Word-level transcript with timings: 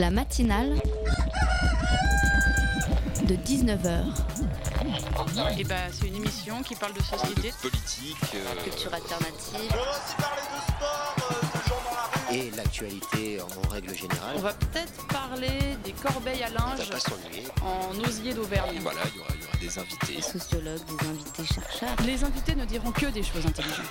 La 0.00 0.10
matinale 0.10 0.80
de 3.24 3.34
19h. 3.34 4.00
Et 5.58 5.64
bah, 5.64 5.74
c'est 5.92 6.06
une 6.06 6.16
émission 6.16 6.62
qui 6.62 6.74
parle 6.74 6.94
de 6.94 7.02
société, 7.02 7.52
politique, 7.60 8.16
euh, 8.34 8.64
Culture 8.64 8.94
alternative. 8.94 9.56
On 9.56 9.76
va 9.76 9.82
aussi 9.82 10.16
parler 10.16 10.40
de 10.40 10.72
sport, 10.72 11.16
euh, 11.18 11.34
de 11.34 11.68
gens 11.68 11.82
dans 11.84 11.94
la 11.94 12.30
rue. 12.30 12.34
et 12.38 12.50
l'actualité 12.56 13.42
en 13.42 13.68
règle 13.68 13.94
générale. 13.94 14.36
On 14.36 14.40
va 14.40 14.54
peut-être 14.54 15.06
parler 15.08 15.76
des 15.84 15.92
corbeilles 15.92 16.44
à 16.44 16.48
linge 16.48 16.88
pas 16.88 17.66
en 17.66 18.08
osier 18.08 18.32
d'Auvergne. 18.32 18.78
voilà, 18.80 19.00
il 19.12 19.18
y 19.18 19.20
aura, 19.20 19.28
il 19.34 19.42
y 19.42 19.44
aura 19.44 19.56
des 19.60 19.78
invités. 19.78 20.16
Des 20.16 20.22
sociologues, 20.22 20.80
des 20.86 21.08
invités 21.08 21.44
chercheurs. 21.44 21.96
Les 22.06 22.24
invités 22.24 22.54
ne 22.54 22.64
diront 22.64 22.92
que 22.92 23.04
des 23.04 23.22
choses 23.22 23.44
intelligentes. 23.44 23.84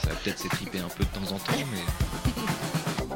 Ça 0.00 0.08
va 0.08 0.14
peut-être 0.22 0.38
s'étriper 0.38 0.78
un 0.78 0.88
peu 0.88 1.02
de 1.02 1.08
temps 1.08 1.34
en 1.34 1.38
temps, 1.40 1.66
mais 1.72 1.82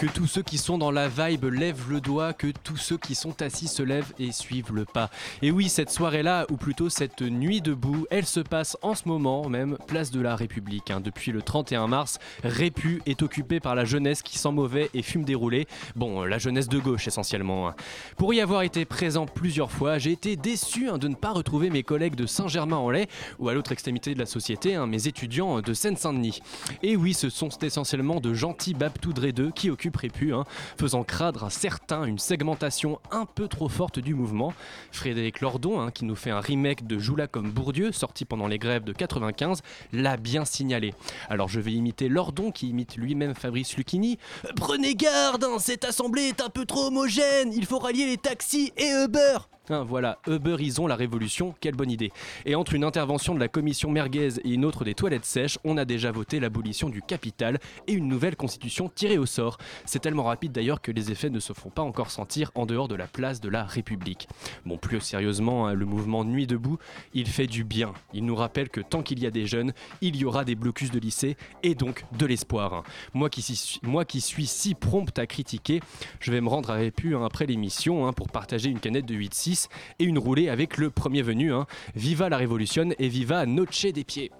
Que 0.00 0.06
tous 0.06 0.26
ceux 0.26 0.40
qui 0.40 0.56
sont 0.56 0.78
dans 0.78 0.90
la 0.90 1.08
vibe 1.08 1.44
lèvent 1.44 1.90
le 1.90 2.00
doigt, 2.00 2.32
que 2.32 2.46
tous 2.64 2.78
ceux 2.78 2.96
qui 2.96 3.14
sont 3.14 3.42
assis 3.42 3.68
se 3.68 3.82
lèvent 3.82 4.14
et 4.18 4.32
suivent 4.32 4.72
le 4.72 4.86
pas. 4.86 5.10
Et 5.42 5.50
oui, 5.50 5.68
cette 5.68 5.90
soirée-là, 5.90 6.46
ou 6.48 6.56
plutôt 6.56 6.88
cette 6.88 7.20
nuit 7.20 7.60
debout, 7.60 8.06
elle 8.10 8.24
se 8.24 8.40
passe 8.40 8.78
en 8.80 8.94
ce 8.94 9.06
moment 9.06 9.46
même, 9.50 9.76
place 9.86 10.10
de 10.10 10.22
la 10.22 10.36
République. 10.36 10.90
hein. 10.90 11.00
Depuis 11.00 11.32
le 11.32 11.42
31 11.42 11.86
mars, 11.86 12.18
Répu 12.42 13.02
est 13.04 13.22
occupé 13.22 13.60
par 13.60 13.74
la 13.74 13.84
jeunesse 13.84 14.22
qui 14.22 14.38
sent 14.38 14.52
mauvais 14.52 14.88
et 14.94 15.02
fume 15.02 15.24
des 15.24 15.34
roulés. 15.34 15.66
Bon, 15.96 16.22
euh, 16.22 16.26
la 16.26 16.38
jeunesse 16.38 16.70
de 16.70 16.78
gauche 16.78 17.06
essentiellement. 17.06 17.68
hein. 17.68 17.74
Pour 18.16 18.32
y 18.32 18.40
avoir 18.40 18.62
été 18.62 18.86
présent 18.86 19.26
plusieurs 19.26 19.70
fois, 19.70 19.98
j'ai 19.98 20.12
été 20.12 20.34
déçu 20.34 20.88
hein, 20.88 20.96
de 20.96 21.08
ne 21.08 21.14
pas 21.14 21.32
retrouver 21.32 21.68
mes 21.68 21.82
collègues 21.82 22.14
de 22.14 22.24
Saint-Germain-en-Laye 22.24 23.06
ou 23.38 23.50
à 23.50 23.52
l'autre 23.52 23.72
extrémité 23.72 24.14
de 24.14 24.18
la 24.18 24.24
société, 24.24 24.78
mes 24.86 25.08
étudiants 25.08 25.60
de 25.60 25.74
Seine-Saint-Denis. 25.74 26.40
Et 26.82 26.96
oui, 26.96 27.12
ce 27.12 27.28
sont 27.28 27.50
essentiellement 27.60 28.20
de 28.20 28.32
gentils 28.32 28.72
Babtou 28.72 29.12
Dredeux 29.12 29.50
qui 29.54 29.68
occupent 29.68 29.89
Répu, 29.96 30.34
hein, 30.34 30.44
faisant 30.78 31.04
cradre 31.04 31.44
à 31.44 31.50
certains 31.50 32.04
une 32.04 32.18
segmentation 32.18 33.00
un 33.10 33.26
peu 33.26 33.48
trop 33.48 33.68
forte 33.68 33.98
du 33.98 34.14
mouvement. 34.14 34.52
Frédéric 34.92 35.40
Lordon, 35.40 35.80
hein, 35.80 35.90
qui 35.90 36.04
nous 36.04 36.16
fait 36.16 36.30
un 36.30 36.40
remake 36.40 36.86
de 36.86 36.98
Joula 36.98 37.26
comme 37.26 37.50
Bourdieu, 37.50 37.92
sorti 37.92 38.24
pendant 38.24 38.46
les 38.46 38.58
grèves 38.58 38.84
de 38.84 38.92
95, 38.92 39.62
l'a 39.92 40.16
bien 40.16 40.44
signalé. 40.44 40.94
Alors 41.28 41.48
je 41.48 41.60
vais 41.60 41.72
imiter 41.72 42.08
Lordon, 42.08 42.50
qui 42.50 42.68
imite 42.68 42.96
lui-même 42.96 43.34
Fabrice 43.34 43.76
Lucchini. 43.76 44.18
Prenez 44.56 44.94
garde, 44.94 45.44
hein, 45.44 45.58
cette 45.58 45.84
assemblée 45.84 46.28
est 46.28 46.40
un 46.40 46.48
peu 46.48 46.64
trop 46.64 46.86
homogène, 46.86 47.52
il 47.52 47.66
faut 47.66 47.78
rallier 47.78 48.06
les 48.06 48.18
taxis 48.18 48.72
et 48.76 48.90
Uber 49.04 49.38
Voilà, 49.68 50.18
Uberisons 50.26 50.88
la 50.88 50.96
révolution, 50.96 51.54
quelle 51.60 51.76
bonne 51.76 51.92
idée. 51.92 52.10
Et 52.44 52.56
entre 52.56 52.74
une 52.74 52.82
intervention 52.82 53.34
de 53.36 53.38
la 53.40 53.46
commission 53.46 53.88
merguez 53.92 54.40
et 54.42 54.50
une 54.50 54.64
autre 54.64 54.84
des 54.84 54.94
toilettes 54.94 55.24
sèches, 55.24 55.60
on 55.62 55.76
a 55.76 55.84
déjà 55.84 56.10
voté 56.10 56.40
l'abolition 56.40 56.88
du 56.88 57.02
capital 57.02 57.60
et 57.86 57.92
une 57.92 58.08
nouvelle 58.08 58.34
constitution 58.34 58.88
tirée 58.92 59.16
au 59.18 59.26
sort. 59.26 59.58
C'est 59.84 60.00
tellement 60.00 60.24
rapide 60.24 60.50
d'ailleurs 60.50 60.80
que 60.80 60.90
les 60.90 61.12
effets 61.12 61.30
ne 61.30 61.38
se 61.38 61.52
font 61.52 61.70
pas 61.70 61.82
encore 61.82 62.10
sentir 62.10 62.50
en 62.56 62.66
dehors 62.66 62.88
de 62.88 62.96
la 62.96 63.06
place 63.06 63.40
de 63.40 63.48
la 63.48 63.62
République. 63.62 64.26
Bon, 64.66 64.76
plus 64.76 65.00
sérieusement, 65.00 65.68
hein, 65.68 65.74
le 65.74 65.86
mouvement 65.86 66.24
Nuit 66.24 66.48
debout, 66.48 66.78
il 67.14 67.28
fait 67.28 67.46
du 67.46 67.62
bien. 67.62 67.92
Il 68.12 68.24
nous 68.24 68.34
rappelle 68.34 68.70
que 68.70 68.80
tant 68.80 69.02
qu'il 69.02 69.20
y 69.20 69.26
a 69.26 69.30
des 69.30 69.46
jeunes, 69.46 69.72
il 70.00 70.16
y 70.16 70.24
aura 70.24 70.44
des 70.44 70.56
blocus 70.56 70.90
de 70.90 70.98
lycée 70.98 71.36
et 71.62 71.76
donc 71.76 72.04
de 72.18 72.26
l'espoir. 72.26 72.74
hein. 72.74 72.82
Moi 73.14 73.30
qui, 73.30 73.42
suis- 73.42 73.78
moi 73.84 74.04
qui 74.04 74.20
suis 74.20 74.46
si 74.46 74.74
prompt 74.74 75.16
à 75.16 75.26
critiquer, 75.28 75.80
je 76.18 76.32
vais 76.32 76.40
me 76.40 76.48
rendre 76.48 76.70
à 76.70 76.74
Répu 76.74 77.14
hein, 77.14 77.24
après 77.24 77.46
l'émission 77.46 78.08
hein, 78.08 78.12
pour 78.12 78.30
partager 78.30 78.68
une 78.68 78.80
canette 78.80 79.06
de 79.06 79.14
8-6 79.14 79.49
et 79.98 80.04
une 80.04 80.18
roulée 80.18 80.48
avec 80.48 80.76
le 80.76 80.90
premier 80.90 81.22
venu. 81.22 81.52
hein. 81.52 81.66
Viva 81.94 82.28
la 82.28 82.36
révolution 82.36 82.90
et 82.98 83.08
viva 83.08 83.46
Noche 83.46 83.86
des 83.86 84.04
pieds. 84.04 84.30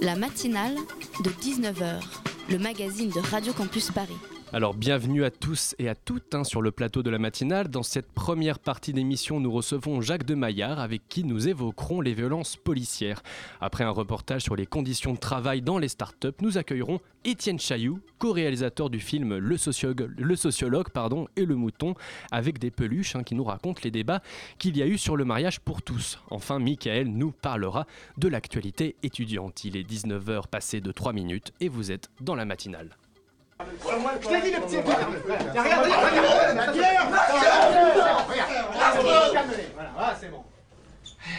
La 0.00 0.16
matinale 0.16 0.76
de 1.24 1.30
19h, 1.30 2.00
le 2.50 2.58
magazine 2.58 3.10
de 3.10 3.20
Radio 3.20 3.52
Campus 3.52 3.90
Paris. 3.90 4.16
Alors 4.54 4.74
bienvenue 4.74 5.24
à 5.24 5.30
tous 5.30 5.74
et 5.78 5.88
à 5.88 5.94
toutes 5.94 6.34
hein, 6.34 6.44
sur 6.44 6.60
le 6.60 6.72
plateau 6.72 7.02
de 7.02 7.08
la 7.08 7.18
matinale. 7.18 7.68
Dans 7.68 7.82
cette 7.82 8.12
première 8.12 8.58
partie 8.58 8.92
d'émission, 8.92 9.40
nous 9.40 9.50
recevons 9.50 10.02
Jacques 10.02 10.26
de 10.26 10.34
Maillard 10.34 10.78
avec 10.78 11.08
qui 11.08 11.24
nous 11.24 11.48
évoquerons 11.48 12.02
les 12.02 12.12
violences 12.12 12.58
policières. 12.58 13.22
Après 13.62 13.82
un 13.82 13.90
reportage 13.90 14.42
sur 14.42 14.54
les 14.54 14.66
conditions 14.66 15.14
de 15.14 15.18
travail 15.18 15.62
dans 15.62 15.78
les 15.78 15.88
startups, 15.88 16.36
nous 16.42 16.58
accueillerons 16.58 17.00
Étienne 17.24 17.58
Chailloux, 17.58 18.00
co-réalisateur 18.18 18.90
du 18.90 19.00
film 19.00 19.38
Le 19.38 19.56
sociologue, 19.56 20.90
pardon, 20.90 21.28
et 21.36 21.46
le 21.46 21.56
mouton, 21.56 21.94
avec 22.30 22.58
des 22.58 22.70
peluches 22.70 23.16
hein, 23.16 23.22
qui 23.22 23.34
nous 23.34 23.44
racontent 23.44 23.80
les 23.82 23.90
débats 23.90 24.20
qu'il 24.58 24.76
y 24.76 24.82
a 24.82 24.86
eu 24.86 24.98
sur 24.98 25.16
le 25.16 25.24
mariage 25.24 25.60
pour 25.60 25.80
tous. 25.80 26.18
Enfin, 26.28 26.58
Michael 26.58 27.06
nous 27.08 27.32
parlera 27.32 27.86
de 28.18 28.28
l'actualité 28.28 28.96
étudiante. 29.02 29.64
Il 29.64 29.78
est 29.78 29.90
19h 29.90 30.46
passé 30.48 30.82
de 30.82 30.92
3 30.92 31.14
minutes 31.14 31.54
et 31.60 31.70
vous 31.70 31.90
êtes 31.90 32.10
dans 32.20 32.34
la 32.34 32.44
matinale. 32.44 32.98
Je 34.22 34.28
t'ai 34.28 34.40
dit 34.42 34.50
le 34.52 34.60
petit 34.60 34.74
Y'a 35.54 35.62
rien, 35.62 35.82
regarde, 35.82 36.04
regarde 38.28 39.48
Voilà, 39.94 40.16
c'est 40.20 40.30
bon. 40.30 40.42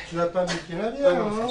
Tu 0.10 0.16
vas 0.16 0.28
pas 0.28 0.46
piquer 0.46 0.76
la 0.82 0.92
bière, 0.92 1.22
hein 1.26 1.48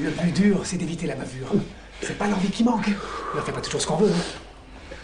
Le 0.00 0.10
plus 0.10 0.30
dur, 0.32 0.60
c'est 0.64 0.76
d'éviter 0.76 1.06
la 1.06 1.14
bavure. 1.16 1.48
C'est 2.02 2.16
pas 2.16 2.26
l'envie 2.26 2.50
qui 2.50 2.64
manque. 2.64 2.88
On 3.34 3.36
ne 3.36 3.42
fait 3.42 3.52
pas 3.52 3.60
toujours 3.60 3.80
ce 3.80 3.86
qu'on 3.86 3.96
veut. 3.96 4.10
hein. 4.10 4.94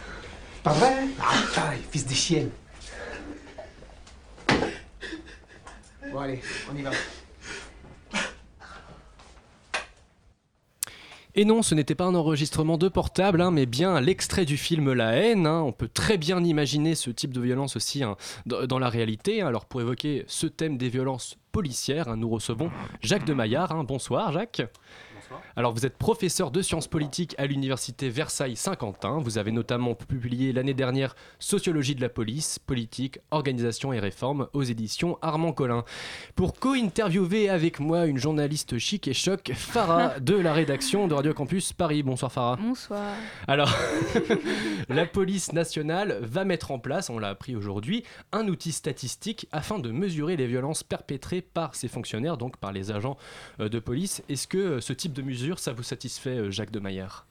Pas 0.63 0.73
vrai? 0.73 0.95
Ah, 1.21 1.73
fils 1.91 2.07
des 2.07 2.15
chiennes. 2.15 2.51
Bon, 6.13 6.21
allez, 6.21 6.41
on 6.73 6.77
y 6.77 6.83
va. 6.83 6.91
Et 11.39 11.45
non, 11.45 11.61
ce 11.61 11.75
n'était 11.75 11.95
pas 11.95 12.07
un 12.07 12.15
enregistrement 12.15 12.79
de 12.79 12.89
portable, 12.89 13.43
hein, 13.43 13.51
mais 13.51 13.67
bien 13.67 14.01
l'extrait 14.01 14.47
du 14.47 14.57
film 14.57 14.95
La 14.95 15.13
haine. 15.13 15.47
hein. 15.47 15.61
On 15.61 15.71
peut 15.71 15.87
très 15.87 16.17
bien 16.17 16.43
imaginer 16.43 16.95
ce 16.95 17.11
type 17.11 17.35
de 17.35 17.43
violence 17.43 17.77
aussi 17.77 18.03
hein, 18.03 18.17
dans, 18.47 18.79
la 18.79 18.89
réalité. 18.89 19.43
Alors 19.43 19.67
pour 19.67 19.83
évoquer 19.83 20.25
ce 20.29 20.47
thème 20.47 20.79
des 20.79 20.89
violences 20.89 21.37
policières, 21.53 22.17
nous 22.17 22.31
recevons 22.31 22.71
Jacques 23.03 23.27
de 23.27 23.35
Maillard. 23.35 23.85
Bonsoir 23.85 24.33
Jacques. 24.33 24.63
Alors 25.57 25.73
vous 25.73 25.87
êtes 25.87 25.97
professeur 25.97 26.51
de 26.51 26.63
sciences 26.63 26.89
politiques 26.89 27.35
à 27.39 27.47
l'université 27.47 28.09
Versailles-Saint-Quentin. 28.09 29.19
Vous 29.19 29.39
avez 29.39 29.53
notamment 29.53 29.95
publié 29.95 30.53
l'année 30.53 30.75
dernière 30.75 31.15
Sociologie 31.39 31.95
de 31.95 32.01
la 32.01 32.09
police, 32.09 32.59
politique, 32.59 33.19
organisation 33.31 33.93
et 33.93 33.99
réforme 33.99 34.49
aux 34.53 34.63
éditions 34.63 35.19
Armand 35.23 35.53
Collin. 35.53 35.85
Pour 36.35 36.55
co-interviewer 36.55 37.49
avec 37.49 37.81
moi 37.81 38.07
une 38.07 38.19
journaliste 38.19 38.79
chic 38.79 39.09
et 39.09 39.15
choc, 39.15 39.53
Farah 39.55 40.21
de 40.21 40.35
la 40.35 40.53
rédaction 40.53 41.09
de 41.09 41.15
Radio 41.15 41.35
Campus 41.35 41.73
Paris. 41.73 42.03
Bonsoir 42.03 42.33
Farah. 42.33 42.57
Bonsoir. 42.57 43.15
Alors, 43.49 43.75
la 44.89 45.07
police 45.07 45.53
nationale 45.53 46.19
va 46.23 46.45
mettre 46.45 46.71
en 46.71 46.79
place, 46.79 47.11
on 47.11 47.19
l'a 47.19 47.29
appris 47.29 47.57
aujourd'hui, 47.57 48.05
un 48.33 48.49
outil 48.49 48.73
statistique 48.73 49.49
afin 49.53 49.79
de 49.79 49.91
mesurer 49.91 50.37
les 50.37 50.47
violences 50.47 50.83
perpétrées 50.83 51.43
par 51.43 51.75
ses 51.75 51.89
fonctionnaires, 51.89 52.37
donc 52.37 52.57
par 52.57 52.73
les 52.73 52.91
agents 52.91 53.17
euh, 53.61 53.69
de 53.69 53.79
police. 53.79 54.23
Est-ce 54.29 54.47
que 54.47 54.59
euh, 54.59 54.81
ce 54.81 54.93
type 54.93 55.16
de 55.17 55.23
mesure, 55.23 55.59
ça 55.59 55.73
vous 55.73 55.83
satisfait, 55.83 56.39
euh, 56.39 56.51
Jacques 56.51 56.71
de 56.71 56.79
Maillard 56.79 57.27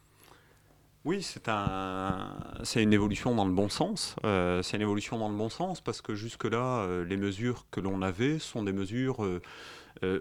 Oui, 1.05 1.21
c'est 1.21 1.47
un, 1.47 2.35
c'est 2.63 2.81
une 2.81 2.93
évolution 2.93 3.35
dans 3.35 3.45
le 3.45 3.53
bon 3.53 3.69
sens. 3.69 4.15
Euh, 4.25 4.61
c'est 4.63 4.75
une 4.77 4.81
évolution 4.81 5.17
dans 5.17 5.29
le 5.29 5.35
bon 5.35 5.49
sens 5.49 5.79
parce 5.81 6.01
que 6.01 6.15
jusque-là, 6.15 6.79
euh, 6.79 7.05
les 7.05 7.17
mesures 7.17 7.65
que 7.71 7.79
l'on 7.79 8.01
avait 8.01 8.39
sont 8.39 8.63
des 8.63 8.73
mesures 8.73 9.17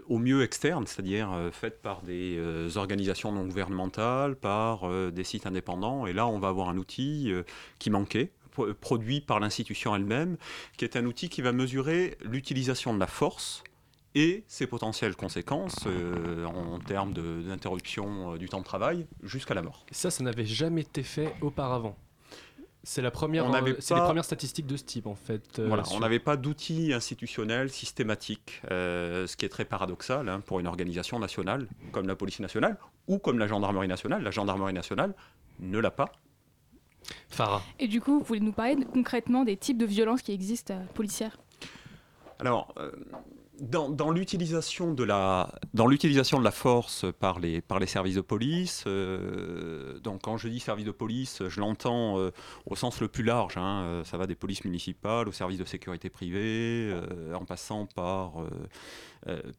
au 0.07 0.19
mieux 0.19 0.41
externes, 0.41 0.87
c'est-à-dire 0.87 1.29
faites 1.51 1.81
par 1.81 2.01
des 2.01 2.39
organisations 2.77 3.33
non 3.33 3.45
gouvernementales, 3.45 4.37
par 4.37 4.89
des 5.11 5.23
sites 5.25 5.45
indépendants. 5.47 6.07
Et 6.07 6.13
là, 6.13 6.27
on 6.27 6.39
va 6.39 6.47
avoir 6.47 6.69
un 6.69 6.77
outil 6.77 7.33
qui 7.77 7.89
manquait 7.89 8.31
pro- 8.51 8.73
produit 8.73 9.19
par 9.19 9.41
l'institution 9.41 9.93
elle-même, 9.93 10.37
qui 10.77 10.85
est 10.85 10.95
un 10.95 11.05
outil 11.05 11.27
qui 11.27 11.41
va 11.41 11.51
mesurer 11.51 12.17
l'utilisation 12.23 12.93
de 12.93 12.99
la 12.99 13.07
force 13.07 13.65
et 14.15 14.43
ses 14.47 14.65
potentielles 14.65 15.15
conséquences 15.15 15.85
euh, 15.87 16.45
en 16.45 16.79
termes 16.79 17.13
d'interruption 17.13 18.33
euh, 18.33 18.37
du 18.37 18.47
temps 18.49 18.59
de 18.59 18.63
travail 18.65 19.05
jusqu'à 19.23 19.53
la 19.53 19.61
mort. 19.61 19.85
Ça, 19.91 20.09
ça 20.09 20.23
n'avait 20.23 20.45
jamais 20.45 20.81
été 20.81 21.03
fait 21.03 21.35
auparavant. 21.41 21.95
C'est 22.87 23.01
la 23.01 23.09
première, 23.09 23.51
euh, 23.51 23.75
c'est 23.79 23.95
les 23.95 23.99
pas- 23.99 24.05
premières 24.05 24.25
statistiques 24.25 24.67
de 24.67 24.77
ce 24.77 24.83
type 24.83 25.07
en 25.07 25.15
fait. 25.15 25.57
euh, 25.57 25.67
Voilà, 25.67 25.83
sur- 25.83 25.95
on 25.97 25.99
n'avait 26.01 26.19
pas 26.19 26.37
d'outils 26.37 26.93
institutionnels 26.93 27.71
systématiques, 27.71 28.61
euh, 28.71 29.25
ce 29.25 29.35
qui 29.35 29.45
est 29.45 29.49
très 29.49 29.65
paradoxal 29.65 30.29
hein, 30.29 30.39
pour 30.39 30.59
une 30.59 30.67
organisation 30.67 31.17
nationale 31.17 31.67
comme 31.91 32.07
la 32.07 32.15
police 32.15 32.39
nationale 32.39 32.77
ou 33.07 33.17
comme 33.17 33.39
la 33.39 33.47
gendarmerie 33.47 33.87
nationale. 33.87 34.21
La 34.23 34.29
gendarmerie 34.31 34.73
nationale 34.73 35.15
ne 35.59 35.79
l'a 35.79 35.89
pas. 35.91 36.11
Farah. 37.29 37.63
Et 37.79 37.87
du 37.87 38.01
coup, 38.01 38.19
vous 38.19 38.25
voulez 38.25 38.39
nous 38.39 38.51
parler 38.53 38.75
de- 38.75 38.85
concrètement 38.85 39.43
des 39.43 39.57
types 39.57 39.77
de 39.79 39.85
violences 39.85 40.21
qui 40.21 40.31
existent 40.31 40.75
euh, 40.75 40.85
policières? 40.93 41.37
Alors, 42.39 42.73
euh, 42.77 42.91
dans, 43.61 44.11
l'utilisation 44.11 44.93
de 44.93 45.03
la 45.03 45.53
de 45.73 46.43
la 46.43 46.51
force 46.51 47.05
par 47.19 47.39
les 47.39 47.61
par 47.61 47.79
les 47.79 47.87
services 47.87 48.15
de 48.15 48.21
police, 48.21 48.83
euh, 48.87 49.99
donc 49.99 50.21
quand 50.23 50.37
je 50.37 50.47
dis 50.47 50.59
service 50.59 50.85
de 50.85 50.91
police, 50.91 51.41
je 51.47 51.59
l'entends 51.59 52.19
euh, 52.19 52.31
au 52.65 52.75
sens 52.75 53.01
le 53.01 53.07
plus 53.07 53.23
large. 53.23 53.57
hein, 53.57 53.83
euh, 53.83 54.03
ça 54.03 54.17
va 54.17 54.27
des 54.27 54.35
polices 54.35 54.65
municipales 54.65 55.27
aux 55.27 55.31
services 55.31 55.59
de 55.59 55.65
sécurité 55.65 56.09
privée, 56.09 56.93
en 57.33 57.45
passant 57.45 57.85
par 57.85 58.33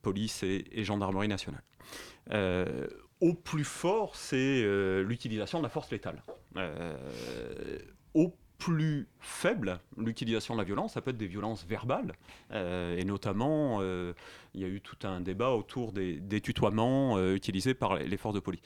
police 0.02 0.42
et, 0.42 0.84
gendarmerie 0.84 1.28
nationale. 1.28 1.62
Au 3.20 3.34
plus 3.34 3.64
fort, 3.64 4.16
c'est 4.16 4.62
l'utilisation 5.02 5.58
de 5.58 5.64
la 5.64 5.68
force 5.68 5.90
létale. 5.90 6.22
Au 8.14 8.32
plus 8.58 9.06
faible, 9.20 9.80
l'utilisation 9.98 10.54
de 10.54 10.60
la 10.60 10.64
violence, 10.64 10.94
ça 10.94 11.00
peut 11.00 11.10
être 11.10 11.16
des 11.16 11.26
violences 11.26 11.64
verbales, 11.66 12.14
euh, 12.52 12.96
et 12.96 13.04
notamment, 13.04 13.78
euh, 13.80 14.12
il 14.56 14.62
y 14.62 14.64
a 14.64 14.68
eu 14.68 14.80
tout 14.80 14.96
un 15.06 15.20
débat 15.20 15.50
autour 15.50 15.92
des, 15.92 16.14
des 16.14 16.40
tutoiements 16.40 17.16
euh, 17.18 17.34
utilisés 17.34 17.74
par 17.74 17.94
les 17.96 18.06
les 18.08 18.16
forces 18.16 18.34
de 18.34 18.40
police. 18.40 18.62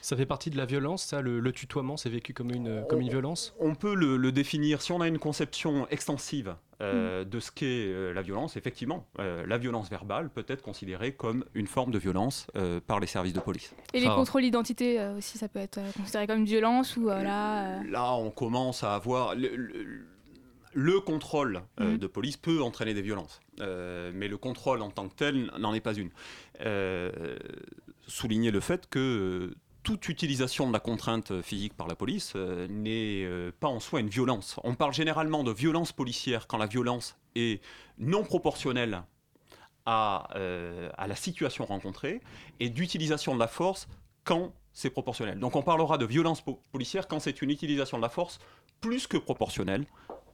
Ça 0.00 0.16
fait 0.16 0.26
partie 0.26 0.50
de 0.50 0.56
la 0.56 0.64
violence, 0.66 1.04
ça 1.04 1.20
Le, 1.20 1.40
le 1.40 1.52
tutoiement, 1.52 1.96
c'est 1.96 2.08
vécu 2.08 2.32
comme 2.32 2.50
une, 2.50 2.84
comme 2.88 3.00
une 3.00 3.10
violence 3.10 3.54
On 3.60 3.74
peut 3.74 3.94
le, 3.94 4.16
le 4.16 4.32
définir, 4.32 4.80
si 4.80 4.92
on 4.92 5.00
a 5.00 5.08
une 5.08 5.18
conception 5.18 5.86
extensive 5.88 6.54
euh, 6.80 7.24
de 7.24 7.40
ce 7.40 7.50
qu'est 7.50 7.66
euh, 7.88 8.12
la 8.12 8.22
violence, 8.22 8.56
effectivement, 8.56 9.06
euh, 9.18 9.44
la 9.46 9.58
violence 9.58 9.90
verbale 9.90 10.30
peut 10.30 10.44
être 10.48 10.62
considérée 10.62 11.12
comme 11.12 11.44
une 11.54 11.66
forme 11.66 11.90
de 11.90 11.98
violence 11.98 12.46
euh, 12.56 12.80
par 12.86 13.00
les 13.00 13.06
services 13.06 13.32
de 13.32 13.40
police. 13.40 13.74
Et 13.92 14.00
les 14.00 14.06
contrôles 14.08 14.42
d'identité 14.42 15.00
euh, 15.00 15.18
aussi, 15.18 15.36
ça 15.38 15.48
peut 15.48 15.58
être 15.58 15.78
euh, 15.78 15.90
considéré 15.96 16.26
comme 16.26 16.38
une 16.40 16.44
violence 16.44 16.96
ou 16.96 17.10
euh, 17.10 17.22
là. 17.22 17.80
euh, 17.80 17.90
Là, 17.90 18.14
on 18.14 18.30
commence 18.30 18.84
à 18.84 18.94
avoir. 18.94 19.34
Le, 19.34 20.06
le- 20.76 20.82
le 20.92 21.00
contrôle 21.00 21.62
euh, 21.80 21.92
Mhm. 21.92 21.98
de 21.98 22.06
police 22.06 22.36
peut 22.36 22.62
entraîner 22.62 22.94
des 22.94 23.02
violences, 23.02 23.40
Euh, 23.60 24.10
mais 24.14 24.28
le 24.28 24.36
contrôle 24.36 24.82
en 24.82 24.90
tant 24.90 25.08
que 25.08 25.14
tel 25.14 25.50
n'en 25.58 25.72
est 25.74 25.80
pas 25.80 25.94
une. 25.94 26.10
Euh, 26.60 27.36
souligner 28.06 28.50
le 28.50 28.60
fait 28.60 28.86
que 28.88 29.54
toute 29.82 30.08
utilisation 30.08 30.66
de 30.68 30.72
la 30.72 30.80
contrainte 30.80 31.40
physique 31.42 31.74
par 31.74 31.86
la 31.88 31.94
police 31.96 32.34
n'est 32.68 33.26
pas 33.60 33.68
en 33.68 33.80
soi 33.80 34.00
une 34.00 34.08
violence. 34.08 34.58
On 34.64 34.74
parle 34.74 34.92
généralement 34.92 35.42
de 35.44 35.52
violence 35.52 35.92
policière 35.92 36.46
quand 36.48 36.58
la 36.58 36.66
violence 36.66 37.16
est 37.34 37.62
non 37.98 38.24
proportionnelle 38.24 39.02
à, 39.86 40.28
à 40.98 41.06
la 41.06 41.14
situation 41.16 41.64
rencontrée 41.66 42.20
et 42.60 42.68
d'utilisation 42.68 43.34
de 43.34 43.40
la 43.40 43.48
force 43.48 43.88
quand 44.24 44.52
c'est 44.72 44.90
proportionnel. 44.90 45.38
Donc 45.38 45.54
on 45.56 45.62
parlera 45.62 45.96
de 45.98 46.04
violence 46.04 46.40
po- 46.42 46.60
policière 46.72 47.06
quand 47.08 47.20
c'est 47.20 47.40
une 47.40 47.50
utilisation 47.50 47.96
de 47.96 48.02
la 48.02 48.08
force 48.10 48.38
plus 48.80 49.06
que 49.06 49.16
proportionnelle 49.16 49.86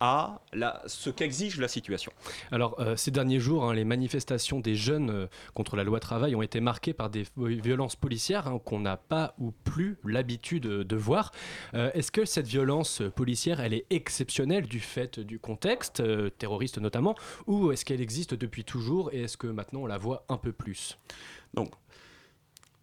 à 0.05 0.41
la, 0.53 0.83
ce 0.87 1.11
qu'exige 1.11 1.61
la 1.61 1.69
situation. 1.69 2.13
Alors, 2.51 2.75
euh, 2.81 2.97
ces 2.97 3.13
derniers 3.13 3.39
jours, 3.39 3.65
hein, 3.65 3.73
les 3.73 3.85
manifestations 3.85 4.59
des 4.59 4.75
jeunes 4.75 5.11
euh, 5.11 5.27
contre 5.55 5.77
la 5.77 5.85
loi 5.85 6.01
travail 6.01 6.35
ont 6.35 6.43
été 6.43 6.61
marquées 6.61 6.93
par 6.93 7.09
des 7.09 7.23
vi- 7.37 7.61
violences 7.61 7.95
policières 7.95 8.49
hein, 8.49 8.61
qu'on 8.65 8.81
n'a 8.81 8.97
pas 8.97 9.37
ou 9.39 9.53
plus 9.53 9.99
l'habitude 10.05 10.65
de, 10.65 10.97
voir. 10.97 11.31
Euh, 11.75 11.93
Est-ce 11.95 12.11
que 12.11 12.25
cette 12.25 12.49
violence 12.49 13.01
policière, 13.15 13.61
elle 13.61 13.75
est 13.75 13.87
exceptionnelle 13.91 14.67
du 14.67 14.81
fait 14.81 15.21
du 15.21 15.39
contexte, 15.39 16.03
terroriste 16.37 16.79
notamment, 16.79 17.15
ou 17.47 17.71
est-ce 17.71 17.85
qu'elle 17.85 18.01
existe 18.01 18.35
depuis 18.35 18.65
toujours 18.65 19.13
et 19.13 19.23
est-ce 19.23 19.37
que 19.37 19.47
maintenant 19.47 19.83
on 19.83 19.87
la 19.87 19.99
voit 19.99 20.25
un 20.29 20.37
peu 20.37 20.51
plus? 20.51 20.99
Donc, 21.55 21.71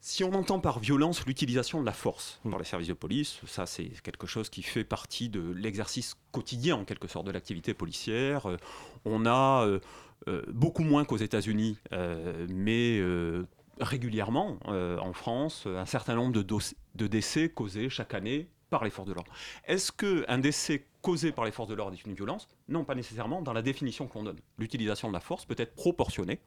si 0.02 0.24
on 0.24 0.34
entend 0.34 0.60
par 0.60 0.80
violence 0.80 1.26
l'utilisation 1.26 1.82
de 1.82 1.86
la 1.86 1.94
force 1.94 2.40
par 2.50 2.58
les 2.60 2.66
services 2.66 2.88
de 2.88 2.94
police, 2.94 3.40
ça 3.48 3.66
c'est 3.66 3.90
quelque 4.02 4.28
chose 4.28 4.50
qui 4.50 4.64
fait 4.64 4.84
partie 4.84 5.30
de 5.30 5.42
l'exercice 5.52 6.16
quotidien 6.32 6.78
en 6.78 6.86
quelque 6.86 7.08
sorte 7.08 7.26
de 7.26 7.32
l'activité 7.32 7.74
policière. 7.74 8.48
Euh, 8.48 8.58
On 9.06 9.26
a 9.26 9.66
euh, 9.66 9.80
euh, 10.28 10.44
beaucoup 10.50 10.84
moins 10.84 11.06
qu'aux 11.06 11.18
États-Unis, 11.18 11.78
euh, 11.94 12.46
mais 12.50 13.00
euh, 13.00 13.46
régulièrement 13.80 14.60
en 14.66 15.14
France, 15.14 15.66
un 15.66 15.86
certain 15.86 16.16
nombre 16.16 16.34
de, 16.34 16.58
de 16.96 17.08
décès 17.08 17.50
causés 17.50 17.90
chaque 17.90 18.14
année 18.14 18.50
par 18.70 18.84
les 18.84 18.90
forces 18.90 19.08
de 19.08 19.14
l'ordre. 19.14 19.32
Est-ce 19.66 19.92
qu'un 19.92 20.38
décès 20.38 20.86
causé 21.02 21.32
par 21.32 21.46
les 21.46 21.52
forces 21.52 21.70
de 21.70 21.76
l'ordre 21.76 21.94
est 21.94 22.06
une 22.06 22.14
violence? 22.14 22.50
Non, 22.68 22.84
pas 22.84 22.94
nécessairement 22.94 23.42
dans 23.42 23.54
la 23.54 23.62
définition 23.62 24.08
qu'on 24.08 24.24
donne. 24.24 24.40
L'utilisation 24.58 25.08
de 25.08 25.14
la 25.14 25.22
force 25.22 25.46
peut 25.46 25.56
être 25.58 25.76
proportionnée 25.76 26.40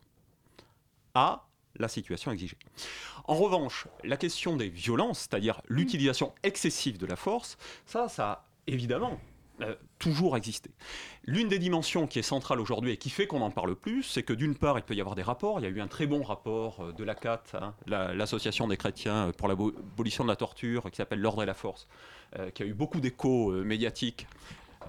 à 1.15 1.49
la 1.83 1.89
situation 1.89 2.31
exigée. 2.33 2.57
En 3.27 3.35
revanche, 3.35 3.87
la 4.05 4.17
question 4.17 4.57
des 4.57 4.69
violences, 4.69 5.21
c'est-à-dire 5.21 5.61
l'utilisation 5.69 6.33
excessive 6.43 6.97
de 6.99 7.07
la 7.07 7.17
force, 7.17 7.59
ça, 7.87 8.09
ça 8.09 8.25
a 8.31 8.45
évidemment 8.67 9.21
euh, 9.61 9.75
toujours 9.99 10.37
existé. 10.37 10.71
L'une 11.25 11.49
des 11.49 11.59
dimensions 11.59 12.07
qui 12.07 12.19
est 12.19 12.23
centrale 12.23 12.59
aujourd'hui 12.59 12.93
et 12.93 12.97
qui 12.97 13.11
fait 13.11 13.27
qu'on 13.27 13.43
en 13.43 13.51
parle 13.51 13.77
plus, 13.77 14.03
c'est 14.03 14.23
que 14.23 14.33
d'une 14.33 14.57
part, 14.57 14.79
il 14.79 14.83
peut 14.83 14.95
y 14.95 15.01
avoir 15.01 15.15
des 15.15 15.23
rapports. 15.23 15.61
Il 15.61 15.65
y 15.65 15.67
a 15.67 15.69
eu 15.69 15.81
un 15.81 15.89
très 15.89 16.07
bon 16.07 16.23
rapport 16.23 16.81
euh, 16.81 16.93
de 16.93 17.05
l'ACAT, 17.05 17.43
hein, 17.55 17.75
la- 17.87 18.15
l'association 18.15 18.67
des 18.67 18.77
chrétiens 18.79 19.29
euh, 19.29 19.33
pour 19.33 19.49
l'abolition 19.49 20.25
de 20.25 20.29
la 20.31 20.37
torture, 20.37 20.91
qui 20.91 20.97
s'appelle 20.97 21.21
L'ordre 21.21 21.43
et 21.43 21.47
la 21.47 21.55
force, 21.55 21.87
euh, 22.39 22.51
qui 22.51 22.63
a 22.63 22.67
eu 22.67 22.75
beaucoup 22.75 23.01
d'échos 23.01 23.53
euh, 23.53 23.63
médiatiques 23.63 24.27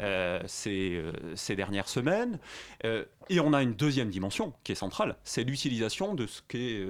euh, 0.01 0.40
ces, 0.48 0.95
euh, 0.95 1.12
ces 1.36 1.56
dernières 1.56 1.88
semaines. 1.88 2.40
Euh, 2.86 3.06
et 3.30 3.40
on 3.40 3.54
a 3.54 3.62
une 3.63 3.74
deuxième 3.74 4.10
dimension 4.10 4.54
qui 4.63 4.72
est 4.74 4.75
centrale, 4.75 5.16
c'est 5.24 5.44
l'utilisation 5.44 6.13
de, 6.13 6.28
ce 6.28 6.42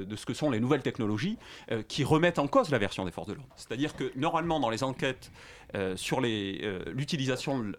de 0.03 0.15
ce 0.15 0.25
que 0.25 0.33
sont 0.33 0.49
les 0.49 0.59
nouvelles 0.59 0.81
technologies 0.81 1.37
qui 1.87 2.03
remettent 2.03 2.39
en 2.39 2.47
cause 2.47 2.69
la 2.71 2.79
version 2.79 3.05
des 3.05 3.11
forces 3.11 3.27
de 3.27 3.33
l'ordre. 3.33 3.53
C'est-à-dire 3.55 3.95
que 3.95 4.11
normalement 4.15 4.59
dans 4.59 4.69
les 4.69 4.83
enquêtes 4.83 5.31
sur 5.95 6.21
l'utilisation 6.21 7.59
de- 7.59 7.77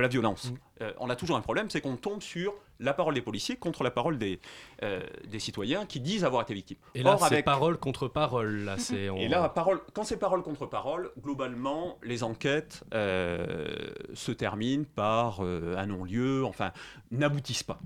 la 0.00 0.08
violence, 0.08 0.52
euh, 0.82 0.92
on 0.98 1.08
a 1.10 1.16
toujours 1.16 1.36
un 1.36 1.40
problème, 1.40 1.70
c'est 1.70 1.80
qu'on 1.80 1.96
tombe 1.96 2.22
sur 2.22 2.52
la 2.80 2.94
parole 2.94 3.14
des 3.14 3.22
policiers 3.22 3.56
contre 3.56 3.82
la 3.82 3.90
parole 3.90 4.18
des, 4.18 4.38
euh, 4.82 5.00
des 5.26 5.38
citoyens 5.40 5.84
qui 5.86 6.00
disent 6.00 6.24
avoir 6.24 6.42
été 6.42 6.54
victimes. 6.54 6.76
Et 6.94 7.02
là, 7.02 7.16
c'est 7.18 7.24
avec- 7.24 7.44
parole 7.44 7.76
contre 7.78 8.06
parole. 8.08 8.64
Là, 8.64 8.78
c'est 8.78 9.08
on- 9.10 9.16
et 9.16 9.28
là, 9.28 9.48
parole, 9.48 9.80
quand 9.94 10.04
c'est 10.04 10.16
parole 10.18 10.42
contre 10.42 10.66
parole, 10.66 11.10
globalement, 11.20 11.98
les 12.02 12.22
enquêtes 12.22 12.84
euh, 12.94 13.66
se 14.14 14.30
terminent 14.32 14.84
par 14.94 15.40
euh, 15.44 15.76
un 15.76 15.86
non-lieu, 15.86 16.44
enfin, 16.44 16.72
n'aboutissent 17.10 17.62
pas. 17.64 17.80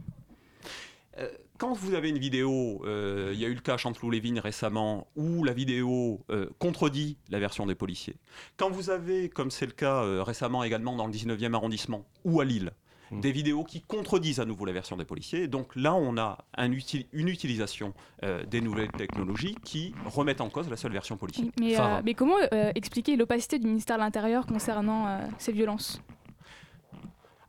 Quand 1.58 1.74
vous 1.74 1.94
avez 1.94 2.08
une 2.08 2.18
vidéo, 2.18 2.82
il 2.86 3.38
y 3.38 3.44
a 3.44 3.48
eu 3.48 3.54
le 3.54 3.60
cas 3.60 3.76
Chanteloup-Lévin 3.76 4.40
récemment, 4.40 5.06
où 5.14 5.44
la 5.44 5.52
vidéo 5.52 6.24
contredit 6.58 7.18
la 7.28 7.38
version 7.38 7.66
des 7.66 7.74
policiers. 7.76 8.16
Quand 8.56 8.70
vous 8.70 8.90
avez, 8.90 9.28
comme 9.28 9.50
c'est 9.50 9.66
le 9.66 9.72
cas 9.72 10.02
récemment 10.24 10.64
également 10.64 10.96
dans 10.96 11.06
le 11.06 11.12
19e 11.12 11.54
arrondissement 11.54 12.04
ou 12.24 12.40
à 12.40 12.44
Lille, 12.44 12.72
des 13.12 13.32
vidéos 13.32 13.62
qui 13.62 13.82
contredisent 13.82 14.40
à 14.40 14.44
nouveau 14.44 14.64
la 14.64 14.72
version 14.72 14.96
des 14.96 15.04
policiers. 15.04 15.46
Donc 15.46 15.76
là, 15.76 15.94
on 15.94 16.16
a 16.16 16.38
un 16.56 16.70
uti- 16.70 17.06
une 17.12 17.28
utilisation 17.28 17.92
euh, 18.24 18.44
des 18.44 18.60
nouvelles 18.60 18.90
technologies 18.92 19.56
qui 19.64 19.94
remettent 20.06 20.40
en 20.40 20.48
cause 20.48 20.68
la 20.70 20.76
seule 20.76 20.92
version 20.92 21.16
policière. 21.16 21.48
Mais, 21.60 21.78
euh, 21.78 22.00
mais 22.04 22.14
comment 22.14 22.36
euh, 22.52 22.72
expliquer 22.74 23.16
l'opacité 23.16 23.58
du 23.58 23.66
ministère 23.66 23.96
de 23.96 24.02
l'Intérieur 24.02 24.46
concernant 24.46 25.06
euh, 25.06 25.26
ces 25.38 25.52
violences? 25.52 26.00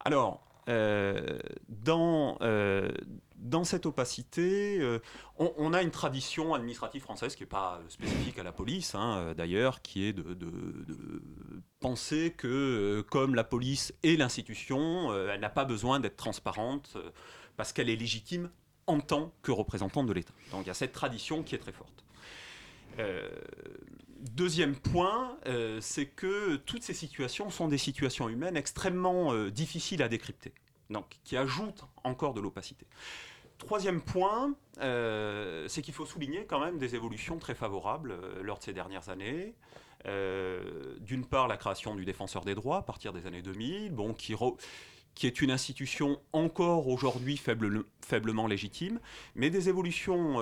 Alors, 0.04 0.42
euh, 0.68 1.39
dans, 1.69 2.38
euh, 2.42 2.89
dans 3.44 3.63
cette 3.63 3.86
opacité, 3.86 4.80
euh, 4.80 5.00
on, 5.38 5.74
a 5.74 5.81
une 5.81 5.92
tradition 5.92 6.54
administrative 6.54 7.01
française 7.01 7.36
qui 7.36 7.44
n'est 7.44 7.48
pas 7.48 7.81
spécifique 7.90 8.40
à 8.40 8.44
la 8.44 8.51
police, 8.51 8.96
hein, 8.96 9.18
euh, 9.18 9.34
d'ailleurs, 9.34 9.82
qui 9.82 10.06
est 10.06 10.13
de, 10.13 10.24
penser 11.79 12.34
que, 12.36 12.48
euh, 12.48 13.03
comme 13.03 13.36
la 13.36 13.44
police 13.44 13.94
est 14.03 14.15
l'institution, 14.15 15.12
euh, 15.12 15.32
elle 15.32 15.41
n'a 15.41 15.50
pas 15.50 15.65
besoin 15.65 16.00
d'être 16.00 16.15
transparente 16.15 16.94
euh, 16.96 17.12
parce 17.58 17.74
qu'elle 17.74 17.89
est 17.89 17.96
légitime 17.96 18.50
en 18.88 19.00
tant 19.00 19.34
que 19.41 19.51
représentante 19.51 20.08
de 20.08 20.13
l'État. 20.13 20.34
Donc 20.51 20.63
il 20.63 20.68
y 20.68 20.72
a 20.72 20.75
cette 20.75 20.94
tradition 20.94 21.44
qui 21.44 21.56
est 21.56 21.60
très 21.60 21.72
forte. 21.72 22.03
Euh, 23.00 23.29
deuxième 24.20 24.75
point, 24.75 25.38
euh, 25.48 25.79
c'est 25.82 26.06
que 26.06 26.58
toutes 26.58 26.84
ces 26.84 26.94
situations 26.94 27.50
sont 27.50 27.68
des 27.68 27.77
situations 27.77 28.29
humaines 28.29 28.58
extrêmement 28.58 29.34
euh, 29.34 29.51
difficiles 29.51 30.03
à 30.03 30.10
décrypter, 30.10 30.53
donc 30.89 31.06
qui 31.24 31.38
ajoutent 31.38 31.86
encore 32.03 32.34
de 32.34 32.41
l'opacité. 32.41 32.86
Troisième 33.65 34.01
point, 34.01 34.53
euh, 34.82 35.67
c'est 35.70 35.82
qu'il 35.82 35.93
faut 35.93 36.05
souligner 36.05 36.46
quand 36.46 36.60
même 36.60 36.77
des 36.77 36.96
évolutions 36.96 37.38
très 37.38 37.55
favorables 37.55 38.12
euh, 38.12 38.43
lors 38.43 38.60
de 38.60 38.63
ces 38.63 38.74
dernières 38.74 39.08
années. 39.10 39.55
Euh, 40.05 40.96
D'une 41.00 41.25
part, 41.25 41.48
la 41.48 41.55
création 41.55 41.96
du 41.96 42.03
défenseur 42.03 42.43
des 42.43 42.55
droits 42.55 42.77
à 42.79 42.82
partir 42.82 43.13
des 43.13 43.25
années 43.25 43.41
2000, 43.41 43.91
bon, 43.91 44.13
qui, 44.13 44.34
est 45.24 45.41
une 45.41 45.50
institution 45.51 46.20
encore 46.34 46.88
aujourd'hui 46.89 47.38
faible- 47.38 47.86
faiblement 48.01 48.48
légitime, 48.48 49.00
mais 49.36 49.50
des 49.50 49.70
évolutions 49.70 50.34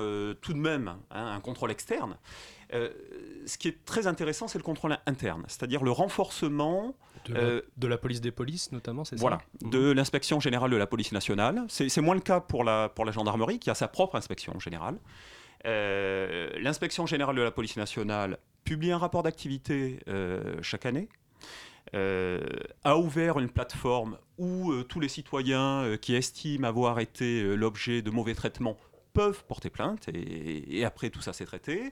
tout 0.41 0.53
de 0.53 0.57
même, 0.57 0.95
hein, 1.11 1.33
un 1.35 1.39
contrôle 1.41 1.69
externe. 1.71 2.17
Euh, 2.73 2.89
ce 3.45 3.57
qui 3.57 3.67
est 3.67 3.83
très 3.85 4.07
intéressant, 4.07 4.47
c'est 4.47 4.57
le 4.57 4.63
contrôle 4.63 4.97
interne, 5.05 5.43
c'est-à-dire 5.47 5.83
le 5.83 5.91
renforcement 5.91 6.95
de, 7.25 7.33
la, 7.33 7.39
euh, 7.39 7.61
de 7.77 7.87
la 7.87 7.97
police 7.97 8.21
des 8.21 8.31
polices, 8.31 8.71
notamment, 8.71 9.03
c'est 9.03 9.17
voilà, 9.17 9.39
ça 9.61 9.67
de 9.67 9.91
l'inspection 9.91 10.39
générale 10.39 10.69
de 10.71 10.77
la 10.77 10.87
police 10.87 11.11
nationale. 11.11 11.65
C'est 11.67 11.89
c'est 11.89 12.01
moins 12.01 12.15
le 12.15 12.21
cas 12.21 12.39
pour 12.39 12.63
la, 12.63 12.89
pour 12.89 13.03
la 13.03 13.11
gendarmerie, 13.11 13.59
qui 13.59 13.69
a 13.69 13.75
sa 13.75 13.87
propre 13.87 14.15
inspection 14.15 14.59
générale. 14.59 14.97
Euh, 15.65 16.49
L'inspection 16.61 17.05
générale 17.05 17.35
de 17.35 17.41
la 17.41 17.51
police 17.51 17.77
nationale 17.77 18.37
publie 18.63 18.91
un 18.91 18.97
rapport 18.97 19.23
d'activité 19.23 19.99
euh, 20.07 20.57
chaque 20.61 20.85
année. 20.85 21.09
a 21.93 22.97
ouvert 22.97 23.39
une 23.39 23.49
plateforme 23.49 24.17
où 24.37 24.73
tous 24.83 24.99
les 24.99 25.09
citoyens 25.09 25.97
qui 26.01 26.15
estiment 26.15 26.67
avoir 26.67 26.99
été 26.99 27.43
l'objet 27.55 28.01
de 28.01 28.11
mauvais 28.11 28.33
traitements 28.33 28.77
peuvent 29.13 29.43
porter 29.45 29.69
plainte 29.69 30.07
et, 30.07 30.79
et 30.79 30.85
après 30.85 31.09
tout 31.09 31.21
ça 31.21 31.33
s'est 31.33 31.45
traité 31.45 31.91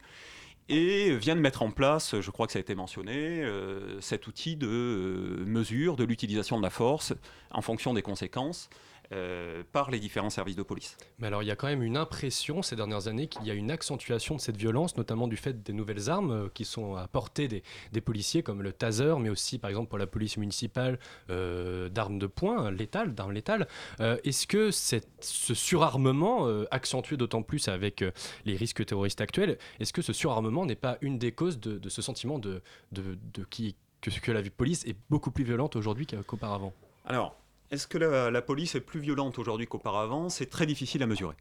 et 0.69 1.15
vient 1.15 1.35
de 1.35 1.41
mettre 1.41 1.63
en 1.63 1.71
place, 1.71 2.19
je 2.19 2.31
crois 2.31 2.45
que 2.45 2.53
ça 2.53 2.59
a 2.59 2.61
été 2.61 2.75
mentionné, 2.75 3.43
euh, 3.43 3.99
cet 4.01 4.27
outil 4.27 4.55
de 4.55 4.67
euh, 4.67 5.45
mesure 5.45 5.95
de 5.95 6.03
l'utilisation 6.03 6.57
de 6.57 6.63
la 6.63 6.69
force 6.69 7.13
en 7.51 7.61
fonction 7.61 7.93
des 7.93 8.03
conséquences 8.03 8.69
euh, 9.11 9.63
par 9.71 9.89
les 9.91 9.99
différents 9.99 10.29
services 10.29 10.55
de 10.55 10.63
police. 10.63 10.97
Mais 11.17 11.27
alors, 11.27 11.41
il 11.43 11.47
y 11.47 11.51
a 11.51 11.55
quand 11.55 11.67
même 11.67 11.83
une 11.83 11.97
impression 11.97 12.61
ces 12.61 12.75
dernières 12.75 13.07
années 13.07 13.27
qu'il 13.27 13.43
y 13.45 13.51
a 13.51 13.53
une 13.53 13.71
accentuation 13.71 14.35
de 14.35 14.41
cette 14.41 14.57
violence, 14.57 14.97
notamment 14.97 15.27
du 15.27 15.37
fait 15.37 15.63
des 15.63 15.73
nouvelles 15.73 16.09
armes 16.09 16.31
euh, 16.31 16.49
qui 16.53 16.65
sont 16.65 16.95
à 16.95 17.07
portée 17.07 17.47
des, 17.47 17.63
des 17.91 18.01
policiers, 18.01 18.43
comme 18.43 18.61
le 18.61 18.71
taser, 18.73 19.15
mais 19.19 19.29
aussi, 19.29 19.57
par 19.57 19.69
exemple, 19.69 19.89
pour 19.89 19.97
la 19.97 20.07
police 20.07 20.37
municipale, 20.37 20.99
euh, 21.29 21.89
d'armes 21.89 22.19
de 22.19 22.27
poing, 22.27 22.71
létales, 22.71 23.15
d'armes 23.15 23.33
létales. 23.33 23.67
Euh, 23.99 24.17
Est-ce 24.23 24.45
que 24.47 24.71
cette- 24.71 25.09
ce 25.21 25.53
surarmement, 25.53 26.47
accentué 26.71 27.17
d'autant 27.17 27.41
plus 27.41 27.67
avec 27.67 28.03
les 28.45 28.55
risques 28.55 28.85
terroristes 28.85 29.21
actuels, 29.21 29.57
est-ce 29.79 29.93
que 29.93 30.01
ce 30.01 30.13
surarmement 30.13 30.65
n'est 30.65 30.75
pas 30.75 30.97
une 31.01 31.17
des 31.17 31.31
causes 31.31 31.59
de, 31.59 31.77
de 31.77 31.89
ce 31.89 32.01
sentiment 32.01 32.39
de, 32.39 32.61
de, 32.91 33.17
de 33.33 33.43
qui, 33.43 33.75
que, 34.01 34.09
que 34.19 34.31
la 34.31 34.41
police 34.49 34.85
est 34.85 34.95
beaucoup 35.09 35.31
plus 35.31 35.43
violente 35.43 35.75
aujourd'hui 35.75 36.05
qu'a- 36.05 36.23
qu'auparavant? 36.23 36.73
Alors, 37.05 37.35
est-ce 37.71 37.87
que 37.87 37.97
la, 37.97 38.31
la 38.31 38.41
police 38.41 38.75
est 38.75 38.81
plus 38.81 38.99
violente 38.99 39.39
aujourd'hui 39.39 39.67
qu'auparavant? 39.67 40.29
C'est 40.29 40.47
très 40.49 40.65
difficile 40.65 41.03
à 41.03 41.07
mesurer. 41.07 41.35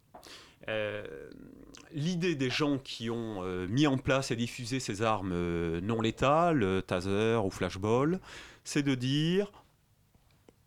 Euh, 0.68 1.30
L'idée 1.92 2.35
des 2.35 2.50
gens 2.50 2.76
qui 2.76 3.08
ont 3.08 3.42
euh, 3.42 3.66
mis 3.68 3.87
en 3.87 3.97
place 3.97 4.30
et 4.30 4.37
diffusé 4.37 4.78
ces 4.78 5.00
armes 5.00 5.32
euh, 5.32 5.80
non 5.80 6.02
létales, 6.02 6.82
taser 6.87 7.40
ou 7.42 7.50
flashball, 7.50 8.20
c'est 8.62 8.82
de 8.82 8.94
dire 8.94 9.50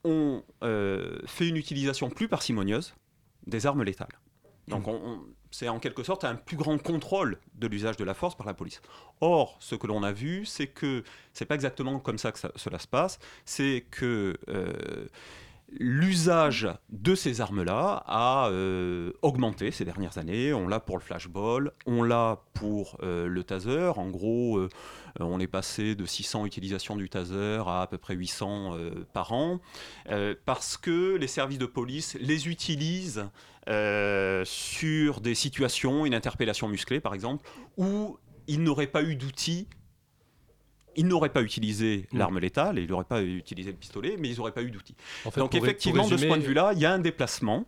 on 0.04 0.44
fait 1.28 1.48
une 1.48 1.58
utilisation 1.58 2.10
plus 2.10 2.28
parcimonieuse 2.28 2.96
des 3.46 3.68
armes 3.68 3.84
létales. 3.84 4.20
Donc 4.68 4.88
on- 4.88 4.96
on- 4.96 5.26
c'est 5.52 5.68
en 5.70 5.80
quelque 5.80 6.02
sorte 6.02 6.24
un 6.24 6.36
plus 6.36 6.56
grand 6.58 6.78
contrôle 6.82 7.38
de 7.54 7.68
l'usage 7.68 7.98
de 7.98 8.04
la 8.04 8.14
force 8.16 8.36
par 8.36 8.48
la 8.48 8.54
police. 8.56 8.82
Or, 9.20 9.58
ce 9.60 9.76
que 9.76 9.86
l'on 9.86 10.02
a 10.02 10.12
vu, 10.12 10.46
c'est 10.46 10.68
que 10.68 11.04
c'est 11.34 11.46
pas 11.46 11.56
exactement 11.56 12.00
comme 12.00 12.18
ça 12.18 12.32
que 12.32 12.40
ça- 12.40 12.54
cela 12.56 12.80
se 12.80 12.88
passe, 12.88 13.20
c'est 13.46 13.86
que 13.92 14.38
euh, 14.50 15.06
l'usage 15.80 16.68
de 16.90 17.16
ces 17.16 17.42
armes-là 17.42 18.04
a 18.06 18.50
euh, 18.50 19.12
augmenté 19.22 19.72
ces 19.72 19.86
dernières 19.86 20.18
années. 20.18 20.54
On 20.54 20.68
l'a 20.68 20.80
pour 20.80 20.98
le 20.98 21.04
flashball, 21.04 21.72
on 21.86 22.04
l'a 22.04 22.42
pour 22.54 22.98
euh, 23.02 23.28
le 23.28 23.44
taser. 23.44 23.92
En 23.96 24.10
gros, 24.10 24.58
euh, 24.58 24.70
on 25.20 25.40
est 25.40 25.48
passé 25.48 25.96
de 25.96 26.06
600 26.06 26.46
utilisations 26.46 26.96
du 26.96 27.10
taser 27.10 27.62
à 27.66 27.82
à 27.82 27.88
peu 27.88 27.98
près 27.98 28.16
800 28.16 28.76
euh, 28.76 28.92
par 29.14 29.34
an, 29.34 29.60
parce 30.46 30.78
que 30.78 31.16
les 31.16 31.28
services 31.28 31.58
de 31.58 31.66
police 31.66 32.18
les 32.20 32.48
utilisent 32.48 33.28
sur 33.68 35.22
des 35.22 35.36
situations, 35.36 36.06
une 36.06 36.14
interpellation 36.14 36.68
musclée 36.68 37.00
par 37.00 37.14
exemple, 37.14 37.48
où 37.78 38.18
ils 38.48 38.62
n'auraient 38.62 38.88
pas 38.88 39.04
eu 39.04 39.16
d'outils 39.16 39.68
ils 40.96 41.08
n'auraient 41.08 41.30
pas 41.30 41.42
utilisé 41.42 42.08
Mm. 42.12 42.18
l'arme 42.18 42.40
létale 42.40 42.80
et 42.80 42.84
ils 42.84 42.90
n'auraient 42.90 43.04
pas 43.04 43.22
utilisé 43.22 43.72
le 43.72 43.78
pistolet, 43.78 44.16
mais 44.20 44.30
ils 44.30 44.38
n'auraient 44.38 44.52
pas 44.52 44.64
eu 44.64 44.72
d'outils. 44.72 44.96
En 45.26 45.32
fait, 45.32 45.40
Donc 45.40 45.56
effectivement, 45.56 46.08
de 46.08 46.18
ce 46.18 46.26
point 46.26 46.38
de 46.38 46.44
vue-là, 46.44 46.72
il 46.74 46.80
y 46.80 46.86
a 46.86 46.92
un 46.94 47.00
déplacement. 47.00 47.66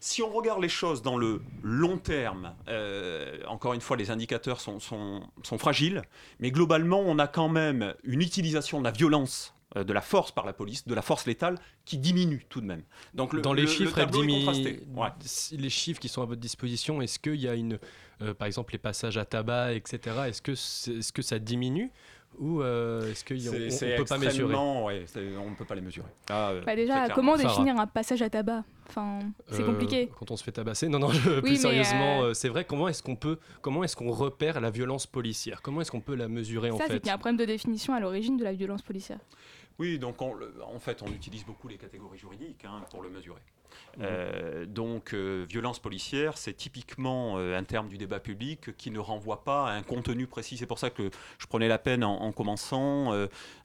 Si 0.00 0.20
on 0.20 0.30
regarde 0.30 0.60
les 0.60 0.68
choses 0.68 1.00
dans 1.02 1.16
le 1.16 1.40
long 1.62 1.96
terme, 1.96 2.54
euh, 2.68 3.38
encore 3.46 3.72
une 3.72 3.80
fois, 3.80 3.96
les 3.96 4.10
indicateurs 4.10 4.60
sont, 4.60 4.80
sont- 4.80 5.22
sont 5.44 5.58
fragiles, 5.58 6.02
mais 6.40 6.50
globalement, 6.50 6.98
on 7.00 7.18
a 7.20 7.28
quand 7.28 7.48
même 7.48 7.94
une 8.02 8.20
utilisation 8.20 8.80
de 8.80 8.84
la 8.84 8.90
violence, 8.90 9.54
euh, 9.76 9.84
de 9.84 9.92
la 9.92 10.00
force 10.00 10.32
par 10.32 10.44
la 10.44 10.52
police, 10.52 10.88
de 10.88 10.94
la 10.94 11.02
force 11.02 11.24
létale, 11.26 11.56
qui 11.84 11.98
diminue 11.98 12.44
tout 12.48 12.60
de 12.60 12.66
même. 12.66 12.82
Donc 13.14 13.32
le, 13.32 13.42
dans 13.42 13.52
les 13.52 13.62
le- 13.62 13.68
le 13.68 13.72
chiffres, 13.74 13.96
est 13.98 14.06
diminue-. 14.06 14.82
Ouais. 14.96 15.08
les 15.52 15.70
chiffres 15.70 16.00
qui 16.00 16.08
sont 16.08 16.22
à 16.22 16.26
votre 16.26 16.40
disposition, 16.40 17.00
est-ce 17.00 17.20
qu'il 17.20 17.36
y 17.40 17.46
a 17.46 17.54
une, 17.54 17.78
euh, 18.22 18.34
par 18.34 18.46
exemple, 18.48 18.72
les 18.72 18.78
passages 18.80 19.18
à 19.18 19.24
tabac, 19.24 19.72
etc. 19.74 20.00
Est-ce 20.26 20.42
que, 20.42 20.52
est-ce 20.52 21.12
que 21.12 21.22
ça 21.22 21.38
diminue? 21.38 21.92
Ou 22.38 22.62
euh, 22.62 23.10
est-ce 23.10 23.24
qu'on 23.24 23.34
ne 23.34 23.96
peut 23.96 24.04
pas 24.04 24.18
mesurer 24.18 24.54
ouais, 24.54 25.04
on 25.38 25.50
ne 25.50 25.54
peut 25.54 25.64
pas 25.64 25.74
les 25.74 25.80
mesurer. 25.80 26.08
Ah, 26.30 26.50
euh, 26.50 26.62
Bah 26.64 26.74
déjà, 26.76 27.08
comment 27.10 27.36
définir 27.36 27.76
un 27.78 27.86
passage 27.86 28.22
à 28.22 28.30
tabac? 28.30 28.64
Enfin, 28.88 29.20
c'est 29.50 29.62
Euh, 29.62 29.66
compliqué. 29.66 30.10
Quand 30.18 30.30
on 30.30 30.36
se 30.36 30.44
fait 30.44 30.52
tabasser, 30.52 30.88
non, 30.88 30.98
non, 30.98 31.10
je- 31.10 31.30
Oui, 31.36 31.40
plus 31.42 31.50
mais, 31.52 31.56
sérieusement, 31.56 32.22
euh, 32.22 32.34
c'est 32.34 32.48
vrai. 32.48 32.64
Comment 32.64 32.88
est-ce 32.88 33.02
qu'on 33.02 33.16
peut, 33.16 33.38
comment 33.60 33.84
est-ce 33.84 33.96
qu'on 33.96 34.10
repère 34.10 34.60
la 34.60 34.70
violence 34.70 35.06
policière? 35.06 35.62
Comment 35.62 35.80
est-ce 35.80 35.90
qu'on 35.90 36.00
peut 36.00 36.14
la 36.14 36.28
mesurer 36.28 36.70
en 36.70 36.78
Ça, 36.78 36.84
c'est 36.88 36.98
qu'il 36.98 37.06
y 37.06 37.10
a 37.10 37.14
un 37.14 37.18
problème 37.18 37.38
de 37.38 37.44
définition 37.44 37.94
à 37.94 38.00
l'origine 38.00 38.36
de 38.36 38.44
la 38.44 38.52
violence 38.52 38.82
policière. 38.82 39.18
Oui, 39.78 39.98
donc 39.98 40.20
on 40.20 40.34
en 40.74 40.78
fait, 40.78 41.02
on 41.02 41.08
utilise 41.08 41.44
beaucoup 41.46 41.68
les 41.68 41.76
catégories 41.78 42.18
juridiques 42.18 42.64
hein, 42.64 42.82
pour 42.90 43.02
le 43.02 43.08
mesurer. 43.08 43.40
Euh, 44.00 44.64
donc, 44.66 45.14
euh, 45.14 45.44
violence 45.48 45.78
policière, 45.78 46.38
c'est 46.38 46.54
typiquement 46.54 47.38
euh, 47.38 47.58
un 47.58 47.64
terme 47.64 47.88
du 47.88 47.98
débat 47.98 48.20
public 48.20 48.76
qui 48.76 48.90
ne 48.90 48.98
renvoie 48.98 49.44
pas 49.44 49.68
à 49.68 49.72
un 49.72 49.82
contenu 49.82 50.26
précis. 50.26 50.56
C'est 50.56 50.66
pour 50.66 50.78
ça 50.78 50.90
que 50.90 51.10
je 51.38 51.46
prenais 51.46 51.68
la 51.68 51.78
peine, 51.78 52.04
en, 52.04 52.22
en 52.22 52.32
commençant, 52.32 53.12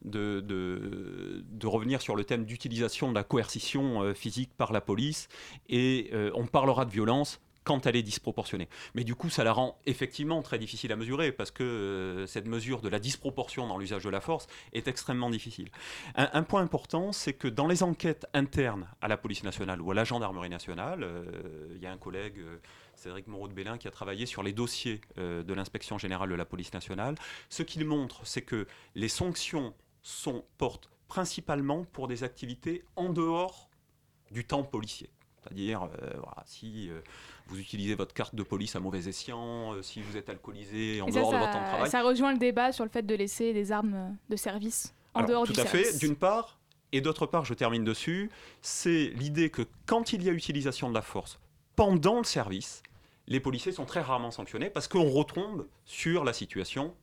de, 0.03 1.43
revenir 1.63 2.01
sur 2.01 2.15
le 2.15 2.23
thème 2.23 2.45
d'utilisation 2.45 3.09
de 3.09 3.15
la 3.15 3.23
coercition 3.23 4.13
physique 4.13 4.51
par 4.57 4.71
la 4.71 4.81
police. 4.81 5.27
Et 5.69 6.11
on 6.33 6.45
parlera 6.45 6.85
de 6.85 6.91
violence 6.91 7.39
quand 7.67 7.85
elle 7.85 7.97
est 7.97 8.01
disproportionnée. 8.01 8.69
Mais 8.95 9.03
du 9.03 9.13
coup, 9.13 9.29
ça 9.29 9.43
la 9.43 9.51
rend 9.51 9.77
effectivement 9.85 10.41
très 10.41 10.57
difficile 10.57 10.93
à 10.93 10.95
mesurer 10.95 11.33
parce 11.33 11.51
que 11.51 11.63
euh, 11.63 12.25
cette 12.25 12.47
mesure 12.47 12.79
de 12.79 12.87
la 12.87 12.97
disproportion 12.97 13.67
dans 13.67 13.77
l'usage 13.77 14.05
de 14.05 14.09
la 14.09 14.21
force 14.21 14.47
est 14.71 14.87
extrêmement 14.87 15.29
difficile. 15.29 15.69
Un, 16.15 16.43
point 16.43 16.61
important, 16.61 17.11
c'est 17.11 17.33
que 17.33 17.49
dans 17.49 17.67
les 17.67 17.83
enquêtes 17.83 18.25
internes 18.33 18.87
à 19.01 19.09
la 19.09 19.17
police 19.17 19.43
nationale 19.43 19.81
ou 19.81 19.91
à 19.91 19.93
la 19.93 20.05
gendarmerie 20.05 20.49
nationale, 20.49 21.03
euh, 21.03 21.25
il 21.75 21.83
y 21.83 21.85
a 21.85 21.91
un 21.91 21.97
collègue, 21.97 22.39
euh, 22.39 22.55
Cédric 22.95 23.27
Moreau 23.27 23.49
de 23.49 23.53
Bélin, 23.53 23.77
qui 23.77 23.89
a 23.89 23.91
travaillé 23.91 24.25
sur 24.25 24.43
les 24.43 24.53
dossiers 24.53 25.01
de 25.17 25.53
l'inspection 25.53 25.97
générale 25.97 26.29
de 26.29 26.35
la 26.35 26.45
police 26.45 26.73
nationale. 26.73 27.15
Ce 27.49 27.63
qu'il 27.63 27.85
montre, 27.85 28.25
c'est 28.25 28.41
que 28.41 28.65
les 28.95 29.09
sanctions 29.09 29.75
sont, 30.01 30.45
portent 30.57 30.89
principalement 31.09 31.83
pour 31.83 32.07
des 32.07 32.23
activités 32.23 32.85
en 32.95 33.09
dehors 33.09 33.69
du 34.31 34.45
temps 34.45 34.63
policier. 34.63 35.09
C'est-à-dire, 35.47 35.83
euh, 35.83 36.09
voilà, 36.17 36.43
si 36.45 36.89
euh, 36.89 36.99
vous 37.47 37.59
utilisez 37.59 37.95
votre 37.95 38.13
carte 38.13 38.35
de 38.35 38.43
police 38.43 38.75
à 38.75 38.79
mauvais 38.79 39.07
escient, 39.07 39.73
euh, 39.73 39.81
si 39.81 40.01
vous 40.01 40.17
êtes 40.17 40.29
alcoolisé 40.29 41.01
en 41.01 41.07
Et 41.07 41.11
ça, 41.11 41.19
dehors 41.19 41.31
de 41.31 41.37
votre 41.37 41.51
temps 41.51 41.61
de 41.61 41.67
travail. 41.67 41.89
ça 41.89 42.01
rejoint 42.03 42.33
le 42.33 42.37
débat 42.37 42.71
sur 42.71 42.83
le 42.83 42.89
fait 42.89 43.05
de 43.05 43.15
laisser 43.15 43.53
des 43.53 43.71
armes 43.71 44.15
de 44.29 44.35
service 44.35 44.93
en 45.13 45.19
Alors, 45.19 45.29
dehors 45.29 45.47
tout 45.47 45.53
du 45.53 45.59
à 45.59 45.65
service. 45.65 45.91
fait, 45.91 46.05
d'une 46.05 46.15
part. 46.15 46.57
Et 46.93 47.01
d'autre 47.01 47.25
part, 47.25 47.43
je 47.43 47.53
termine 47.53 47.83
dessus, 47.83 48.29
c'est 48.61 49.07
l'idée 49.17 49.49
que 49.49 49.63
quand 49.85 50.13
il 50.13 50.23
y 50.23 50.29
a 50.29 50.31
utilisation 50.31 50.87
de 50.89 50.93
la 50.93 51.01
force 51.01 51.37
pendant 51.75 52.17
le 52.17 52.23
service, 52.23 52.81
les 53.27 53.41
policiers 53.41 53.73
sont 53.73 53.83
très 53.85 53.99
rarement 54.01 54.31
sanctionnés 54.31 54.69
parce 54.69 54.87
qu'on 54.87 55.09
retombe 55.09 55.65
sur 55.85 56.23
la 56.23 56.31
situation 56.31 56.93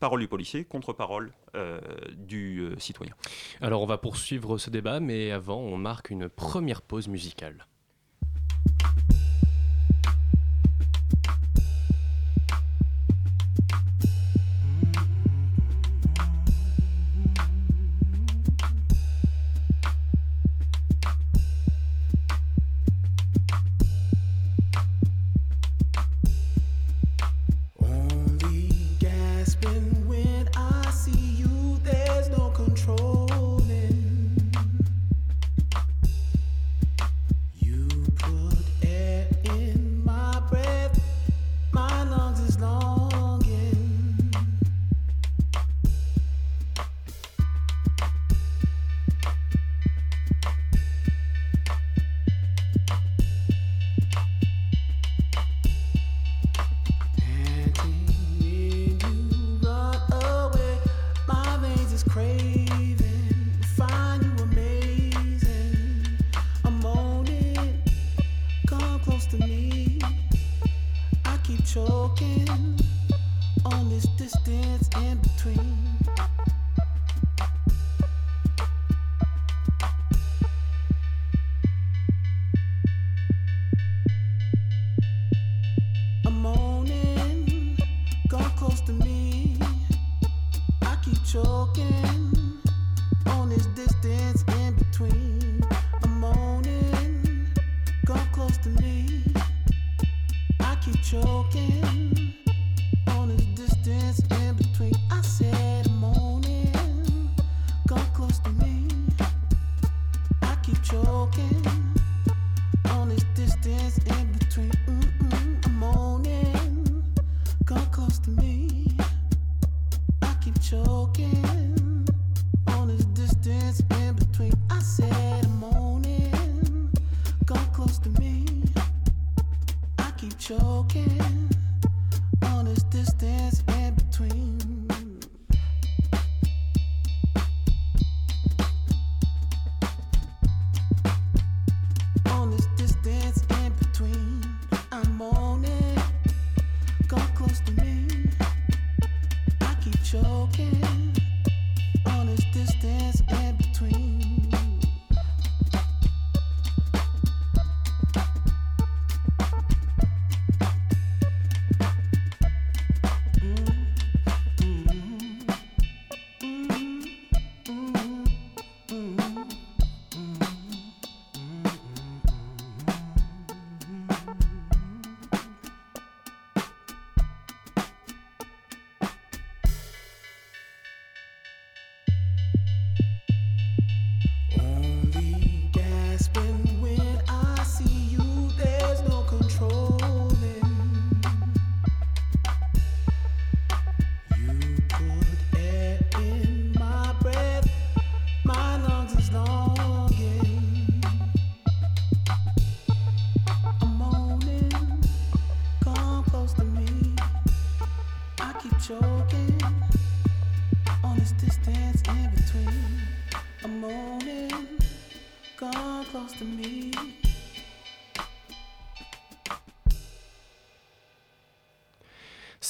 parole 0.00 0.20
du 0.20 0.28
policier 0.28 0.64
contre 0.64 0.92
parole 0.92 1.32
euh, 1.54 1.80
du 2.16 2.60
euh, 2.60 2.78
citoyen. 2.78 3.14
Alors 3.60 3.82
on 3.82 3.86
va 3.86 3.98
poursuivre 3.98 4.58
ce 4.58 4.70
débat, 4.70 4.98
mais 4.98 5.30
avant 5.30 5.58
on 5.58 5.76
marque 5.76 6.10
une 6.10 6.28
première 6.28 6.82
pause 6.82 7.08
musicale. 7.08 7.66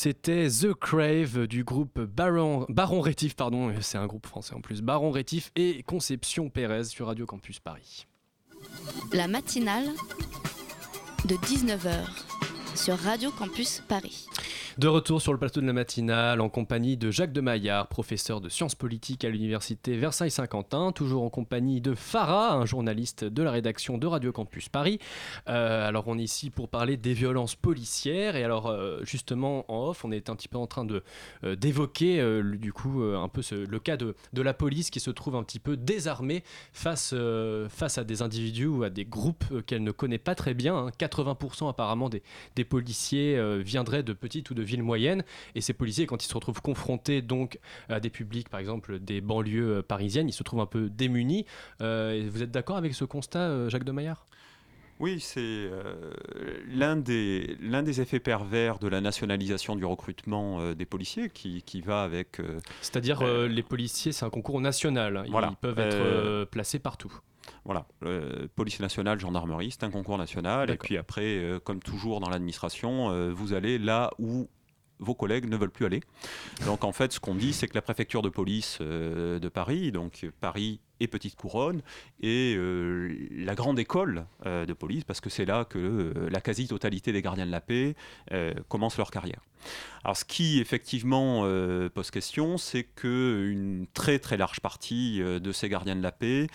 C'était 0.02 0.48
The 0.48 0.72
Crave 0.72 1.46
du 1.46 1.62
groupe 1.62 2.00
Baron, 2.00 2.64
Rétif, 3.02 3.36
pardon, 3.36 3.70
c'est 3.82 3.98
un 3.98 4.06
groupe 4.06 4.26
français 4.26 4.54
en 4.54 4.62
plus, 4.62 4.80
Baron 4.80 5.10
Rétif 5.10 5.52
et 5.56 5.82
Conception 5.82 6.48
Pérez 6.48 6.84
sur 6.84 7.08
Radio 7.08 7.26
Campus 7.26 7.58
Paris. 7.60 8.06
La 9.12 9.28
matinale 9.28 9.90
de 11.26 11.34
19h 11.34 12.06
sur 12.74 12.96
Radio 12.96 13.30
Campus 13.30 13.82
Paris. 13.88 14.26
De 14.78 14.86
retour 14.86 15.20
sur 15.20 15.32
le 15.32 15.38
plateau 15.38 15.60
de 15.60 15.66
la 15.66 15.72
matinale 15.72 16.40
en 16.40 16.48
compagnie 16.48 16.96
de 16.96 17.10
Jacques 17.10 17.32
de 17.32 17.40
Maillard, 17.40 17.88
professeur 17.88 18.40
de 18.40 18.48
sciences 18.48 18.76
politiques 18.76 19.24
à 19.24 19.28
l'université 19.28 19.96
Versailles-Saint-Quentin, 19.96 20.92
toujours 20.92 21.24
en 21.24 21.28
compagnie 21.28 21.80
de 21.80 21.94
Farah, 21.94 22.54
un 22.54 22.66
journaliste 22.66 23.24
de 23.24 23.42
la 23.42 23.50
rédaction 23.50 23.98
de 23.98 24.06
Radio 24.06 24.32
Campus 24.32 24.68
Paris. 24.68 25.00
Euh, 25.48 25.86
alors 25.88 26.04
on 26.06 26.18
est 26.18 26.22
ici 26.22 26.50
pour 26.50 26.68
parler 26.68 26.96
des 26.96 27.14
violences 27.14 27.56
policières 27.56 28.36
et 28.36 28.44
alors 28.44 28.68
euh, 28.68 29.00
justement 29.02 29.64
en 29.68 29.88
off 29.88 30.04
on 30.04 30.12
est 30.12 30.30
un 30.30 30.36
petit 30.36 30.48
peu 30.48 30.58
en 30.58 30.66
train 30.68 30.84
de 30.84 31.02
euh, 31.42 31.56
d'évoquer 31.56 32.22
du 32.42 32.72
coup 32.72 33.02
un 33.02 33.28
peu 33.28 33.42
le 33.52 33.78
cas 33.80 33.96
de, 33.96 34.14
de 34.32 34.42
la 34.42 34.54
police 34.54 34.90
qui 34.90 35.00
se 35.00 35.10
trouve 35.10 35.34
un 35.34 35.42
petit 35.42 35.58
peu 35.58 35.76
désarmée 35.76 36.44
face, 36.72 37.14
face 37.68 37.98
à 37.98 38.04
des 38.04 38.22
individus 38.22 38.66
ou 38.66 38.84
à 38.84 38.90
des 38.90 39.04
groupes 39.04 39.64
qu'elle 39.66 39.82
ne 39.82 39.90
connaît 39.90 40.18
pas 40.18 40.34
très 40.34 40.54
bien. 40.54 40.76
hein. 40.76 40.90
80% 40.98 41.68
apparemment 41.68 42.08
des, 42.08 42.22
des 42.56 42.64
policiers 42.64 43.60
viendraient 43.62 44.02
de 44.02 44.12
petites 44.12 44.50
ou 44.50 44.54
de 44.54 44.59
villes 44.60 44.82
moyennes. 44.82 45.24
Et 45.54 45.60
ces 45.60 45.72
policiers 45.72 46.06
quand 46.06 46.24
ils 46.24 46.28
se 46.28 46.34
retrouvent 46.34 46.62
confrontés 46.62 47.22
donc 47.22 47.58
à 47.88 48.00
des 48.00 48.10
publics 48.10 48.48
par 48.48 48.60
exemple 48.60 48.98
des 48.98 49.20
banlieues 49.20 49.78
euh, 49.78 49.82
parisiennes 49.82 50.28
ils 50.28 50.32
se 50.32 50.42
trouvent 50.42 50.60
un 50.60 50.66
peu 50.66 50.88
démunis. 50.88 51.46
Euh, 51.80 52.28
vous 52.30 52.42
êtes 52.42 52.50
d'accord 52.50 52.76
avec 52.76 52.94
ce 52.94 53.04
constat 53.04 53.40
euh, 53.40 53.68
Jacques 53.68 53.84
de 53.84 53.92
Maillard? 53.92 54.26
Oui, 54.98 55.18
c'est 55.18 55.40
euh, 55.40 56.12
l'un 56.68 56.94
des, 56.94 57.56
l'un 57.62 57.82
des 57.82 58.02
effets 58.02 58.20
pervers 58.20 58.78
de 58.78 58.86
la 58.86 59.00
nationalisation 59.00 59.74
du 59.74 59.86
recrutement 59.86 60.60
euh, 60.60 60.74
des 60.74 60.84
policiers 60.84 61.30
qui, 61.30 61.62
qui 61.62 61.80
va 61.80 62.02
avec... 62.02 62.38
euh, 62.38 62.60
c'est-à-dire 62.82 63.22
les 63.48 63.62
policiers 63.62 64.12
c'est 64.12 64.26
un 64.26 64.30
concours 64.30 64.60
national. 64.60 65.22
Ils 65.24 65.30
Voilà. 65.30 65.54
peuvent 65.62 65.78
être 65.78 66.44
placés 66.44 66.78
partout 66.78 67.12
Voilà, 67.64 67.86
euh, 68.04 68.48
police 68.54 68.80
nationale, 68.80 69.20
gendarmerie, 69.20 69.70
c'est 69.70 69.84
un 69.84 69.90
concours 69.90 70.18
national. 70.18 70.70
Et 70.70 70.76
puis 70.76 70.96
après, 70.96 71.38
euh, 71.38 71.60
comme 71.60 71.80
toujours 71.80 72.20
dans 72.20 72.30
l'administration, 72.30 73.10
euh, 73.10 73.30
vous 73.30 73.52
allez 73.52 73.78
là 73.78 74.10
où 74.18 74.48
vos 74.98 75.14
collègues 75.14 75.48
ne 75.48 75.56
veulent 75.56 75.70
plus 75.70 75.86
aller. 75.86 76.00
Donc 76.66 76.84
en 76.84 76.92
fait, 76.92 77.12
ce 77.12 77.20
qu'on 77.20 77.34
dit, 77.34 77.52
c'est 77.52 77.68
que 77.68 77.74
la 77.74 77.82
préfecture 77.82 78.22
de 78.22 78.28
police 78.28 78.80
de 78.80 79.48
Paris, 79.48 79.92
donc 79.92 80.26
Paris 80.40 80.80
et 81.00 81.08
Petite 81.08 81.36
Couronne, 81.36 81.82
est 82.22 82.54
euh, 82.56 83.26
la 83.30 83.54
grande 83.54 83.78
école 83.78 84.26
euh, 84.46 84.66
de 84.66 84.72
police, 84.72 85.04
parce 85.04 85.20
que 85.20 85.30
c'est 85.30 85.46
là 85.46 85.64
que 85.64 85.78
euh, 85.78 86.28
la 86.30 86.40
quasi-totalité 86.40 87.12
des 87.12 87.22
gardiens 87.22 87.46
de 87.46 87.50
la 87.50 87.60
paix 87.60 87.94
commencent 88.68 88.98
leur 88.98 89.10
carrière. 89.10 89.40
Alors 90.04 90.16
ce 90.16 90.24
qui 90.24 90.60
effectivement 90.60 91.42
pose 91.94 92.10
question, 92.10 92.56
c'est 92.56 92.84
que 92.84 93.50
une 93.50 93.86
très 93.92 94.18
très 94.18 94.36
large 94.36 94.60
partie 94.60 95.20
de 95.20 95.52
ces 95.52 95.68
gardiens 95.68 95.96
de 95.96 96.02
la 96.02 96.12
paix, 96.12 96.46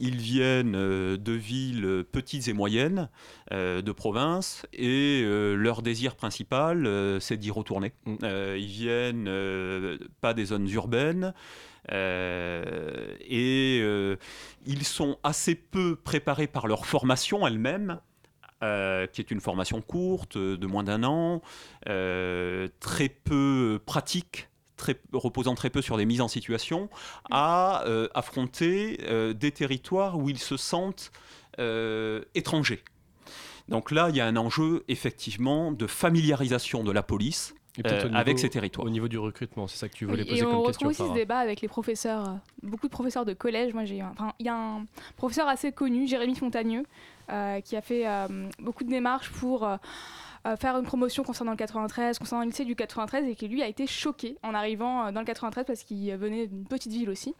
ils 0.00 0.16
viennent 0.16 0.72
de 0.72 1.32
villes 1.32 2.04
petites 2.10 2.48
et 2.48 2.52
moyennes, 2.52 3.08
de 3.50 3.92
province, 3.92 4.66
et 4.72 5.22
leur 5.24 5.82
désir 5.82 6.16
principal, 6.16 7.18
c'est 7.20 7.36
d'y 7.36 7.50
retourner. 7.50 7.92
Euh, 8.22 8.56
ils 8.58 8.66
viennent 8.66 9.98
pas 10.20 10.34
des 10.34 10.46
zones 10.46 10.68
urbaines. 10.68 11.34
Euh, 11.92 13.14
et 13.20 13.80
euh, 13.82 14.16
ils 14.66 14.84
sont 14.84 15.18
assez 15.22 15.54
peu 15.54 15.96
préparés 15.96 16.46
par 16.46 16.66
leur 16.66 16.86
formation 16.86 17.46
elle-même 17.46 18.00
euh, 18.62 19.06
qui 19.06 19.20
est 19.20 19.30
une 19.30 19.40
formation 19.40 19.80
courte, 19.80 20.36
de 20.36 20.66
moins 20.66 20.82
d'un 20.82 21.04
an, 21.04 21.42
très 21.84 23.08
peu 23.08 23.80
pratique, 23.86 24.48
reposant 25.12 25.54
très 25.54 25.70
peu 25.70 25.80
sur 25.80 25.96
des 25.96 26.06
mises 26.06 26.20
en 26.20 26.28
situation, 26.28 26.90
à 27.30 27.84
affronter 28.14 28.98
des 29.34 29.52
territoires 29.52 30.18
où 30.18 30.28
ils 30.28 30.38
se 30.38 30.56
sentent 30.56 31.12
étrangers. 32.34 32.82
Donc 33.68 33.90
là, 33.90 34.08
il 34.08 34.16
y 34.16 34.20
a 34.20 34.26
un 34.26 34.36
enjeu 34.36 34.84
effectivement 34.88 35.70
de 35.70 35.86
familiarisation 35.86 36.82
de 36.82 36.90
la 36.90 37.02
police 37.02 37.54
euh, 37.84 38.02
niveau- 38.04 38.16
avec 38.16 38.38
ces 38.38 38.48
territoires. 38.48 38.86
Au 38.86 38.90
niveau 38.90 39.08
du 39.08 39.18
recrutement, 39.18 39.66
c'est 39.66 39.76
ça 39.78 39.88
que 39.88 39.94
tu 39.94 40.04
Oui, 40.04 40.10
voulais 40.12 40.24
poser 40.24 40.40
et 40.40 40.42
on 40.44 40.50
comme 40.50 40.56
retrouve 40.60 40.88
question. 40.88 41.04
aussi 41.04 41.12
ce 41.14 41.18
débat 41.18 41.38
avec 41.38 41.60
les 41.60 41.68
professeurs, 41.68 42.28
euh, 42.28 42.32
beaucoup 42.62 42.86
de 42.86 42.92
professeurs 42.92 43.24
de 43.24 43.34
collège. 43.34 43.74
Moi, 43.74 43.84
j'ai, 43.84 44.02
enfin, 44.02 44.32
il 44.38 44.46
y 44.46 44.48
a 44.48 44.56
un 44.56 44.84
professeur 45.16 45.48
assez 45.48 45.72
connu, 45.72 46.06
Jérémy 46.06 46.34
Fontagneux, 46.34 46.84
euh, 47.30 47.60
qui 47.60 47.76
a 47.76 47.80
fait 47.82 48.06
euh, 48.06 48.48
beaucoup 48.60 48.84
de 48.84 48.90
démarches 48.90 49.30
pour 49.30 49.68
faire 50.60 50.78
une 50.78 50.84
promotion 50.84 51.24
concernant 51.24 51.50
le 51.50 51.58
93, 51.58 52.18
concernant 52.18 52.42
le 52.42 52.48
lycée 52.48 52.64
du 52.64 52.74
93, 52.74 53.28
et 53.28 53.34
qui 53.34 53.48
lui 53.48 53.62
a 53.62 53.66
été 53.68 53.86
choqué 53.86 54.38
en 54.42 54.54
arrivant 54.54 55.12
dans 55.12 55.20
le 55.20 55.26
93 55.26 55.66
parce 55.66 55.82
qu'il 55.82 56.10
venait 56.16 56.46
d'une 56.46 56.64
petite 56.64 56.90
ville 56.92 57.10
aussi, 57.10 57.34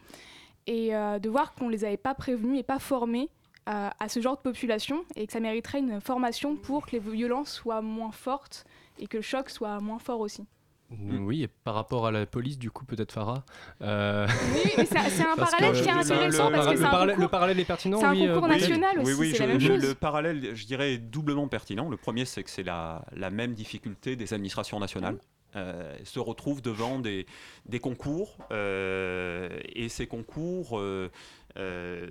et 0.67 0.95
euh, 0.95 1.19
de 1.19 1.31
voir 1.31 1.55
qu'on 1.55 1.71
les 1.71 1.85
avait 1.87 1.97
pas 1.97 2.15
prévenus 2.15 2.59
et 2.61 2.63
pas 2.63 2.79
formés 2.79 3.31
euh, 3.71 3.89
à 3.99 4.09
ce 4.11 4.21
genre 4.21 4.37
de 4.37 4.43
population, 4.43 5.05
et 5.17 5.27
que 5.27 5.33
ça 5.33 5.41
mériterait 5.41 5.79
une 5.79 6.03
formation 6.03 6.55
pour 6.57 6.85
que 6.87 6.93
les 6.93 6.99
violences 6.99 7.51
soient 7.53 7.81
moins 7.81 8.13
fortes 8.13 8.67
et 8.99 9.07
que 9.07 9.17
le 9.19 9.23
choc 9.23 9.51
soit 9.51 9.81
moins 9.81 9.99
fort 9.99 10.21
aussi. 10.21 10.45
Mm, 10.91 11.25
Oui, 11.27 11.43
et 11.43 11.49
par 11.49 11.75
rapport 11.75 12.07
à 12.07 12.11
la 12.11 12.25
police, 12.25 12.59
du 12.59 12.71
coup, 12.71 12.87
peut-être 12.87 13.13
Farah. 13.13 13.45
euh, 13.83 14.27
Oui, 14.55 14.71
mais 14.79 14.87
c'est 14.87 15.23
un 15.23 15.37
parallèle 15.37 15.73
que 15.73 15.83
qui 15.83 15.89
est 15.89 15.91
intéressant 15.91 16.49
le, 16.49 16.55
parce 16.57 16.67
que 16.67 16.73
le 16.73 16.77
c'est 16.79 16.85
un 16.85 16.91
parallèle, 16.91 17.15
concours- 17.17 17.23
le 17.25 17.29
parallèle 17.29 17.61
est 17.61 17.65
pertinent. 17.67 17.99
c'est 18.01 18.07
un 18.07 18.13
oui, 18.13 18.27
euh, 18.27 18.35
concours 18.35 18.49
oui. 18.51 18.61
national 18.61 18.91
Oui, 18.97 19.03
aussi, 19.13 19.21
oui, 19.21 19.31
c'est 19.33 19.37
je- 19.37 19.43
la 19.43 19.49
même 19.49 19.59
le, 19.59 19.67
chose. 19.67 19.83
le 19.89 19.95
parallèle, 19.95 20.55
je 20.57 20.67
dirais, 20.67 20.95
est 20.95 20.99
doublement 20.99 21.47
pertinent. 21.47 21.91
Le 21.91 21.99
premier, 21.99 22.25
c'est 22.25 22.43
que 22.43 22.49
c'est 22.51 22.63
la, 22.63 23.05
la 23.13 23.29
même 23.31 23.53
difficulté 23.53 24.17
des 24.17 24.33
administrations 24.33 24.81
nationales. 24.81 25.19
Euh, 25.57 25.97
se 26.05 26.21
retrouvent 26.21 26.61
devant 26.61 26.99
des, 26.99 27.25
des 27.67 27.81
concours 27.81 28.37
euh, 28.51 29.49
et 29.75 29.89
ces 29.89 30.07
concours 30.07 30.79
euh, 30.79 31.11
euh, 31.57 32.07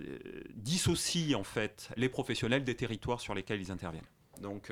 dissocient 0.56 1.39
en 1.39 1.43
fait 1.43 1.89
les 1.97 2.10
professionnels 2.10 2.63
des 2.63 2.73
territoires 2.76 3.21
sur 3.21 3.36
lesquels 3.36 3.62
ils 3.62 3.71
interviennent. 3.71 4.02
Donc, 4.41 4.71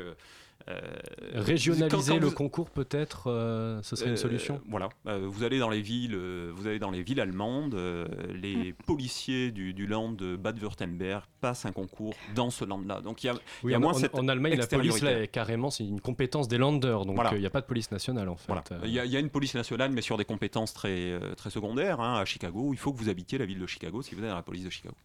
Régionaliser 1.33 1.89
quand- 1.89 2.03
quand 2.13 2.19
le 2.19 2.27
vous- 2.27 2.33
concours, 2.35 2.69
peut-être, 2.69 3.27
euh, 3.29 3.79
ce 3.83 3.95
serait 3.95 4.07
une 4.09 4.13
euh, 4.15 4.17
solution. 4.17 4.61
Voilà, 4.67 4.89
Euh, 5.07 5.27
vous 5.29 5.43
allez 5.43 5.59
dans 5.59 5.69
les 5.69 5.81
villes, 5.81 6.15
euh, 6.15 6.51
vous 6.55 6.65
allez 6.67 6.79
dans 6.79 6.91
les 6.91 7.03
villes 7.03 7.19
allemandes, 7.19 7.75
euh, 7.75 8.05
les 8.33 8.73
policiers 8.73 9.51
du, 9.51 9.73
du 9.73 9.85
land 9.87 10.11
de 10.13 10.35
Bade-Württemberg 10.35 11.23
passent 11.41 11.65
un 11.65 11.71
concours 11.71 12.13
dans 12.33 12.49
ce 12.49 12.65
land-là. 12.65 13.01
Donc 13.01 13.23
il 13.23 13.27
y 13.27 13.29
a, 13.29 13.33
il 13.33 13.39
Oui, 13.63 13.71
y 13.73 13.75
a 13.75 13.77
en, 13.77 13.81
moins 13.81 13.91
en- 13.91 13.95
cette 13.95 14.15
en 14.15 14.27
Allemagne, 14.27 14.55
la 14.55 14.65
police, 14.67 15.01
là, 15.01 15.21
est 15.21 15.27
carrément, 15.27 15.69
c'est 15.69 15.85
une 15.85 16.01
compétence 16.01 16.47
des 16.47 16.57
landers, 16.57 17.05
donc 17.05 17.15
Voilà. 17.15 17.31
euh, 17.33 17.37
il 17.37 17.41
n'y 17.41 17.45
a 17.47 17.51
pas 17.51 17.61
de 17.61 17.67
police 17.67 17.91
nationale, 17.91 18.29
en 18.29 18.35
fait. 18.35 18.47
Voilà. 18.47 18.63
Euh, 18.71 18.79
Il 18.85 18.91
y, 18.91 18.99
a, 18.99 19.05
il 19.05 19.11
y 19.11 19.17
a 19.17 19.19
une 19.19 19.29
police 19.29 19.53
nationale, 19.55 19.91
mais 19.91 20.01
sur 20.01 20.17
des 20.17 20.25
compétences 20.25 20.73
très, 20.73 21.11
euh, 21.11 21.35
très 21.35 21.49
secondaires. 21.49 21.99
hein. 21.99 22.19
À 22.19 22.25
Chicago, 22.25 22.69
il 22.73 22.77
faut 22.77 22.91
que 22.93 22.97
vous 22.97 23.09
habitiez 23.09 23.37
la 23.37 23.45
ville 23.45 23.59
de 23.59 23.67
Chicago 23.67 24.01
si 24.01 24.15
vous 24.15 24.23
êtes 24.23 24.29
dans 24.29 24.35
la 24.35 24.41
police 24.41 24.63
de 24.63 24.69
Chicago. 24.69 24.95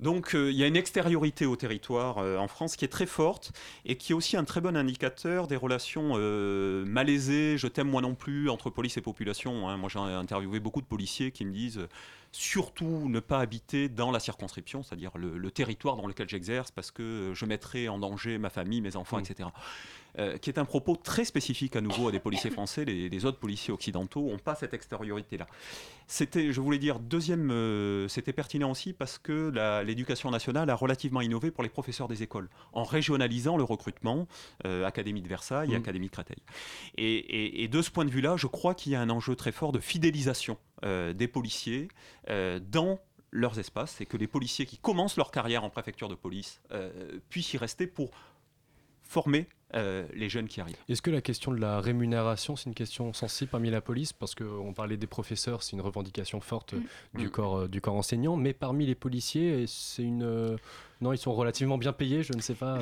Donc 0.00 0.34
euh, 0.34 0.50
il 0.50 0.56
y 0.56 0.64
a 0.64 0.66
une 0.66 0.76
extériorité 0.76 1.46
au 1.46 1.56
territoire 1.56 2.18
euh, 2.18 2.36
en 2.36 2.48
France 2.48 2.76
qui 2.76 2.84
est 2.84 2.88
très 2.88 3.06
forte 3.06 3.52
et 3.84 3.96
qui 3.96 4.12
est 4.12 4.14
aussi 4.14 4.36
un 4.36 4.44
très 4.44 4.60
bon 4.60 4.76
indicateur 4.76 5.46
des 5.46 5.56
relations 5.56 6.12
euh, 6.16 6.84
malaisées, 6.86 7.56
je 7.56 7.68
t'aime 7.68 7.88
moi 7.88 8.02
non 8.02 8.14
plus, 8.14 8.50
entre 8.50 8.70
police 8.70 8.96
et 8.96 9.00
population. 9.00 9.68
hein. 9.68 9.76
Moi 9.76 9.88
j'ai 9.88 9.98
interviewé 9.98 10.60
beaucoup 10.60 10.80
de 10.80 10.86
policiers 10.86 11.30
qui 11.30 11.44
me 11.44 11.52
disent 11.52 11.86
surtout 12.32 13.08
ne 13.08 13.20
pas 13.20 13.40
habiter 13.40 13.88
dans 13.88 14.10
la 14.10 14.18
circonscription, 14.18 14.82
c'est-à-dire 14.82 15.12
le, 15.16 15.36
le 15.36 15.50
territoire 15.50 15.96
dans 15.96 16.06
lequel 16.06 16.28
j'exerce 16.28 16.70
parce 16.70 16.90
que 16.90 17.32
je 17.34 17.44
mettrai 17.44 17.88
en 17.88 17.98
danger 17.98 18.38
ma 18.38 18.48
famille, 18.48 18.80
mes 18.80 18.96
enfants, 18.96 19.18
etc. 19.18 19.50
Euh, 20.18 20.36
qui 20.36 20.50
est 20.50 20.58
un 20.58 20.66
propos 20.66 20.94
très 20.94 21.24
spécifique 21.24 21.74
à 21.74 21.80
nouveau 21.80 22.08
à 22.08 22.12
des 22.12 22.20
policiers 22.20 22.50
français. 22.50 22.84
Les, 22.84 23.08
les 23.08 23.24
autres 23.24 23.38
policiers 23.38 23.72
occidentaux 23.72 24.20
n'ont 24.30 24.38
pas 24.38 24.54
cette 24.54 24.74
extériorité-là. 24.74 25.46
C'était, 26.06 26.52
je 26.52 26.60
voulais 26.60 26.76
dire, 26.78 26.98
deuxième, 26.98 27.50
euh, 27.50 28.08
c'était 28.08 28.34
pertinent 28.34 28.70
aussi 28.70 28.92
parce 28.92 29.16
que 29.16 29.50
l'éducation 29.86 30.30
nationale 30.30 30.68
a 30.68 30.74
relativement 30.74 31.22
innové 31.22 31.50
pour 31.50 31.62
les 31.62 31.70
professeurs 31.70 32.08
des 32.08 32.22
écoles, 32.22 32.50
en 32.74 32.84
régionalisant 32.84 33.56
le 33.56 33.64
recrutement, 33.64 34.28
euh, 34.66 34.84
Académie 34.84 35.22
de 35.22 35.28
Versailles 35.28 35.72
et 35.72 35.78
Mm. 35.78 35.82
Académie 35.82 36.06
de 36.08 36.12
Créteil. 36.12 36.42
Et, 36.98 37.14
et- 37.14 37.62
et 37.64 37.68
de 37.68 37.80
ce 37.80 37.90
point 37.90 38.04
de 38.04 38.10
vue-là, 38.10 38.36
je 38.36 38.48
crois 38.48 38.74
qu'il 38.74 38.92
y 38.92 38.94
a 38.96 39.00
un 39.00 39.08
enjeu 39.08 39.34
très 39.34 39.50
fort 39.52 39.72
de 39.72 39.78
fidélisation 39.80 40.58
des 40.82 41.28
policiers 41.28 41.88
dans 42.28 42.98
leurs 43.30 43.58
espaces 43.58 44.00
et 44.02 44.04
que 44.06 44.18
les 44.18 44.26
policiers 44.26 44.66
qui 44.66 44.76
commencent 44.76 45.16
leur 45.16 45.30
carrière 45.30 45.64
en 45.64 45.70
préfecture 45.70 46.08
de 46.10 46.14
police 46.16 46.60
euh, 46.72 47.18
puissent 47.30 47.54
y 47.54 47.56
rester 47.56 47.86
pour 47.86 48.10
former 49.02 49.46
euh, 49.74 50.04
les 50.14 50.28
jeunes 50.28 50.48
qui 50.48 50.60
arrivent. 50.60 50.76
Est-ce 50.88 51.02
que 51.02 51.10
la 51.10 51.20
question 51.20 51.52
de 51.52 51.58
la 51.58 51.80
rémunération, 51.80 52.56
c'est 52.56 52.66
une 52.68 52.74
question 52.74 53.12
sensible 53.12 53.50
parmi 53.50 53.70
la 53.70 53.80
police? 53.80 54.12
Parce 54.12 54.34
qu'on 54.34 54.72
parlait 54.72 54.96
des 54.96 55.06
professeurs, 55.06 55.62
c'est 55.62 55.72
une 55.72 55.80
revendication 55.82 56.40
forte 56.40 56.74
euh, 56.74 56.80
du, 57.14 57.26
Mm. 57.26 57.30
corps, 57.30 57.58
euh, 57.60 57.68
du 57.68 57.80
corps 57.80 57.94
enseignant, 57.94 58.36
mais 58.36 58.52
parmi 58.52 58.86
les 58.86 58.94
policiers, 58.94 59.64
c'est 59.66 60.02
une... 60.02 60.22
euh, 60.22 60.56
Non, 61.00 61.12
ils 61.12 61.18
sont 61.18 61.32
relativement 61.32 61.78
bien 61.78 61.92
payés, 61.92 62.22
je 62.22 62.32
ne 62.32 62.40
sais 62.40 62.54
pas. 62.54 62.78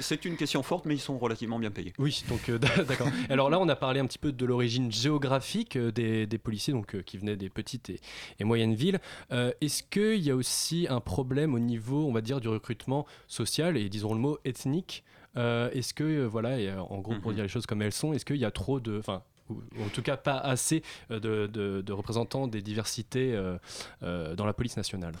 C'est 0.00 0.24
une 0.24 0.36
question 0.36 0.62
forte, 0.64 0.86
mais 0.86 0.94
ils 0.94 1.00
sont 1.00 1.18
relativement 1.18 1.58
bien 1.58 1.70
payés. 1.70 1.92
Oui, 1.98 2.24
donc 2.28 2.48
euh, 2.48 2.58
d'accord. 2.88 3.08
Alors 3.28 3.48
là, 3.50 3.60
on 3.60 3.68
a 3.68 3.76
parlé 3.76 4.00
un 4.00 4.06
petit 4.06 4.18
peu 4.18 4.32
de 4.32 4.44
l'origine 4.44 4.90
géographique 4.90 5.78
des, 5.78 6.26
des 6.26 6.38
policiers, 6.38 6.72
donc 6.72 6.94
euh, 6.94 7.02
qui 7.02 7.16
venaient 7.18 7.36
des 7.36 7.48
petites 7.50 7.90
et, 7.90 8.00
et 8.40 8.44
moyennes 8.44 8.74
villes. 8.74 8.98
Euh, 9.32 9.52
Est-ce 9.60 9.82
qu'il 9.84 10.20
y 10.20 10.30
a 10.30 10.34
aussi 10.36 10.86
un 10.90 11.00
problème 11.00 11.54
au 11.54 11.58
niveau, 11.60 12.06
on 12.08 12.12
va 12.12 12.20
dire, 12.22 12.40
du 12.40 12.48
recrutement 12.48 13.06
social 13.28 13.76
et 13.76 13.88
disons 13.88 14.14
le 14.14 14.20
mot 14.20 14.38
ethnique 14.44 15.04
Euh, 15.04 15.19
Est-ce 15.36 15.94
que 15.94 16.04
euh, 16.04 16.26
voilà, 16.26 16.58
et, 16.58 16.68
euh, 16.68 16.80
en 16.80 16.98
gros 16.98 17.14
pour 17.20 17.30
Mhm. 17.30 17.34
dire 17.36 17.42
les 17.44 17.48
choses 17.48 17.66
comme 17.66 17.82
elles 17.82 17.92
sont, 17.92 18.12
est-ce 18.12 18.24
qu'il 18.24 18.36
y 18.36 18.44
a 18.44 18.50
trop 18.50 18.80
de, 18.80 18.98
enfin, 18.98 19.22
ou- 19.48 19.62
ou 19.78 19.82
en 19.84 19.88
tout 19.88 20.02
cas 20.02 20.16
pas 20.16 20.38
assez 20.38 20.82
euh, 21.10 21.20
de, 21.20 21.46
de- 21.46 21.80
de 21.82 21.92
représentants 21.92 22.46
des 22.48 22.62
diversités 22.62 23.34
euh, 23.34 23.56
euh, 24.02 24.34
dans 24.34 24.46
la 24.46 24.52
police 24.52 24.76
nationale? 24.76 25.14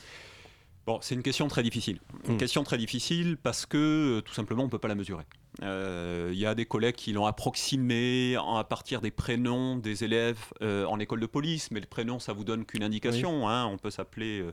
Bon, 0.86 0.98
c'est 1.02 1.14
une 1.14 1.22
question 1.22 1.46
très 1.48 1.62
difficile. 1.62 2.00
Une 2.26 2.34
Mm. 2.34 2.38
question 2.38 2.64
très 2.64 2.78
difficile 2.78 3.36
parce 3.36 3.66
que 3.66 4.18
euh, 4.18 4.20
tout 4.22 4.34
simplement 4.34 4.62
on 4.62 4.66
ne 4.66 4.70
peut 4.70 4.78
pas 4.78 4.88
la 4.88 4.94
mesurer. 4.94 5.24
Euh, 5.62 6.30
Il 6.32 6.38
y 6.38 6.46
a 6.46 6.54
des 6.54 6.64
collègues 6.64 6.94
qui 6.94 7.12
l'ont 7.12 7.26
approximé 7.26 8.36
à 8.36 8.64
partir 8.64 9.00
des 9.00 9.10
prénoms 9.10 9.76
des 9.76 10.04
élèves 10.04 10.38
euh, 10.62 10.84
en 10.86 10.98
école 10.98 11.20
de 11.20 11.26
police, 11.26 11.70
mais 11.70 11.80
le 11.80 11.86
prénom 11.86 12.18
ça 12.18 12.32
vous 12.32 12.44
donne 12.44 12.64
qu'une 12.64 12.82
indication. 12.82 13.48
hein. 13.48 13.66
On 13.66 13.76
peut 13.76 13.90
s'appeler 13.90 14.40
euh, 14.40 14.52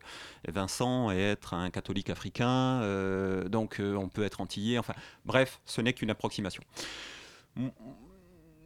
Vincent 0.49 1.11
et 1.11 1.19
être 1.19 1.53
un 1.53 1.69
catholique 1.69 2.09
africain, 2.09 2.81
euh, 2.81 3.47
donc 3.47 3.79
euh, 3.79 3.95
on 3.95 4.09
peut 4.09 4.23
être 4.23 4.41
antillais. 4.41 4.77
Enfin, 4.77 4.93
bref, 5.25 5.61
ce 5.65 5.81
n'est 5.81 5.93
qu'une 5.93 6.09
approximation. 6.09 6.63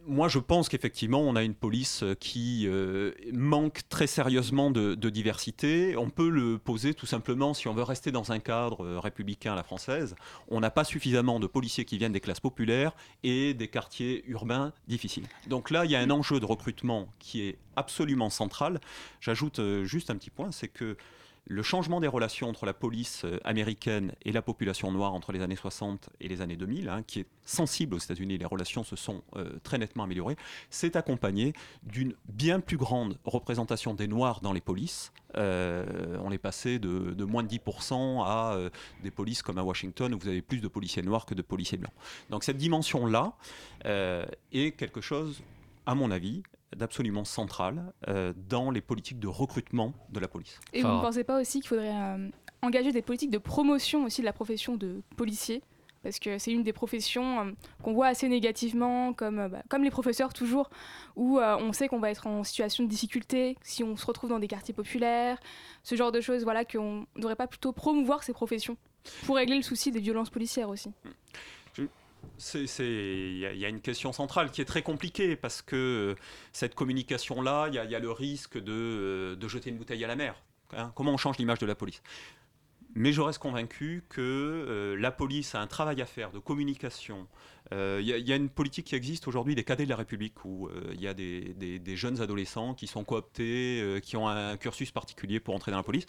Moi, 0.06 0.28
je 0.28 0.40
pense 0.40 0.68
qu'effectivement, 0.68 1.20
on 1.20 1.36
a 1.36 1.42
une 1.42 1.54
police 1.54 2.02
euh, 2.02 2.14
qui 2.14 2.66
euh, 2.66 3.12
manque 3.32 3.82
très 3.88 4.06
sérieusement 4.06 4.70
de, 4.70 4.94
diversité. 5.10 5.96
On 5.96 6.10
peut 6.10 6.28
le 6.28 6.58
poser 6.58 6.94
tout 6.94 7.06
simplement, 7.06 7.54
si 7.54 7.68
on 7.68 7.74
veut 7.74 7.82
rester 7.82 8.10
dans 8.10 8.32
un 8.32 8.40
cadre 8.40 8.84
euh, 8.84 8.98
républicain 8.98 9.52
à 9.52 9.56
la 9.56 9.62
française, 9.62 10.16
on 10.48 10.60
n'a 10.60 10.70
pas 10.70 10.84
suffisamment 10.84 11.38
de 11.38 11.46
policiers 11.46 11.84
qui 11.84 11.98
viennent 11.98 12.12
des 12.12 12.20
classes 12.20 12.40
populaires 12.40 12.92
et 13.22 13.54
des 13.54 13.68
quartiers 13.68 14.24
urbains 14.26 14.72
difficiles. 14.88 15.26
Donc 15.46 15.70
là, 15.70 15.84
il 15.84 15.90
y 15.90 15.96
a 15.96 16.00
un 16.00 16.10
enjeu 16.10 16.40
de 16.40 16.46
recrutement 16.46 17.08
qui 17.18 17.42
est 17.42 17.58
absolument 17.76 18.30
central. 18.30 18.80
J'ajoute 19.20 19.60
juste 19.84 20.10
un 20.10 20.16
petit 20.16 20.30
point, 20.30 20.50
c'est 20.50 20.68
que 20.68 20.96
le 21.46 21.62
changement 21.62 22.00
des 22.00 22.06
relations 22.06 22.48
entre 22.48 22.66
la 22.66 22.74
police 22.74 23.24
euh, 23.24 23.38
américaine 23.44 24.12
et 24.24 24.32
la 24.32 24.42
population 24.42 24.92
noire 24.92 25.12
entre 25.12 25.32
les 25.32 25.42
années 25.42 25.56
60 25.56 26.10
et 26.20 26.28
les 26.28 26.40
années 26.40 26.56
2000, 26.56 26.88
hein, 26.88 27.02
qui 27.06 27.20
est 27.20 27.26
sensible 27.44 27.94
aux 27.94 27.98
États-Unis, 27.98 28.38
les 28.38 28.46
relations 28.46 28.84
se 28.84 28.96
sont 28.96 29.22
euh, 29.36 29.58
très 29.62 29.78
nettement 29.78 30.04
améliorées, 30.04 30.36
s'est 30.70 30.96
accompagné 30.96 31.52
d'une 31.82 32.14
bien 32.26 32.60
plus 32.60 32.76
grande 32.76 33.18
représentation 33.24 33.94
des 33.94 34.06
Noirs 34.06 34.40
dans 34.40 34.52
les 34.52 34.60
polices. 34.60 35.12
Euh, 35.36 36.16
on 36.22 36.30
est 36.30 36.38
passé 36.38 36.78
de, 36.78 37.24
moins 37.24 37.42
de 37.42 37.48
10% 37.48 38.22
à 38.24 38.56
des 39.02 39.10
polices 39.10 39.42
comme 39.42 39.58
à 39.58 39.62
Washington 39.62 40.14
où 40.14 40.18
vous 40.18 40.28
avez 40.28 40.42
plus 40.42 40.60
de 40.60 40.68
policiers 40.68 41.02
noirs 41.02 41.26
que 41.26 41.34
de 41.34 41.42
policiers 41.42 41.78
blancs. 41.78 41.92
Donc 42.30 42.44
cette 42.44 42.58
dimension-là 42.58 43.32
est 43.84 44.76
quelque 44.76 45.00
chose, 45.00 45.42
à 45.86 45.94
mon 45.94 46.10
avis, 46.10 46.42
d'absolument 46.76 47.24
central 47.24 47.92
euh, 48.08 48.32
dans 48.48 48.70
les 48.70 48.80
politiques 48.80 49.18
de 49.18 49.28
recrutement 49.28 49.92
de 50.10 50.20
la 50.20 50.28
police. 50.28 50.60
Et 50.72 50.82
vous 50.82 50.88
ne 50.88 51.00
pensez 51.00 51.24
pas 51.24 51.40
aussi 51.40 51.60
qu'il 51.60 51.68
faudrait 51.68 51.94
euh, 51.94 52.28
engager 52.62 52.92
des 52.92 53.02
politiques 53.02 53.30
de 53.30 53.38
promotion 53.38 54.04
aussi 54.04 54.20
de 54.20 54.26
la 54.26 54.32
profession 54.32 54.76
de 54.76 55.02
policier? 55.16 55.62
Parce 56.02 56.18
que 56.18 56.36
c'est 56.38 56.50
une 56.50 56.64
des 56.64 56.72
professions 56.72 57.40
euh, 57.40 57.52
qu'on 57.84 57.92
voit 57.92 58.08
assez 58.08 58.28
négativement, 58.28 59.12
comme, 59.12 59.38
euh, 59.38 59.48
bah, 59.48 59.62
comme 59.68 59.84
les 59.84 59.90
professeurs 59.90 60.34
toujours, 60.34 60.68
où 61.14 61.38
euh, 61.38 61.56
on 61.60 61.72
sait 61.72 61.86
qu'on 61.86 62.00
va 62.00 62.10
être 62.10 62.26
en 62.26 62.42
situation 62.42 62.82
de 62.82 62.88
difficulté 62.88 63.56
si 63.62 63.84
on 63.84 63.96
se 63.96 64.04
retrouve 64.04 64.28
dans 64.30 64.40
des 64.40 64.48
quartiers 64.48 64.74
populaires, 64.74 65.38
ce 65.84 65.94
genre 65.94 66.10
de 66.10 66.20
choses, 66.20 66.42
voilà, 66.42 66.64
qu'on 66.64 67.06
ne 67.14 67.20
devrait 67.20 67.36
pas 67.36 67.46
plutôt 67.46 67.72
promouvoir 67.72 68.24
ces 68.24 68.32
professions 68.32 68.76
pour 69.26 69.36
régler 69.36 69.54
le 69.56 69.62
souci 69.62 69.92
des 69.92 70.00
violences 70.00 70.30
policières 70.30 70.68
aussi. 70.68 70.90
C'est- 71.04 71.10
Il 72.54 73.38
y, 73.38 73.64
a- 73.64 73.68
une 73.68 73.80
question 73.80 74.12
centrale 74.12 74.50
qui 74.50 74.60
est 74.60 74.64
très 74.64 74.82
compliquée 74.82 75.36
parce 75.36 75.62
que 75.62 75.76
euh, 75.76 76.22
cette 76.52 76.74
communication-là, 76.74 77.68
il 77.68 77.74
y, 77.74 77.78
a- 77.78 77.98
le 77.98 78.10
risque 78.10 78.58
de, 78.58 78.72
euh, 78.72 79.36
de 79.36 79.48
jeter 79.48 79.70
une 79.70 79.78
bouteille 79.78 80.04
à 80.04 80.08
la 80.08 80.16
mer. 80.16 80.34
hein. 80.76 80.92
Comment 80.94 81.12
on 81.12 81.16
change 81.16 81.38
l'image 81.38 81.58
de 81.58 81.66
la 81.66 81.74
police? 81.74 82.02
Mais 82.94 83.12
je 83.12 83.20
reste 83.20 83.38
convaincu 83.38 84.04
que 84.08 84.20
euh, 84.20 84.96
la 84.96 85.10
police 85.10 85.54
a 85.54 85.60
un 85.60 85.66
travail 85.66 86.02
à 86.02 86.06
faire 86.06 86.30
de 86.30 86.38
communication. 86.38 87.26
Euh, 87.72 88.00
Il 88.02 88.12
il 88.22 88.28
y 88.28 88.32
a 88.32 88.36
une 88.36 88.50
politique 88.50 88.86
qui 88.86 88.94
existe 88.94 89.26
aujourd'hui 89.26 89.54
des 89.54 89.64
cadets 89.64 89.84
de 89.84 89.90
la 89.90 89.96
République 89.96 90.44
où 90.44 90.68
euh, 90.68 90.92
il 90.94 91.00
y 91.00 91.08
a 91.08 91.14
des, 91.14 91.96
jeunes 91.96 92.20
adolescents 92.20 92.74
qui 92.74 92.86
sont 92.86 93.04
cooptés, 93.04 93.80
euh, 93.80 94.00
qui 94.00 94.16
ont 94.16 94.28
un 94.28 94.56
cursus 94.56 94.90
particulier 94.90 95.40
pour 95.40 95.54
entrer 95.54 95.72
dans 95.72 95.78
la 95.78 95.82
police. 95.82 96.06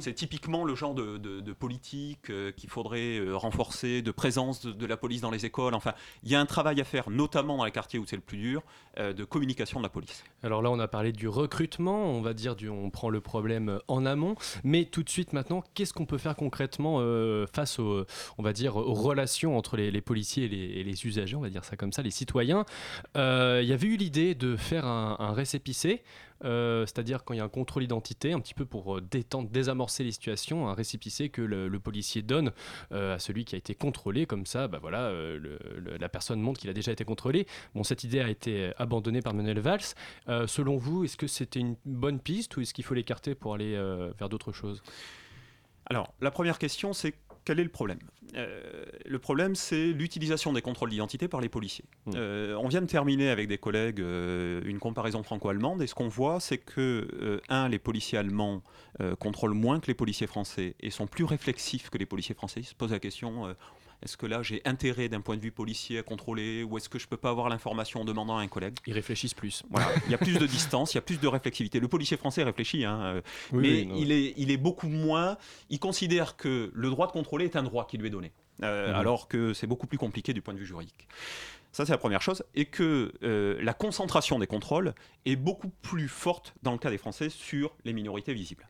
C'est 0.00 0.14
typiquement 0.14 0.64
le 0.64 0.74
genre 0.74 0.94
de, 0.94 1.52
politique 1.52 2.30
euh, 2.30 2.50
qu'il 2.52 2.70
faudrait 2.70 3.18
euh, 3.18 3.36
renforcer, 3.36 4.00
de 4.02 4.10
présence 4.10 4.64
de, 4.64 4.86
la 4.86 4.96
police 4.96 5.20
dans 5.20 5.30
les 5.30 5.44
écoles. 5.44 5.74
Enfin, 5.74 5.92
il 6.22 6.30
y 6.30 6.34
a 6.34 6.40
un 6.40 6.46
travail 6.46 6.80
à 6.80 6.84
faire, 6.84 7.10
notamment 7.10 7.56
dans 7.56 7.64
les 7.64 7.70
quartiers 7.70 7.98
où 7.98 8.06
c'est 8.06 8.16
le 8.16 8.22
plus 8.22 8.38
dur, 8.38 8.62
euh, 8.98 9.12
de 9.12 9.24
communication 9.24 9.80
de 9.80 9.84
la 9.84 9.90
police. 9.90 10.24
Alors 10.42 10.62
là, 10.62 10.70
on 10.70 10.78
a 10.78 10.88
parlé 10.88 11.12
du 11.12 11.28
recrutement, 11.28 12.04
on 12.04 12.22
va 12.22 12.32
dire, 12.32 12.56
on 12.70 12.90
prend 12.90 13.10
le 13.10 13.20
problème 13.20 13.80
en 13.86 14.06
amont, 14.06 14.34
mais 14.64 14.86
tout 14.86 15.02
de 15.02 15.10
suite 15.10 15.32
maintenant, 15.32 15.62
qu'est-ce 15.74 15.92
qu'on 15.92 16.06
peut 16.06 16.18
faire 16.18 16.36
concrètement 16.36 16.98
euh, 17.00 17.46
face 17.52 17.78
aux, 17.78 18.04
on 18.38 18.42
va 18.42 18.52
dire, 18.52 18.76
aux 18.76 18.94
relations 18.94 19.56
entre 19.56 19.76
les, 19.76 20.00
policiers 20.00 20.44
et 20.44 20.84
les 20.84 20.91
usagers, 21.04 21.36
on 21.36 21.40
va 21.40 21.50
dire 21.50 21.64
ça 21.64 21.76
comme 21.76 21.92
ça, 21.92 22.02
les 22.02 22.10
citoyens 22.10 22.64
Euh, 23.16 23.60
Il 23.62 23.68
y 23.68 23.72
avait 23.72 23.86
eu 23.86 23.96
l'idée 23.96 24.34
de 24.34 24.56
faire 24.56 24.84
un, 24.86 25.16
un 25.18 25.32
récépissé. 25.32 26.02
euh, 26.44 26.86
c'est-à-dire 26.86 27.22
quand 27.24 27.34
il 27.34 27.36
y 27.36 27.40
a 27.40 27.44
un 27.44 27.48
contrôle 27.48 27.82
d'identité, 27.82 28.32
un 28.32 28.40
petit 28.40 28.54
peu 28.54 28.64
pour 28.64 28.96
euh, 28.96 29.00
détendre, 29.00 29.48
désamorcer 29.48 30.02
les 30.02 30.10
situations, 30.10 30.68
un 30.68 30.74
récépissé 30.74 31.28
que 31.28 31.40
le, 31.40 31.78
policier 31.78 32.22
donne 32.22 32.52
à 32.90 33.18
celui 33.18 33.44
qui 33.44 33.54
a 33.54 33.58
été 33.58 33.74
contrôlé, 33.74 34.26
comme 34.26 34.46
ça, 34.46 34.68
bah 34.68 34.78
voilà, 34.80 35.12
la 35.98 36.08
personne 36.08 36.40
montre 36.40 36.60
qu'il 36.60 36.70
a 36.70 36.72
déjà 36.72 36.92
été 36.92 37.04
contrôlé. 37.04 37.46
Bon, 37.74 37.82
cette 37.82 38.04
idée 38.04 38.20
a 38.20 38.28
été 38.28 38.72
abandonnée 38.78 39.20
par 39.20 39.34
Manuel 39.34 39.58
Valls. 39.58 39.94
Selon 40.46 40.76
vous, 40.76 41.04
est-ce 41.04 41.16
que 41.16 41.26
c'était 41.26 41.58
une 41.58 41.76
bonne 41.84 42.20
piste 42.20 42.56
ou 42.56 42.60
est-ce 42.60 42.72
qu'il 42.72 42.84
faut 42.84 42.94
l'écarter 42.94 43.34
pour 43.34 43.54
aller 43.54 43.74
vers 44.18 44.28
d'autres 44.28 44.52
choses? 44.52 44.82
Alors, 45.86 46.14
la 46.20 46.30
première 46.30 46.58
question, 46.58 46.92
c'est 46.92 47.14
quel 47.44 47.60
est 47.60 47.64
le 47.64 47.70
problème 47.70 47.98
Euh, 48.36 48.84
Le 49.04 49.18
problème, 49.18 49.54
c'est 49.54 49.88
l'utilisation 49.88 50.52
des 50.52 50.62
contrôles 50.62 50.90
d'identité 50.90 51.28
par 51.28 51.40
les 51.40 51.48
policiers. 51.48 51.84
Euh, 52.14 52.54
on 52.56 52.68
vient 52.68 52.80
de 52.80 52.86
terminer 52.86 53.30
avec 53.30 53.48
des 53.48 53.58
collègues 53.58 54.00
euh, 54.00 54.62
une 54.64 54.78
comparaison 54.78 55.22
franco-allemande, 55.22 55.82
et 55.82 55.86
ce 55.86 55.94
qu'on 55.94 56.08
voit, 56.08 56.40
c'est 56.40 56.58
que, 56.58 57.40
un, 57.48 57.68
les 57.68 57.78
policiers 57.78 58.18
allemands 58.18 58.62
contrôlent 59.18 59.54
moins 59.54 59.80
que 59.80 59.86
les 59.86 59.94
policiers 59.94 60.26
français 60.26 60.74
et 60.80 60.90
sont 60.90 61.06
plus 61.06 61.24
réflexifs 61.24 61.90
que 61.90 61.98
les 61.98 62.06
policiers 62.06 62.34
français. 62.34 62.60
Ils 62.60 62.64
se 62.64 62.74
posent 62.74 62.92
la 62.92 63.00
question. 63.00 63.54
Est-ce 64.02 64.16
que 64.16 64.26
là 64.26 64.42
j'ai 64.42 64.60
intérêt 64.64 65.08
d'un 65.08 65.20
point 65.20 65.36
de 65.36 65.42
vue 65.42 65.52
policier 65.52 65.98
à 65.98 66.02
contrôler 66.02 66.62
ou 66.62 66.76
est-ce 66.76 66.88
que 66.88 66.98
je 66.98 67.06
peux 67.06 67.16
pas 67.16 67.30
avoir 67.30 67.48
l'information 67.48 68.00
en 68.00 68.04
demandant 68.04 68.36
à 68.36 68.42
un 68.42 68.48
collègue? 68.48 68.76
Ils 68.86 68.92
réfléchissent 68.94 69.34
plus. 69.34 69.62
Voilà, 69.70 69.88
il 70.06 70.12
y 70.12 70.14
a 70.14 70.18
plus 70.18 70.38
de 70.38 70.46
distance, 70.46 70.92
il 70.94 70.96
y 70.96 70.98
a 70.98 71.02
plus 71.02 71.20
de 71.20 71.26
réflexivité. 71.28 71.80
Le 71.80 71.88
policier 71.88 72.16
français 72.16 72.42
réfléchit, 72.42 72.84
hein, 72.84 73.22
Oui, 73.52 73.62
mais 73.62 73.68
oui, 73.68 73.86
non, 73.86 73.94
il, 73.96 74.12
est, 74.12 74.34
il 74.36 74.50
est 74.50 74.56
beaucoup 74.56 74.88
moins. 74.88 75.36
Il 75.70 75.78
considère 75.78 76.36
que 76.36 76.70
le 76.74 76.90
droit 76.90 77.06
de 77.06 77.12
contrôler 77.12 77.44
est 77.46 77.56
un 77.56 77.62
droit 77.62 77.86
qui 77.86 77.98
lui 77.98 78.08
est 78.08 78.10
donné, 78.10 78.32
euh, 78.62 78.88
Mhm. 78.88 78.94
alors 78.96 79.28
que 79.28 79.52
c'est 79.54 79.66
beaucoup 79.66 79.86
plus 79.86 79.98
compliqué 79.98 80.32
du 80.32 80.42
point 80.42 80.54
de 80.54 80.58
vue 80.58 80.66
juridique. 80.66 81.06
Ça, 81.74 81.86
c'est 81.86 81.92
la 81.92 81.98
première 81.98 82.20
chose. 82.20 82.44
Et 82.54 82.66
que 82.66 83.12
euh, 83.22 83.58
la 83.62 83.72
concentration 83.72 84.38
des 84.38 84.46
contrôles 84.46 84.94
est 85.24 85.36
beaucoup 85.36 85.70
plus 85.80 86.06
forte 86.08 86.52
dans 86.62 86.72
le 86.72 86.78
cas 86.78 86.90
des 86.90 86.98
Français 86.98 87.30
sur 87.30 87.74
les 87.86 87.94
minorités 87.94 88.34
visibles. 88.34 88.68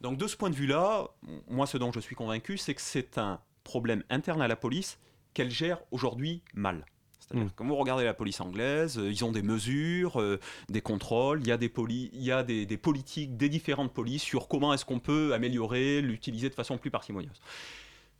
Donc, 0.00 0.18
de 0.18 0.26
ce 0.26 0.36
point 0.36 0.50
de 0.50 0.56
vue-là, 0.56 1.08
moi, 1.48 1.66
ce 1.68 1.78
dont 1.78 1.92
je 1.92 2.00
suis 2.00 2.16
convaincu, 2.16 2.58
c'est 2.58 2.74
que 2.74 2.80
c'est 2.80 3.18
un 3.18 3.38
problème 3.70 4.02
interne 4.10 4.42
à 4.42 4.48
la 4.48 4.56
police 4.56 4.98
qu'elle 5.34 5.50
gère 5.50 5.78
aujourd'hui 5.92 6.42
mal. 6.54 6.84
C'est-à-dire 7.20 7.44
Mm. 7.46 7.50
que 7.50 7.54
quand 7.54 7.66
vous 7.66 7.76
regardez 7.76 8.04
la 8.04 8.14
police 8.14 8.40
anglaise, 8.40 8.98
euh, 8.98 9.08
ils 9.12 9.24
ont 9.24 9.30
des 9.30 9.42
mesures, 9.42 10.20
euh, 10.20 10.40
des 10.68 10.80
contrôles, 10.80 11.38
il 11.42 11.46
y 11.46 11.52
a, 11.52 11.56
des, 11.56 11.68
poli- 11.68 12.10
il 12.12 12.22
y 12.24 12.32
a 12.32 12.42
des, 12.42 12.66
des 12.66 12.76
politiques 12.76 13.36
des 13.36 13.48
différentes 13.48 13.92
polices 13.94 14.22
sur 14.24 14.48
comment 14.48 14.74
est-ce 14.74 14.84
qu'on 14.84 14.98
peut 14.98 15.32
améliorer, 15.32 16.00
l'utiliser 16.02 16.48
de 16.48 16.54
façon 16.54 16.78
plus 16.78 16.90
parcimonieuse. 16.90 17.40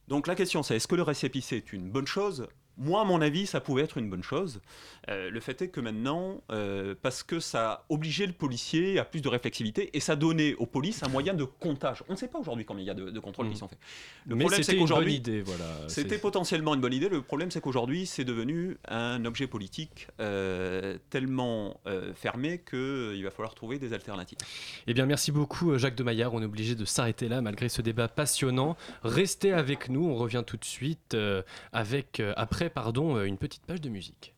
Donc 0.06 0.28
la 0.28 0.36
question 0.36 0.62
c'est 0.62 0.76
est-ce 0.76 0.86
que 0.88 0.94
le 0.96 1.02
récépissé 1.02 1.56
est 1.56 1.72
une 1.72 1.90
bonne 1.90 2.06
chose? 2.06 2.46
Moi, 2.78 3.00
à 3.02 3.04
mon 3.04 3.20
avis, 3.20 3.46
ça 3.46 3.60
pouvait 3.60 3.82
être 3.82 3.98
une 3.98 4.08
bonne 4.08 4.22
chose. 4.22 4.60
Euh, 5.08 5.30
le 5.30 5.40
fait 5.40 5.60
est 5.62 5.68
que 5.68 5.80
maintenant, 5.80 6.42
euh, 6.50 6.94
parce 7.02 7.22
que 7.22 7.40
ça 7.40 7.70
a 7.70 7.84
obligé 7.88 8.26
le 8.26 8.32
policier 8.32 8.98
à 8.98 9.04
plus 9.04 9.20
de 9.20 9.28
réflexivité 9.28 9.90
et 9.94 10.00
ça 10.00 10.16
donnait 10.16 10.54
aux 10.54 10.66
polices 10.66 11.02
un 11.02 11.08
moyen 11.08 11.34
de 11.34 11.44
comptage. 11.44 12.02
On 12.08 12.12
ne 12.12 12.16
sait 12.18 12.28
pas 12.28 12.38
aujourd'hui 12.38 12.64
combien 12.64 12.82
il 12.82 12.86
y 12.86 12.90
a 12.90 12.94
de, 12.94 13.10
de 13.10 13.20
contrôles 13.20 13.48
Mm. 13.48 13.52
qui 13.52 13.56
sont 13.56 13.68
faits. 13.68 13.78
Le 14.26 14.34
Mais 14.36 14.44
problème, 14.44 14.62
c'est 14.62 14.76
qu'aujourd'hui, 14.76 15.14
idée, 15.14 15.42
voilà. 15.42 15.64
c'était 15.88 16.18
potentiellement 16.18 16.74
une 16.74 16.80
bonne 16.80 16.92
idée. 16.92 17.08
Le 17.08 17.22
problème, 17.22 17.50
c'est 17.50 17.60
qu'aujourd'hui, 17.60 18.06
c'est 18.06 18.24
devenu 18.24 18.76
un 18.88 19.24
objet 19.24 19.46
politique 19.46 20.08
euh, 20.20 20.98
tellement 21.10 21.80
fermé 22.14 22.62
qu'il 22.68 23.22
va 23.24 23.30
falloir 23.30 23.54
trouver 23.54 23.78
des 23.78 23.92
alternatives. 23.92 24.38
Eh 24.86 24.94
bien, 24.94 25.06
merci 25.06 25.32
beaucoup, 25.32 25.76
Jacques 25.78 25.94
de 25.96 26.02
Maillard. 26.02 26.34
On 26.34 26.42
est 26.42 26.46
obligé 26.46 26.74
de 26.74 26.84
s'arrêter 26.84 27.28
là 27.28 27.40
malgré 27.40 27.68
ce 27.68 27.82
débat 27.82 28.08
passionnant. 28.08 28.76
Restez 29.02 29.52
avec 29.52 29.88
nous. 29.88 30.04
On 30.06 30.14
revient 30.14 30.44
tout 30.46 30.56
de 30.56 30.64
suite 30.64 31.16
avec, 31.72 32.22
après, 32.36 32.59
pardon, 32.68 33.16
euh, 33.16 33.24
une 33.24 33.38
petite 33.38 33.64
page 33.64 33.80
de 33.80 33.88
musique. 33.88 34.34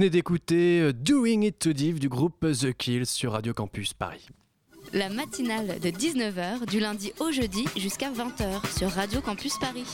Venez 0.00 0.08
d'écouter 0.08 0.80
euh, 0.80 0.92
Doing 0.94 1.42
It 1.42 1.58
to 1.58 1.74
Div 1.74 2.00
du 2.00 2.08
groupe 2.08 2.40
The 2.40 2.72
Kills 2.72 3.04
sur 3.04 3.32
Radio 3.32 3.52
Campus 3.52 3.92
Paris. 3.92 4.28
La 4.94 5.10
matinale 5.10 5.78
de 5.78 5.90
19h 5.90 6.64
du 6.64 6.80
lundi 6.80 7.12
au 7.20 7.30
jeudi 7.30 7.66
jusqu'à 7.76 8.10
20h 8.10 8.78
sur 8.78 8.88
Radio 8.88 9.20
Campus 9.20 9.58
Paris. 9.58 9.84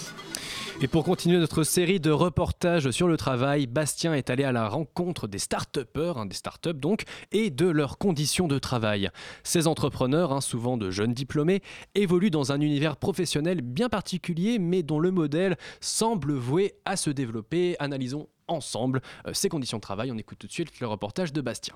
Et 0.83 0.89
pour 0.89 1.05
continuer 1.05 1.39
notre 1.39 1.65
série 1.65 2.01
de 2.01 2.11
reportages 2.11 2.91
sur 2.91 3.09
le 3.09 3.17
travail, 3.17 3.67
Bastien 3.67 4.13
est 4.13 4.29
allé 4.29 4.45
à 4.45 4.53
la 4.53 4.69
rencontre 4.69 5.27
des 5.27 5.39
start-upers, 5.39 6.19
hein, 6.19 6.27
des 6.27 6.35
start-up 6.35 6.77
donc, 6.77 7.05
et 7.33 7.49
de 7.49 7.67
leurs 7.67 7.97
conditions 7.97 8.47
de 8.47 8.59
travail. 8.59 9.09
Ces 9.43 9.69
entrepreneurs, 9.69 10.35
hein, 10.35 10.43
souvent 10.43 10.77
de 10.77 10.91
jeunes 10.91 11.15
diplômés, 11.15 11.63
évoluent 11.95 12.31
dans 12.31 12.53
un 12.53 12.61
univers 12.61 12.99
professionnel 12.99 13.63
bien 13.63 13.89
particulier, 13.89 14.59
mais 14.59 14.83
dont 14.83 14.99
le 14.99 15.11
modèle 15.11 15.57
semble 15.81 16.35
voué 16.35 16.75
à 16.85 16.97
se 16.97 17.09
développer. 17.09 17.77
Analysons 17.79 18.29
ensemble 18.47 19.01
euh, 19.27 19.33
ces 19.33 19.49
conditions 19.49 19.79
de 19.79 19.83
travail. 19.83 20.13
On 20.13 20.19
écoute 20.19 20.39
tout 20.39 20.47
de 20.47 20.53
suite 20.53 20.79
le 20.79 20.87
reportage 20.87 21.33
de 21.33 21.41
Bastien. 21.41 21.75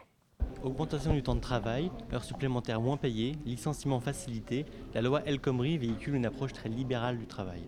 Augmentation 0.62 1.14
du 1.14 1.22
temps 1.22 1.34
de 1.34 1.40
travail, 1.40 1.90
heures 2.12 2.24
supplémentaires 2.24 2.82
moins 2.82 2.98
payées, 2.98 3.36
licenciements 3.46 4.00
facilités, 4.00 4.66
la 4.92 5.00
loi 5.00 5.22
El 5.24 5.40
Khomri 5.40 5.78
véhicule 5.78 6.16
une 6.16 6.26
approche 6.26 6.52
très 6.52 6.68
libérale 6.68 7.18
du 7.18 7.26
travail. 7.26 7.62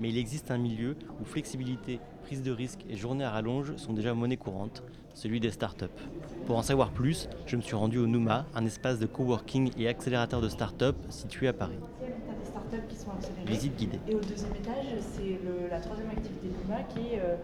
Mais 0.00 0.10
il 0.10 0.18
existe 0.18 0.50
un 0.50 0.58
milieu 0.58 0.96
où 1.20 1.24
flexibilité, 1.24 1.98
prise 2.22 2.42
de 2.42 2.52
risque 2.52 2.84
et 2.88 2.96
journée 2.96 3.24
à 3.24 3.30
rallonge 3.30 3.74
sont 3.76 3.92
déjà 3.92 4.14
monnaie 4.14 4.36
courante, 4.36 4.84
celui 5.14 5.40
des 5.40 5.50
startups. 5.50 5.86
Pour 6.46 6.56
en 6.56 6.62
savoir 6.62 6.90
plus, 6.90 7.28
je 7.46 7.56
me 7.56 7.62
suis 7.62 7.74
rendu 7.74 7.98
au 7.98 8.06
Nouma, 8.06 8.46
un 8.54 8.64
espace 8.64 9.00
de 9.00 9.06
coworking 9.06 9.72
et 9.76 9.88
accélérateur 9.88 10.40
de 10.40 10.48
startups 10.48 10.94
situé 11.08 11.48
à 11.48 11.52
Paris. 11.52 11.78
des 12.00 12.46
startups 12.46 12.86
qui 12.88 12.96
sont 12.96 13.10
accélérées. 13.10 13.44
Visite 13.46 13.76
guidée. 13.76 13.98
Et 14.06 14.14
au 14.14 14.20
deuxième 14.20 14.54
étage, 14.54 14.86
c'est 15.00 15.40
la 15.70 15.80
troisième 15.80 16.10
activité 16.10 16.46
de 16.46 16.54
l'UMA 16.62 16.82
qui 16.84 17.14
est 17.14 17.20
euh, 17.20 17.34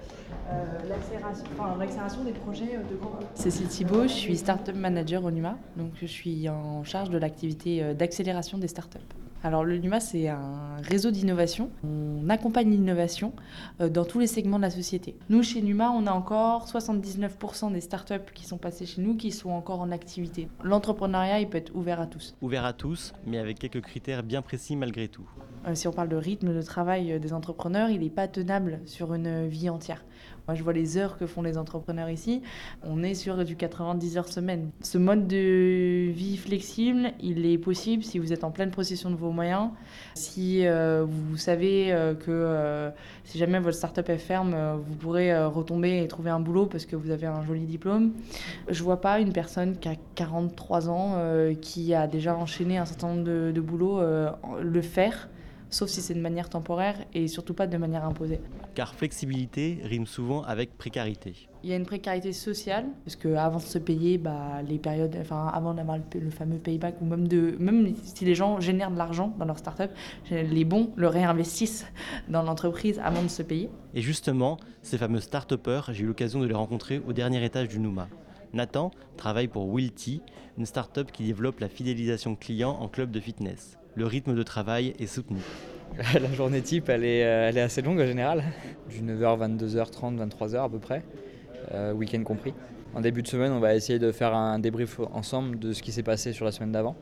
euh, 0.50 0.88
l'accélération 0.88 1.44
enfin, 1.58 2.24
des 2.24 2.32
projets 2.32 2.76
euh, 2.76 2.90
de 2.90 2.96
grands 2.96 3.10
groupes. 3.10 3.26
Cécile 3.34 3.66
Thibault, 3.66 4.04
je 4.04 4.14
suis 4.14 4.36
startup 4.36 4.76
manager 4.76 5.24
au 5.24 5.30
NUMA, 5.30 5.58
donc 5.76 5.92
je 6.00 6.06
suis 6.06 6.48
en 6.48 6.84
charge 6.84 7.10
de 7.10 7.18
l'activité 7.18 7.94
d'accélération 7.94 8.58
des 8.58 8.68
startups. 8.68 8.98
Alors 9.44 9.62
le 9.62 9.76
NUMA, 9.76 10.00
c'est 10.00 10.26
un 10.28 10.76
réseau 10.82 11.10
d'innovation. 11.10 11.70
On 11.84 12.30
accompagne 12.30 12.70
l'innovation 12.70 13.34
euh, 13.82 13.90
dans 13.90 14.06
tous 14.06 14.18
les 14.18 14.26
segments 14.26 14.56
de 14.56 14.62
la 14.62 14.70
société. 14.70 15.16
Nous, 15.28 15.42
chez 15.42 15.60
NUMA, 15.60 15.90
on 15.90 16.06
a 16.06 16.12
encore 16.12 16.66
79% 16.66 17.70
des 17.70 17.82
startups 17.82 18.32
qui 18.32 18.46
sont 18.46 18.56
passées 18.56 18.86
chez 18.86 19.02
nous 19.02 19.16
qui 19.18 19.32
sont 19.32 19.50
encore 19.50 19.82
en 19.82 19.90
activité. 19.90 20.48
L'entrepreneuriat, 20.62 21.40
il 21.40 21.48
peut 21.50 21.58
être 21.58 21.76
ouvert 21.76 22.00
à 22.00 22.06
tous. 22.06 22.34
Ouvert 22.40 22.64
à 22.64 22.72
tous, 22.72 23.12
mais 23.26 23.36
avec 23.36 23.58
quelques 23.58 23.82
critères 23.82 24.22
bien 24.22 24.40
précis 24.40 24.76
malgré 24.76 25.08
tout. 25.08 25.28
Euh, 25.66 25.74
si 25.74 25.88
on 25.88 25.92
parle 25.92 26.08
de 26.08 26.16
rythme 26.16 26.54
de 26.54 26.62
travail 26.62 27.12
euh, 27.12 27.18
des 27.18 27.34
entrepreneurs, 27.34 27.90
il 27.90 28.00
n'est 28.00 28.08
pas 28.08 28.28
tenable 28.28 28.80
sur 28.86 29.12
une 29.12 29.46
vie 29.46 29.68
entière. 29.68 30.06
Moi, 30.46 30.54
je 30.54 30.62
vois 30.62 30.74
les 30.74 30.98
heures 30.98 31.16
que 31.16 31.26
font 31.26 31.40
les 31.40 31.56
entrepreneurs 31.56 32.10
ici. 32.10 32.42
On 32.82 33.02
est 33.02 33.14
sur 33.14 33.42
du 33.46 33.56
90 33.56 34.18
heures 34.18 34.28
semaine. 34.28 34.70
Ce 34.82 34.98
mode 34.98 35.26
de 35.26 36.10
vie 36.10 36.36
flexible, 36.36 37.12
il 37.20 37.46
est 37.46 37.56
possible 37.56 38.02
si 38.02 38.18
vous 38.18 38.30
êtes 38.30 38.44
en 38.44 38.50
pleine 38.50 38.70
possession 38.70 39.10
de 39.10 39.16
vos 39.16 39.30
moyens, 39.30 39.70
si 40.14 40.66
euh, 40.66 41.06
vous 41.08 41.38
savez 41.38 41.92
euh, 41.92 42.14
que 42.14 42.26
euh, 42.28 42.90
si 43.24 43.38
jamais 43.38 43.58
votre 43.58 43.78
start-up 43.78 44.10
est 44.10 44.18
ferme, 44.18 44.54
vous 44.86 44.94
pourrez 44.96 45.34
retomber 45.46 46.02
et 46.02 46.08
trouver 46.08 46.28
un 46.28 46.40
boulot 46.40 46.66
parce 46.66 46.84
que 46.84 46.94
vous 46.94 47.10
avez 47.10 47.26
un 47.26 47.42
joli 47.46 47.64
diplôme. 47.64 48.12
Je 48.68 48.82
vois 48.82 49.00
pas 49.00 49.20
une 49.20 49.32
personne 49.32 49.78
qui 49.78 49.88
a 49.88 49.96
43 50.14 50.90
ans, 50.90 51.16
qui 51.62 51.94
a 51.94 52.06
déjà 52.06 52.36
enchaîné 52.36 52.76
un 52.76 52.84
certain 52.84 53.08
nombre 53.08 53.24
de, 53.24 53.60
boulots, 53.60 54.02
le 54.60 54.82
faire 54.82 55.30
sauf 55.74 55.88
si 55.88 56.00
c'est 56.00 56.14
de 56.14 56.20
manière 56.20 56.48
temporaire 56.48 56.96
et 57.14 57.26
surtout 57.26 57.52
pas 57.52 57.66
de 57.66 57.76
manière 57.76 58.04
imposée. 58.04 58.40
Car 58.76 58.94
flexibilité 58.94 59.80
rime 59.82 60.06
souvent 60.06 60.42
avec 60.42 60.78
précarité. 60.78 61.48
Il 61.64 61.70
y 61.70 61.72
a 61.72 61.76
une 61.76 61.86
précarité 61.86 62.32
sociale, 62.32 62.86
parce 63.04 63.16
qu'avant 63.16 63.58
de 63.58 63.62
se 63.62 63.78
payer, 63.78 64.16
bah, 64.16 64.62
les 64.68 64.78
périodes, 64.78 65.16
enfin, 65.20 65.50
avant 65.52 65.74
d'avoir 65.74 65.98
le, 65.98 66.20
le 66.20 66.30
fameux 66.30 66.58
payback, 66.58 67.00
ou 67.00 67.06
même, 67.06 67.26
de, 67.26 67.56
même 67.58 67.92
si 68.04 68.24
les 68.24 68.36
gens 68.36 68.60
génèrent 68.60 68.92
de 68.92 68.98
l'argent 68.98 69.34
dans 69.38 69.46
leur 69.46 69.58
start-up, 69.58 69.90
les 70.30 70.64
bons 70.64 70.92
le 70.94 71.08
réinvestissent 71.08 71.86
dans 72.28 72.42
l'entreprise 72.42 73.00
avant 73.02 73.22
de 73.22 73.28
se 73.28 73.42
payer. 73.42 73.68
Et 73.94 74.00
justement, 74.00 74.58
ces 74.82 74.96
fameux 74.96 75.20
start-upers, 75.20 75.92
j'ai 75.92 76.04
eu 76.04 76.06
l'occasion 76.06 76.40
de 76.40 76.46
les 76.46 76.54
rencontrer 76.54 77.02
au 77.04 77.12
dernier 77.12 77.44
étage 77.44 77.68
du 77.68 77.80
Nouma. 77.80 78.08
Nathan 78.52 78.92
travaille 79.16 79.48
pour 79.48 79.66
Wilty, 79.68 80.22
une 80.56 80.66
start-up 80.66 81.10
qui 81.10 81.24
développe 81.24 81.58
la 81.58 81.68
fidélisation 81.68 82.36
client 82.36 82.70
en 82.70 82.86
club 82.88 83.10
de 83.10 83.18
fitness. 83.18 83.76
Le 83.96 84.06
rythme 84.06 84.34
de 84.34 84.42
travail 84.42 84.94
est 84.98 85.06
soutenu. 85.06 85.38
La 86.14 86.32
journée 86.32 86.62
type, 86.62 86.88
elle 86.88 87.04
est, 87.04 87.24
euh, 87.24 87.48
elle 87.48 87.58
est 87.58 87.60
assez 87.60 87.80
longue 87.80 88.00
en 88.00 88.06
général, 88.06 88.42
du 88.90 89.00
9h, 89.00 89.56
22h30, 89.56 90.28
23h 90.28 90.64
à 90.64 90.68
peu 90.68 90.80
près, 90.80 91.04
euh, 91.72 91.92
week-end 91.92 92.22
compris. 92.24 92.54
En 92.94 93.00
début 93.00 93.22
de 93.22 93.28
semaine, 93.28 93.52
on 93.52 93.60
va 93.60 93.74
essayer 93.74 94.00
de 94.00 94.10
faire 94.10 94.34
un 94.34 94.58
débrief 94.58 94.98
ensemble 95.12 95.60
de 95.60 95.72
ce 95.72 95.82
qui 95.82 95.92
s'est 95.92 96.02
passé 96.02 96.32
sur 96.32 96.44
la 96.44 96.50
semaine 96.50 96.72
d'avant. 96.72 96.96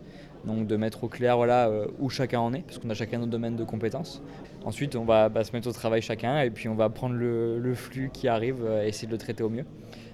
Donc 0.45 0.67
de 0.67 0.77
mettre 0.77 1.05
au 1.05 1.09
clair 1.09 1.37
voilà, 1.37 1.69
euh, 1.69 1.87
où 2.01 2.11
chacun 2.11 2.41
en 2.41 2.53
est, 2.53 2.63
parce 2.63 2.79
qu'on 2.79 2.91
a 2.91 2.95
chacun 2.95 3.19
notre 3.19 3.31
domaine 3.31 3.55
de 3.57 3.65
compétences. 3.65 4.23
Ensuite, 4.65 4.97
on 4.97 5.05
va 5.05 5.29
bah, 5.29 5.45
se 5.45 5.53
mettre 5.53 5.69
au 5.69 5.73
travail 5.73 6.03
chacun 6.03 6.41
et 6.41 6.51
puis 6.51 6.69
on 6.69 6.75
va 6.75 6.89
prendre 6.89 7.15
le, 7.15 7.59
le 7.59 7.75
flux 7.75 8.11
qui 8.13 8.27
arrive 8.27 8.65
euh, 8.65 8.85
et 8.85 8.89
essayer 8.89 9.07
de 9.07 9.13
le 9.13 9.19
traiter 9.19 9.45
au 9.45 9.49
mieux. 9.49 9.65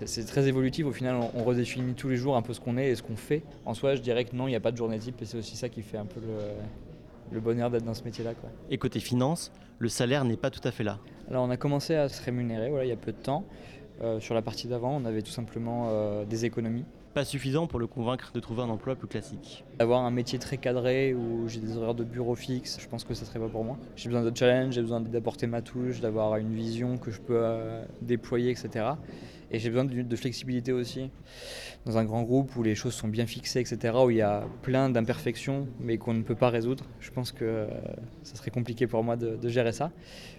C'est 0.04 0.24
très 0.26 0.46
évolutif, 0.46 0.86
au 0.86 0.92
final 0.92 1.16
on, 1.16 1.40
on 1.40 1.44
redéfinit 1.44 1.94
tous 1.94 2.08
les 2.08 2.16
jours 2.16 2.36
un 2.36 2.42
peu 2.42 2.52
ce 2.52 2.60
qu'on 2.60 2.76
est 2.76 2.90
et 2.90 2.94
ce 2.94 3.02
qu'on 3.02 3.16
fait. 3.16 3.42
En 3.64 3.74
soi, 3.74 3.94
je 3.94 4.02
dirais 4.02 4.24
que 4.24 4.36
non, 4.36 4.46
il 4.46 4.50
n'y 4.50 4.56
a 4.56 4.60
pas 4.60 4.70
de 4.70 4.76
journée 4.76 4.98
type 4.98 5.20
et 5.22 5.24
c'est 5.24 5.38
aussi 5.38 5.56
ça 5.56 5.68
qui 5.68 5.82
fait 5.82 5.98
un 5.98 6.06
peu 6.06 6.20
le, 6.20 7.34
le 7.34 7.40
bonheur 7.40 7.70
d'être 7.70 7.84
dans 7.84 7.94
ce 7.94 8.04
métier-là. 8.04 8.32
Et 8.70 8.78
côté 8.78 9.00
finance, 9.00 9.50
le 9.78 9.88
salaire 9.88 10.24
n'est 10.24 10.36
pas 10.36 10.50
tout 10.50 10.60
à 10.64 10.70
fait 10.70 10.84
là. 10.84 10.98
Alors 11.30 11.44
on 11.44 11.50
a 11.50 11.56
commencé 11.56 11.94
à 11.94 12.08
se 12.08 12.22
rémunérer 12.22 12.68
voilà, 12.68 12.84
il 12.84 12.88
y 12.88 12.92
a 12.92 12.96
peu 12.96 13.12
de 13.12 13.16
temps. 13.18 13.44
Euh, 14.00 14.20
sur 14.20 14.34
la 14.34 14.42
partie 14.42 14.68
d'avant, 14.68 14.96
on 14.96 15.04
avait 15.04 15.22
tout 15.22 15.32
simplement 15.32 15.88
euh, 15.88 16.24
des 16.24 16.44
économies. 16.44 16.84
Pas 17.14 17.24
suffisant 17.24 17.66
pour 17.66 17.78
le 17.78 17.86
convaincre 17.86 18.32
de 18.32 18.40
trouver 18.40 18.62
un 18.62 18.68
emploi 18.68 18.94
plus 18.94 19.08
classique. 19.08 19.64
Avoir 19.78 20.04
un 20.04 20.10
métier 20.10 20.38
très 20.38 20.58
cadré 20.58 21.14
où 21.14 21.48
j'ai 21.48 21.58
des 21.58 21.76
horaires 21.76 21.94
de 21.94 22.04
bureau 22.04 22.34
fixes, 22.34 22.78
je 22.80 22.86
pense 22.86 23.04
que 23.04 23.14
ça 23.14 23.24
serait 23.24 23.38
pas 23.38 23.48
pour 23.48 23.64
moi. 23.64 23.78
J'ai 23.96 24.08
besoin 24.10 24.22
de 24.22 24.36
challenge, 24.36 24.74
j'ai 24.74 24.82
besoin 24.82 25.00
d'apporter 25.00 25.46
ma 25.46 25.62
touche, 25.62 26.00
d'avoir 26.00 26.36
une 26.36 26.54
vision 26.54 26.98
que 26.98 27.10
je 27.10 27.20
peux 27.20 27.36
euh, 27.36 27.82
déployer, 28.02 28.50
etc. 28.50 28.84
Et 29.50 29.58
j'ai 29.58 29.70
besoin 29.70 29.86
de, 29.86 30.16
flexibilité 30.16 30.72
aussi. 30.72 31.10
Dans 31.86 31.96
un 31.96 32.04
grand 32.04 32.22
groupe 32.22 32.54
où 32.56 32.62
les 32.62 32.74
choses 32.74 32.92
sont 32.92 33.08
bien 33.08 33.26
fixées, 33.26 33.60
etc., 33.60 33.96
où 34.04 34.10
il 34.10 34.18
y 34.18 34.22
a 34.22 34.44
plein 34.62 34.90
d'imperfections 34.90 35.66
mais 35.80 35.96
qu'on 35.96 36.12
ne 36.12 36.22
peut 36.22 36.34
pas 36.34 36.50
résoudre, 36.50 36.84
je 37.00 37.10
pense 37.10 37.32
que 37.32 37.44
euh, 37.44 37.66
ça 38.22 38.36
serait 38.36 38.50
compliqué 38.50 38.86
pour 38.86 39.02
moi 39.02 39.16
de, 39.16 39.48
gérer 39.48 39.72
ça. 39.72 39.90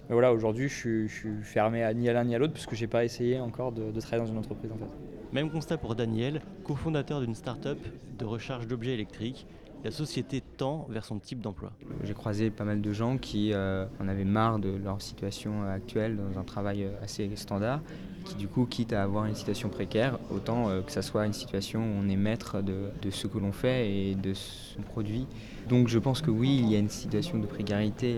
Mais 0.08 0.12
voilà, 0.12 0.32
aujourd'hui, 0.32 0.68
je 0.68 1.08
suis 1.08 1.42
fermé 1.42 1.82
à 1.82 1.92
ni 1.92 2.08
à 2.08 2.12
l'un 2.12 2.24
ni 2.24 2.36
à 2.36 2.38
l'autre 2.38 2.52
puisque 2.52 2.74
j'ai 2.74 2.86
pas 2.86 3.04
essayé 3.04 3.40
encore 3.40 3.72
de, 3.72 3.90
de 3.90 4.00
travailler 4.00 4.24
dans 4.24 4.32
une 4.32 4.38
entreprise 4.38 4.70
en 4.70 4.76
fait. 4.76 5.19
Même 5.32 5.48
constat 5.48 5.78
pour 5.78 5.94
Daniel, 5.94 6.42
cofondateur 6.64 7.20
d'une 7.20 7.36
start-up 7.36 7.78
de 8.18 8.24
recharge 8.24 8.66
d'objets 8.66 8.94
électriques. 8.94 9.46
La 9.84 9.92
société 9.92 10.42
tend 10.56 10.86
vers 10.90 11.04
son 11.04 11.20
type 11.20 11.40
d'emploi. 11.40 11.70
J'ai 12.02 12.14
croisé 12.14 12.50
pas 12.50 12.64
mal 12.64 12.82
de 12.82 12.92
gens 12.92 13.16
qui 13.16 13.52
euh, 13.52 13.86
en 14.00 14.08
avaient 14.08 14.24
marre 14.24 14.58
de 14.58 14.70
leur 14.70 15.00
situation 15.00 15.62
actuelle 15.62 16.16
dans 16.16 16.38
un 16.38 16.42
travail 16.42 16.82
euh, 16.82 16.90
assez 17.02 17.30
standard, 17.36 17.80
qui 18.24 18.34
du 18.34 18.48
coup 18.48 18.66
quittent 18.66 18.92
à 18.92 19.04
avoir 19.04 19.24
une 19.26 19.36
situation 19.36 19.68
précaire, 19.68 20.18
autant 20.34 20.68
euh, 20.68 20.82
que 20.82 20.90
ça 20.90 21.00
soit 21.00 21.24
une 21.24 21.32
situation 21.32 21.80
où 21.80 22.04
on 22.04 22.08
est 22.08 22.16
maître 22.16 22.60
de, 22.60 23.10
ce 23.10 23.28
que 23.28 23.38
l'on 23.38 23.52
fait 23.52 23.88
et 23.88 24.14
de 24.16 24.34
son 24.34 24.82
produit. 24.82 25.26
Donc 25.68 25.86
je 25.86 26.00
pense 26.00 26.22
que 26.22 26.32
oui, 26.32 26.58
il 26.60 26.70
y 26.70 26.74
a 26.74 26.78
une 26.80 26.90
situation 26.90 27.38
de 27.38 27.46
précarité 27.46 28.16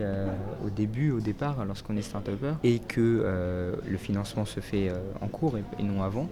au 0.65 0.71
début, 0.71 1.11
au 1.11 1.21
départ, 1.21 1.65
lorsqu'on 1.67 1.97
est 1.97 2.03
start-upper, 2.03 2.55
et 2.65 2.79
que 2.79 3.79
le 3.87 3.97
financement 3.99 4.47
se 4.47 4.61
fait 4.61 4.91
en 5.21 5.29
cours 5.29 5.59
et 5.59 5.83
non 5.83 6.03
avant. 6.03 6.29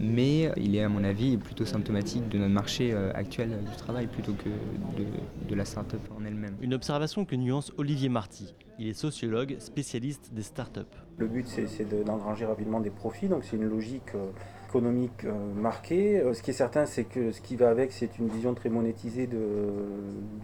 Mais 0.00 0.50
il 0.56 0.76
est 0.76 0.82
à 0.82 0.88
mon 0.88 1.02
avis 1.02 1.36
plutôt 1.36 1.64
symptomatique 1.64 2.28
de 2.28 2.38
notre 2.38 2.52
marché 2.52 2.92
euh, 2.92 3.10
actuel 3.14 3.50
du 3.68 3.76
travail 3.76 4.06
plutôt 4.06 4.32
que 4.32 4.48
de, 4.48 5.04
de 5.48 5.54
la 5.54 5.64
start-up 5.64 6.00
en 6.16 6.24
elle-même. 6.24 6.54
Une 6.60 6.74
observation 6.74 7.24
que 7.24 7.34
nuance 7.34 7.72
Olivier 7.78 8.08
Marty. 8.08 8.54
Il 8.78 8.86
est 8.88 8.94
sociologue, 8.94 9.56
spécialiste 9.58 10.32
des 10.32 10.42
startups. 10.42 10.80
Le 11.16 11.26
but, 11.26 11.46
c'est 11.48 11.66
c'est 11.66 11.84
de- 11.88 12.04
d'engranger 12.04 12.44
rapidement 12.46 12.80
des 12.80 12.90
profits, 12.90 13.26
donc 13.28 13.42
c'est 13.44 13.56
une 13.56 13.64
logique 13.68 14.14
euh, 14.14 14.28
économique 14.68 15.24
euh, 15.24 15.32
marquée. 15.54 16.22
Ce 16.32 16.42
qui 16.42 16.50
est 16.50 16.54
certain, 16.54 16.86
c'est 16.86 17.02
que 17.04 17.32
ce 17.32 17.40
qui 17.40 17.56
va 17.56 17.68
avec, 17.70 17.90
c'est 17.90 18.18
une 18.20 18.28
vision 18.28 18.54
très 18.54 18.68
monétisée 18.68 19.26
de, 19.26 19.38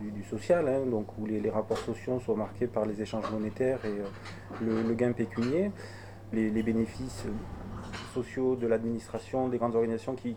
du, 0.02 0.10
du 0.10 0.24
social, 0.24 0.66
hein, 0.66 0.80
donc 0.90 1.16
où 1.16 1.26
les, 1.26 1.38
les 1.38 1.50
rapports 1.50 1.78
sociaux 1.78 2.18
sont 2.18 2.34
marqués 2.36 2.66
par 2.66 2.86
les 2.86 3.00
échanges 3.00 3.30
monétaires 3.30 3.78
et 3.84 4.64
le, 4.64 4.82
le 4.82 4.94
gain 4.94 5.12
pécunier. 5.12 5.70
Les, 6.32 6.50
les 6.50 6.62
bénéfices 6.64 7.26
sociaux 8.14 8.56
de 8.56 8.66
l'administration, 8.66 9.48
des 9.48 9.58
grandes 9.58 9.74
organisations 9.74 10.14
qui, 10.14 10.36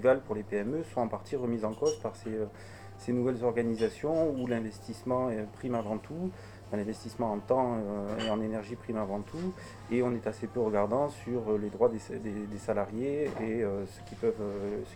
valent 0.00 0.20
pour 0.24 0.34
les 0.34 0.42
PME 0.42 0.82
sont 0.84 1.00
en 1.00 1.08
partie 1.08 1.36
remis 1.36 1.64
en 1.64 1.72
cause 1.72 1.96
par 2.00 2.14
ces, 2.16 2.30
euh, 2.30 3.12
nouvelles 3.12 3.42
organisations 3.44 4.30
où 4.30 4.46
l'investissement 4.46 5.30
prime 5.54 5.74
avant 5.74 5.98
tout, 5.98 6.30
l'investissement 6.76 7.32
en 7.32 7.38
temps 7.38 7.76
euh, 7.76 8.26
et 8.26 8.30
en 8.30 8.40
énergie 8.40 8.76
prime 8.76 8.96
avant 8.96 9.20
tout, 9.20 9.52
et 9.90 10.02
on 10.02 10.14
est 10.14 10.26
assez 10.26 10.46
peu 10.46 10.60
regardant 10.60 11.08
sur 11.08 11.50
euh, 11.50 11.58
les 11.58 11.70
droits 11.70 11.88
des, 11.88 12.58
salariés 12.58 13.30
et 13.40 13.62
ce, 13.62 14.00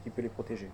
qui 0.03 0.11
peut 0.11 0.23
les 0.23 0.29
protéger. 0.29 0.71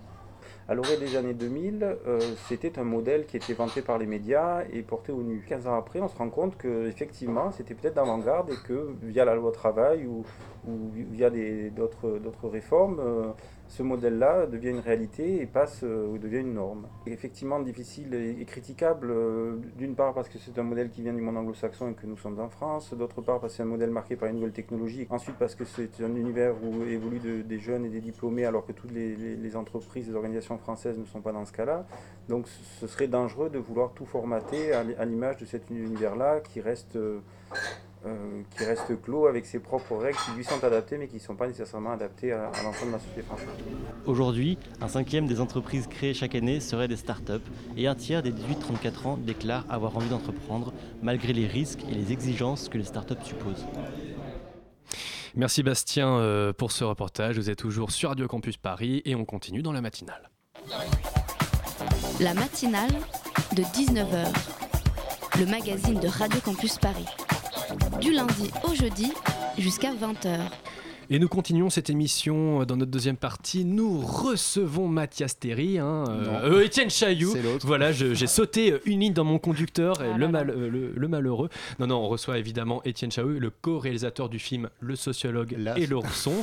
À 0.67 0.73
l'orée 0.73 0.97
des 0.97 1.15
années 1.15 1.35
2000, 1.35 1.83
euh, 1.83 2.19
c'était 2.47 2.79
un 2.79 2.83
modèle 2.83 3.27
qui 3.27 3.37
était 3.37 3.53
vanté 3.53 3.83
par 3.83 3.99
les 3.99 4.07
médias 4.07 4.63
et 4.73 4.81
porté 4.81 5.11
au 5.11 5.21
nu. 5.21 5.45
15 5.47 5.67
ans 5.67 5.75
après, 5.75 6.01
on 6.01 6.07
se 6.07 6.17
rend 6.17 6.29
compte 6.29 6.57
que 6.57 6.87
effectivement, 6.87 7.51
c'était 7.51 7.75
peut-être 7.75 7.93
d'avant-garde 7.93 8.49
et 8.49 8.67
que 8.67 8.95
via 9.03 9.25
la 9.25 9.35
loi 9.35 9.51
travail 9.51 10.07
ou, 10.07 10.25
ou 10.67 10.89
via 11.11 11.29
d'autres 11.29 12.47
réformes, 12.49 12.99
euh, 12.99 13.31
ce 13.67 13.81
modèle-là 13.81 14.45
devient 14.45 14.69
une 14.69 14.79
réalité 14.79 15.41
et 15.41 15.45
passe 15.47 15.81
euh, 15.83 16.07
ou 16.07 16.17
devient 16.19 16.39
une 16.41 16.53
norme. 16.53 16.85
Effectivement 17.07 17.59
difficile 17.59 18.13
et, 18.13 18.45
critiquable, 18.45 19.07
euh, 19.09 19.55
d'une 19.77 19.95
part 19.95 20.13
parce 20.13 20.29
que 20.29 20.37
c'est 20.37 20.57
un 20.59 20.63
modèle 20.63 20.89
qui 20.89 21.01
vient 21.01 21.13
du 21.13 21.21
monde 21.21 21.37
anglo-saxon 21.37 21.89
et 21.91 21.93
que 21.93 22.05
nous 22.05 22.17
sommes 22.17 22.39
en 22.39 22.49
France, 22.49 22.93
d'autre 22.93 23.21
part 23.21 23.39
parce 23.39 23.53
que 23.53 23.57
c'est 23.57 23.63
un 23.63 23.67
modèle 23.67 23.89
marqué 23.89 24.15
par 24.15 24.29
une 24.29 24.35
nouvelle 24.35 24.51
technologie, 24.51 25.07
ensuite 25.09 25.35
parce 25.37 25.55
que 25.55 25.65
c'est 25.65 25.99
un 26.03 26.15
univers 26.15 26.53
où 26.63 26.83
évoluent 26.83 27.19
de- 27.19 27.41
des 27.41 27.59
jeunes 27.59 27.85
et 27.85 27.89
des 27.89 28.01
diplômés 28.01 28.45
alors 28.45 28.65
que 28.65 28.71
toutes 28.71 28.91
les, 28.91 29.55
entreprises, 29.55 30.07
les 30.09 30.15
organisations 30.15 30.57
françaises 30.57 30.97
ne 30.99 31.05
sont 31.05 31.21
pas 31.21 31.31
dans 31.31 31.45
ce 31.45 31.53
cas-là. 31.53 31.85
Donc 32.29 32.47
ce- 32.47 32.87
serait 32.87 33.07
dangereux 33.07 33.49
de 33.49 33.57
vouloir 33.57 33.93
tout 33.93 34.05
formater 34.05 34.73
à 34.73 35.05
l'image 35.05 35.37
de 35.37 35.45
cet 35.45 35.69
univers-là 35.71 36.39
qui 36.41 36.61
reste... 36.61 36.97
euh, 38.05 38.41
qui 38.55 38.63
reste 38.63 39.01
clos 39.01 39.27
avec 39.27 39.45
ses 39.45 39.59
propres 39.59 39.95
règles 39.97 40.17
qui 40.17 40.31
lui 40.31 40.43
sont 40.43 40.63
adaptées 40.63 40.97
mais 40.97 41.07
qui 41.07 41.15
ne 41.15 41.19
sont 41.19 41.35
pas 41.35 41.47
nécessairement 41.47 41.91
adaptées 41.91 42.31
à, 42.31 42.49
à 42.49 42.63
l'ensemble 42.63 42.87
de 42.87 42.97
la 42.97 42.99
société 42.99 43.21
française. 43.21 43.47
Aujourd'hui, 44.05 44.57
un 44.81 44.87
cinquième 44.87 45.27
des 45.27 45.41
entreprises 45.41 45.87
créées 45.87 46.13
chaque 46.13 46.35
année 46.35 46.59
seraient 46.59 46.87
des 46.87 46.97
startups 46.97 47.33
et 47.77 47.87
un 47.87 47.95
tiers 47.95 48.21
des 48.23 48.31
18-34 48.31 49.07
ans 49.07 49.17
déclarent 49.17 49.65
avoir 49.69 49.95
envie 49.97 50.09
d'entreprendre 50.09 50.73
malgré 51.01 51.33
les 51.33 51.47
risques 51.47 51.83
et 51.89 51.93
les 51.93 52.11
exigences 52.11 52.69
que 52.69 52.77
les 52.77 52.83
startups 52.83 53.23
supposent. 53.23 53.65
Merci 55.35 55.63
Bastien 55.63 56.17
euh, 56.17 56.53
pour 56.53 56.71
ce 56.71 56.85
reportage. 56.85 57.37
Vous 57.37 57.49
êtes 57.49 57.57
toujours 57.57 57.91
sur 57.91 58.09
Radio 58.09 58.25
Campus 58.27 58.55
Paris 58.55 59.01
et 59.03 59.15
on 59.15 59.25
continue 59.25 59.61
dans 59.61 59.73
la 59.73 59.81
matinale. 59.81 60.29
La 62.21 62.33
matinale 62.33 62.91
de 63.53 63.63
19h. 63.63 64.27
Le 65.37 65.45
magazine 65.47 65.99
de 65.99 66.07
Radio 66.07 66.39
Campus 66.39 66.77
Paris. 66.77 67.05
Du 68.01 68.11
lundi 68.11 68.51
au 68.63 68.73
jeudi 68.73 69.11
jusqu'à 69.57 69.91
20h. 69.91 70.39
Et 71.11 71.19
nous 71.19 71.27
continuons 71.27 71.69
cette 71.69 71.91
émission 71.91 72.61
euh, 72.61 72.65
dans 72.65 72.77
notre 72.77 72.89
deuxième 72.89 73.15
partie. 73.17 73.63
Nous 73.63 73.99
recevons 74.01 74.87
Mathias 74.87 75.37
Terry, 75.37 75.77
hein, 75.77 76.03
euh, 76.09 76.51
euh, 76.59 76.63
Étienne 76.65 76.89
Chailloux. 76.89 77.35
Voilà, 77.61 77.91
je- 77.91 78.15
j'ai 78.15 78.25
sauté 78.25 78.73
une 78.85 79.01
ligne 79.01 79.13
dans 79.13 79.23
mon 79.23 79.37
conducteur, 79.37 80.01
et 80.01 80.09
Ah 80.13 80.17
le, 80.17 80.25
là 80.25 80.31
mal- 80.31 80.47
là. 80.47 80.53
euh, 80.53 80.69
le, 80.69 80.91
le 80.95 81.07
malheureux. 81.07 81.49
Non, 81.79 81.85
non, 81.87 81.97
on 81.97 82.07
reçoit 82.07 82.39
évidemment 82.39 82.81
Étienne 82.85 83.11
Chailloux, 83.11 83.39
le 83.39 83.49
co-réalisateur 83.51 84.29
du 84.29 84.39
film 84.39 84.69
Le 84.79 84.95
sociologue 84.95 85.55
et 85.77 85.85
l'ourson. 85.85 86.33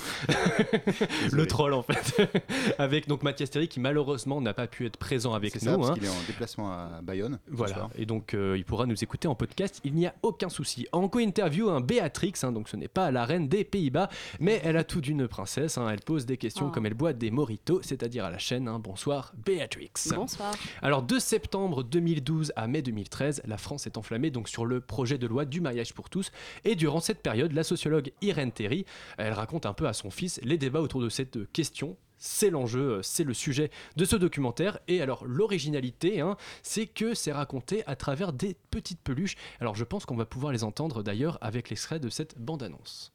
le 1.33 1.47
troll 1.47 1.73
en 1.75 1.83
fait. 1.83 2.31
avec 2.79 3.09
donc 3.09 3.25
Mathias 3.25 3.51
Terry 3.51 3.67
qui 3.67 3.81
malheureusement 3.81 4.41
n'a 4.41 4.55
pas 4.55 4.69
pu 4.69 4.87
être 4.87 4.97
présent 4.97 5.35
avec 5.35 5.55
nous. 5.57 5.61
ça, 5.61 5.77
parce 5.77 5.91
hein. 5.91 5.95
qu'il 5.95 6.05
est 6.05 6.09
en 6.09 6.23
déplacement 6.29 6.71
à 6.71 7.01
Bayonne. 7.03 7.41
Voilà, 7.51 7.89
et 7.97 8.07
donc 8.07 8.35
euh, 8.35 8.55
il 8.57 8.65
pourra 8.65 8.87
nous 8.87 9.03
écouter 9.03 9.27
en 9.27 9.35
podcast, 9.35 9.81
il 9.85 9.95
n'y 9.95 10.07
a 10.07 10.15
aucun 10.23 10.49
souci. 10.49 10.87
En 10.93 11.09
co-interview, 11.09 11.69
un 11.71 11.81
Béatrix, 11.81 12.35
hein, 12.45 12.53
donc 12.53 12.69
ce 12.69 12.77
n'est 12.77 12.87
pas 12.89 13.11
la 13.11 13.25
reine 13.25 13.49
des 13.49 13.65
Pays-Bas, 13.65 14.09
mais 14.39 14.52
elle 14.63 14.77
a 14.77 14.85
tout 14.85 15.01
d'une 15.01 15.27
princesse, 15.29 15.79
hein, 15.79 15.89
elle 15.89 16.01
pose 16.01 16.27
des 16.27 16.37
questions 16.37 16.67
Oh. 16.69 16.71
comme 16.71 16.87
elle 16.87 16.95
boit 16.95 17.13
des 17.13 17.31
moritos, 17.31 17.81
c'est-à-dire 17.83 18.25
à 18.25 18.31
la 18.31 18.39
chaîne. 18.39 18.69
hein. 18.69 18.79
Bonsoir 18.79 19.33
Béatrix. 19.45 19.91
Bonsoir. 20.15 20.55
Alors 20.83 21.03
de 21.03 21.19
septembre 21.19 21.83
2012 21.83 22.53
à 22.57 22.67
mai 22.67 22.83
2013, 22.83 23.43
la 23.47 23.59
France 23.59 23.87
est 23.87 23.97
enflammée 23.97 24.31
donc 24.31 24.49
sur 24.49 24.65
le 24.67 24.81
projet 24.81 25.19
de 25.19 25.27
loi 25.27 25.45
du 25.45 25.61
mariage 25.61 25.95
pour 25.95 26.11
tous, 26.11 26.31
et 26.65 26.75
durant 26.75 27.01
cette 27.01 27.23
période, 27.23 27.53
la 27.53 27.63
sociologue 27.65 28.13
Irène 28.23 28.53
Terry, 28.53 28.85
elle 29.19 29.33
raconte 29.33 29.67
un 29.67 29.75
peu 29.75 29.87
à 29.87 29.93
son 29.93 30.11
fils 30.11 30.41
les 30.43 30.59
débats 30.59 30.81
autour 30.81 31.01
de 31.01 31.09
cette 31.09 31.51
question 31.53 31.97
c'est 32.25 32.51
l'enjeu, 32.51 32.99
euh, 32.99 33.03
c'est 33.03 33.25
le 33.25 33.35
sujet 33.35 33.69
de 33.97 34.05
ce 34.05 34.15
documentaire. 34.15 34.79
Et 34.87 35.03
alors 35.03 35.25
l'originalité, 35.27 36.21
hein, 36.21 36.37
c'est 36.63 36.87
que 36.87 37.15
c'est 37.15 37.33
raconté 37.33 37.83
à 37.89 37.97
travers 37.97 38.33
des 38.33 38.57
petites 38.71 39.01
peluches. 39.01 39.35
Alors 39.59 39.75
je 39.75 39.83
pense 39.83 40.07
qu'on 40.07 40.15
va 40.15 40.25
pouvoir 40.25 40.53
les 40.53 40.63
entendre 40.63 41.03
d'ailleurs 41.03 41.37
avec 41.41 41.69
l'extrait 41.69 41.99
de 41.99 42.09
cette 42.09 42.39
bande-annonce. 42.39 43.13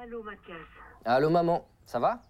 Allô 0.00 0.22
Mathias, 0.22 0.56
Allô 1.04 1.28
maman, 1.28 1.66
ça 1.84 1.98
va? 1.98 2.22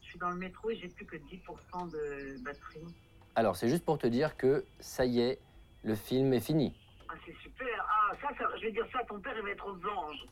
Je 0.00 0.06
suis 0.06 0.18
dans 0.18 0.30
le 0.30 0.36
métro 0.36 0.70
et 0.70 0.76
j'ai 0.76 0.86
plus 0.86 1.04
que 1.04 1.16
10% 1.16 1.90
de 1.90 2.40
batterie. 2.44 2.86
Alors 3.34 3.56
c'est 3.56 3.68
juste 3.68 3.84
pour 3.84 3.98
te 3.98 4.06
dire 4.06 4.36
que 4.36 4.64
ça 4.78 5.04
y 5.04 5.18
est, 5.18 5.40
le 5.82 5.96
film 5.96 6.32
est 6.32 6.40
fini. 6.40 6.72
Ah 7.08 7.14
c'est 7.26 7.34
super, 7.42 7.66
ah 7.88 8.14
ça, 8.22 8.28
ça, 8.38 8.44
je 8.56 8.66
vais 8.66 8.70
dire 8.70 8.86
ça 8.92 9.00
à 9.00 9.04
ton 9.04 9.18
père, 9.18 9.32
il 9.36 9.42
va 9.42 9.50
être 9.50 9.66
aux 9.66 9.88
anges. 9.88 10.24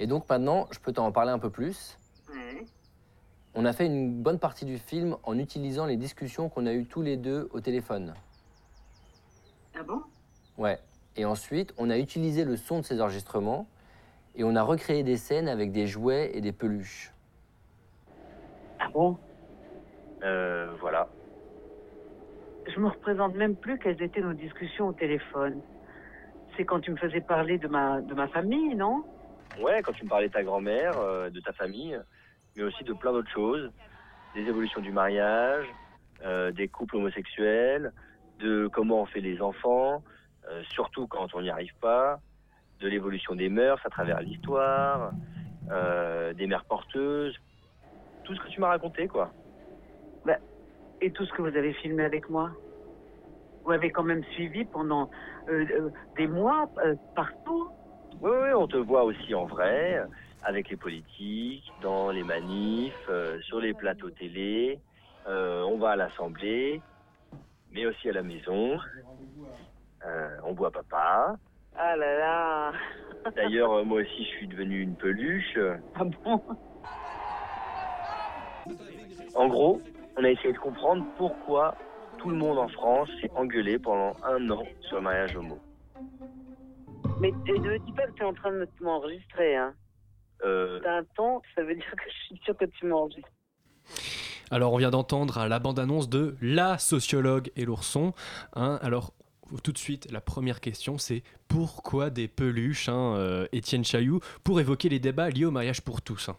Et 0.00 0.08
donc 0.08 0.28
maintenant, 0.28 0.66
je 0.72 0.80
peux 0.80 0.92
t'en 0.92 1.12
parler 1.12 1.30
un 1.30 1.38
peu 1.38 1.50
plus. 1.50 1.96
Ouais. 2.28 2.64
On 3.54 3.64
a 3.64 3.72
fait 3.72 3.86
une 3.86 4.20
bonne 4.20 4.40
partie 4.40 4.64
du 4.64 4.78
film 4.78 5.16
en 5.22 5.38
utilisant 5.38 5.86
les 5.86 5.96
discussions 5.96 6.48
qu'on 6.48 6.66
a 6.66 6.72
eues 6.72 6.86
tous 6.86 7.02
les 7.02 7.16
deux 7.16 7.48
au 7.52 7.60
téléphone. 7.60 8.14
Ah 9.76 9.84
bon? 9.84 10.02
Ouais. 10.58 10.80
Et 11.14 11.24
ensuite, 11.24 11.72
on 11.78 11.88
a 11.88 11.98
utilisé 11.98 12.44
le 12.44 12.56
son 12.56 12.80
de 12.80 12.84
ces 12.84 13.00
enregistrements 13.00 13.68
et 14.34 14.44
on 14.44 14.56
a 14.56 14.62
recréé 14.62 15.02
des 15.02 15.16
scènes 15.16 15.48
avec 15.48 15.72
des 15.72 15.86
jouets 15.86 16.30
et 16.34 16.40
des 16.40 16.52
peluches. 16.52 17.12
Ah 18.78 18.88
bon? 18.92 19.18
Euh, 20.22 20.72
voilà. 20.80 21.08
Je 22.66 22.78
me 22.78 22.88
représente 22.88 23.34
même 23.34 23.56
plus 23.56 23.78
quelles 23.78 24.00
étaient 24.02 24.20
nos 24.20 24.32
discussions 24.32 24.88
au 24.88 24.92
téléphone. 24.92 25.60
C'est 26.56 26.64
quand 26.64 26.80
tu 26.80 26.90
me 26.90 26.96
faisais 26.96 27.20
parler 27.20 27.58
de 27.58 27.68
ma, 27.68 28.00
de 28.00 28.14
ma 28.14 28.28
famille, 28.28 28.74
non? 28.74 29.04
Ouais, 29.60 29.82
quand 29.82 29.92
tu 29.92 30.04
me 30.04 30.08
parlais 30.08 30.28
de 30.28 30.32
ta 30.32 30.42
grand-mère, 30.42 30.98
euh, 30.98 31.30
de 31.30 31.40
ta 31.40 31.52
famille, 31.52 31.98
mais 32.56 32.62
aussi 32.62 32.84
de 32.84 32.92
plein 32.92 33.12
d'autres 33.12 33.30
choses. 33.30 33.70
Des 34.34 34.42
évolutions 34.42 34.80
du 34.80 34.92
mariage, 34.92 35.66
euh, 36.24 36.52
des 36.52 36.68
couples 36.68 36.96
homosexuels, 36.96 37.92
de 38.38 38.68
comment 38.72 39.02
on 39.02 39.06
fait 39.06 39.20
les 39.20 39.42
enfants, 39.42 40.02
euh, 40.48 40.62
surtout 40.70 41.06
quand 41.06 41.34
on 41.34 41.42
n'y 41.42 41.50
arrive 41.50 41.74
pas, 41.80 42.20
de 42.82 42.88
l'évolution 42.88 43.34
des 43.34 43.48
mœurs 43.48 43.80
à 43.84 43.90
travers 43.90 44.20
l'histoire, 44.20 45.12
euh, 45.70 46.34
des 46.34 46.46
mères 46.46 46.64
porteuses, 46.64 47.34
tout 48.24 48.34
ce 48.34 48.40
que 48.40 48.48
tu 48.48 48.60
m'as 48.60 48.68
raconté, 48.68 49.08
quoi. 49.08 49.32
Bah, 50.24 50.36
Et 51.00 51.10
tout 51.12 51.24
ce 51.24 51.32
que 51.32 51.42
vous 51.42 51.56
avez 51.56 51.72
filmé 51.74 52.04
avec 52.04 52.28
moi 52.28 52.50
Vous 53.64 53.72
avez 53.72 53.90
quand 53.90 54.02
même 54.02 54.24
suivi 54.34 54.64
pendant 54.64 55.08
euh, 55.48 55.64
euh, 55.70 55.90
des 56.16 56.26
mois, 56.26 56.68
partout 57.14 57.70
Oui, 58.20 58.30
oui, 58.30 58.52
on 58.54 58.66
te 58.66 58.76
voit 58.76 59.04
aussi 59.04 59.34
en 59.34 59.46
vrai, 59.46 60.02
avec 60.42 60.68
les 60.68 60.76
politiques, 60.76 61.72
dans 61.80 62.10
les 62.10 62.24
manifs, 62.24 63.10
sur 63.42 63.60
les 63.60 63.74
plateaux 63.74 64.10
télé. 64.10 64.80
On 65.26 65.78
va 65.78 65.90
à 65.90 65.96
l'Assemblée, 65.96 66.82
mais 67.70 67.86
aussi 67.86 68.08
à 68.08 68.12
la 68.12 68.22
maison. 68.22 68.76
On 70.44 70.52
voit 70.52 70.72
papa. 70.72 71.36
Ah 71.84 71.96
là 71.96 72.18
là 72.18 72.72
D'ailleurs, 73.36 73.72
euh, 73.72 73.84
moi 73.84 74.00
aussi, 74.02 74.24
je 74.24 74.28
suis 74.36 74.46
devenu 74.48 74.80
une 74.82 74.94
peluche. 74.94 75.58
Ah 75.96 76.04
bon? 76.04 76.40
En 79.34 79.48
gros, 79.48 79.80
on 80.16 80.24
a 80.24 80.30
essayé 80.30 80.52
de 80.52 80.58
comprendre 80.58 81.04
pourquoi 81.16 81.74
tout 82.18 82.30
le 82.30 82.36
monde 82.36 82.58
en 82.58 82.68
France 82.68 83.08
s'est 83.20 83.30
engueulé 83.34 83.78
pendant 83.78 84.14
un 84.24 84.48
an 84.50 84.62
sur 84.82 84.96
le 84.98 85.02
mariage 85.02 85.36
homo. 85.36 85.58
Mais 87.20 87.30
ne 87.32 87.58
me 87.58 87.78
dis 87.78 87.92
pas 87.92 88.06
que 88.06 88.12
tu 88.12 88.22
es 88.22 88.26
en 88.26 88.34
train 88.34 88.52
de 88.52 88.68
m'enregistrer, 88.80 89.56
hein 89.56 89.74
Euh, 90.44 90.78
T'as 90.82 90.98
un 90.98 91.04
temps, 91.16 91.42
ça 91.56 91.62
veut 91.62 91.74
dire 91.74 91.90
que 91.96 92.04
je 92.10 92.24
suis 92.26 92.40
sûre 92.44 92.56
que 92.56 92.64
tu 92.66 92.86
m'enregistres. 92.86 93.28
Alors 94.50 94.72
on 94.72 94.76
vient 94.76 94.90
d'entendre 94.90 95.46
la 95.48 95.58
bande-annonce 95.58 96.08
de 96.08 96.36
La 96.42 96.78
sociologue 96.78 97.50
et 97.56 97.64
l'ourson. 97.64 98.12
hein. 98.54 98.78
alors 98.82 99.12
tout 99.60 99.72
de 99.72 99.78
suite, 99.78 100.10
la 100.10 100.20
première 100.20 100.60
question 100.60 100.98
c'est 100.98 101.22
pourquoi 101.48 102.10
des 102.10 102.28
peluches, 102.28 102.88
hein, 102.88 103.14
euh, 103.16 103.46
Étienne 103.52 103.84
Chailloux, 103.84 104.20
pour 104.44 104.60
évoquer 104.60 104.88
les 104.88 104.98
débats 104.98 105.30
liés 105.30 105.44
au 105.44 105.50
mariage 105.50 105.82
pour 105.82 106.00
tous 106.02 106.28
hein. 106.28 106.36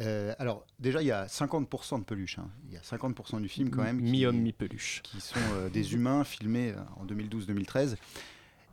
Euh, 0.00 0.34
alors, 0.38 0.66
déjà, 0.78 1.02
il 1.02 1.06
y 1.06 1.12
a 1.12 1.26
50% 1.26 2.00
de 2.00 2.04
peluches. 2.04 2.38
hein. 2.38 2.50
Il 2.66 2.74
y 2.74 2.76
a 2.76 2.80
50% 2.80 3.40
du 3.40 3.48
film, 3.48 3.70
quand 3.70 3.82
même. 3.82 4.00
Mi-homme, 4.00 4.38
mi-peluche. 4.38 5.00
Qui 5.02 5.20
sont 5.20 5.38
euh, 5.54 5.68
des 5.68 5.94
humains 5.94 6.24
filmés 6.24 6.74
en 6.96 7.04
2012-2013. 7.06 7.96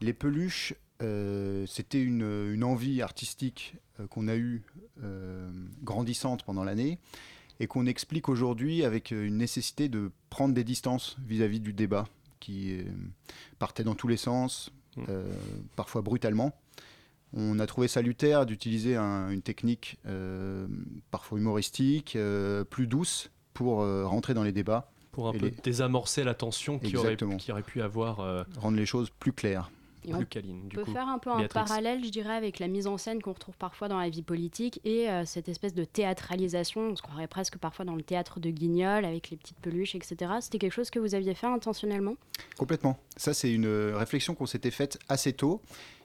Les 0.02 0.14
peluches, 0.14 0.74
euh, 1.02 1.66
c'était 1.68 2.02
une, 2.02 2.22
une 2.54 2.64
envie 2.64 3.02
artistique 3.02 3.76
qu'on 4.10 4.28
a 4.28 4.36
eue 4.38 4.64
grandissante 5.84 6.44
pendant 6.44 6.64
l'année 6.64 7.00
et 7.60 7.68
qu'on 7.68 7.86
explique 7.86 8.30
aujourd'hui 8.30 8.84
avec 8.86 9.12
une 9.12 9.38
nécessité 9.38 9.90
de 9.90 10.12
prendre 10.30 10.54
des 10.54 10.64
distances 10.64 11.18
vis-à-vis 11.26 11.60
du 11.60 11.74
débat 11.74 12.06
qui 12.40 12.78
euh, 12.78 12.84
partait 13.60 13.84
dans 13.84 13.96
tous 13.96 14.08
les 14.08 14.18
sens, 14.18 14.72
euh, 15.10 15.32
parfois 15.76 16.02
brutalement. 16.02 16.54
On 17.34 17.60
a 17.60 17.68
trouvé 17.68 17.88
salutaire 17.88 18.46
d'utiliser 18.46 18.96
un- 18.96 19.30
une 19.30 19.42
technique 19.42 19.98
euh, 20.08 20.68
parfois 21.12 21.38
humoristique, 21.38 22.18
plus 22.70 22.88
douce 22.88 23.30
pour 23.54 23.78
rentrer 23.80 24.34
dans 24.34 24.44
les 24.44 24.52
débats. 24.52 24.92
Pour 25.12 25.28
un 25.30 25.34
et 25.34 25.38
peu 25.38 25.46
les- 25.48 25.56
désamorcer 25.64 26.24
la 26.24 26.34
tension 26.34 26.80
qui 26.80 26.96
aurait, 26.98 27.18
qui 27.38 27.52
aurait 27.52 27.62
pu 27.64 27.82
avoir. 27.82 28.46
rendre 28.58 28.78
les 28.78 28.86
choses 28.86 29.10
plus 29.20 29.34
claires. 29.34 29.70
Et 30.06 30.14
on 30.14 30.18
plus 30.18 30.26
câlines, 30.28 30.68
du 30.68 30.76
peut 30.76 30.86
coup. 30.86 30.92
faire 30.92 31.08
un 31.08 31.20
peu 31.20 31.30
un 31.30 31.38
Béatrix. 31.38 31.60
parallèle, 31.60 32.04
je 32.04 32.10
dirais, 32.10 32.36
avec 32.36 32.60
la 32.60 32.68
mise 32.68 32.88
en 32.88 32.98
scène 32.98 33.22
qu'on 33.22 33.34
retrouve 33.34 33.58
parfois 33.58 33.88
dans 33.88 34.00
la 34.00 34.10
vie 34.10 34.22
politique 34.22 34.80
et 34.84 35.10
euh, 35.10 35.26
cette 35.26 35.50
espèce 35.50 35.74
de 35.74 35.84
théâtralisation, 35.84 36.82
on 36.82 36.96
se 36.96 37.02
croirait 37.02 37.28
presque 37.28 37.58
parfois 37.58 37.86
dans 37.86 37.96
le 37.96 38.04
théâtre 38.04 38.40
de 38.40 38.50
Guignol 38.50 39.06
avec 39.06 39.30
les 39.30 39.38
petites 39.38 39.60
peluches, 39.60 39.96
etc. 39.96 40.32
C'était 40.42 40.60
quelque 40.60 40.74
chose 40.74 40.90
que 40.90 41.00
vous 41.00 41.16
aviez 41.16 41.34
fait 41.34 41.48
intentionnellement? 41.48 42.16
Complètement. 42.58 42.98
Ça, 43.18 43.34
c'est 43.34 43.52
une 43.52 43.66
euh, 43.66 43.98
réflexion 43.98 44.36
qu'on 44.36 44.46
s'était 44.46 44.72
faite 44.72 45.00
assez 45.10 45.34
tôt. 45.34 45.62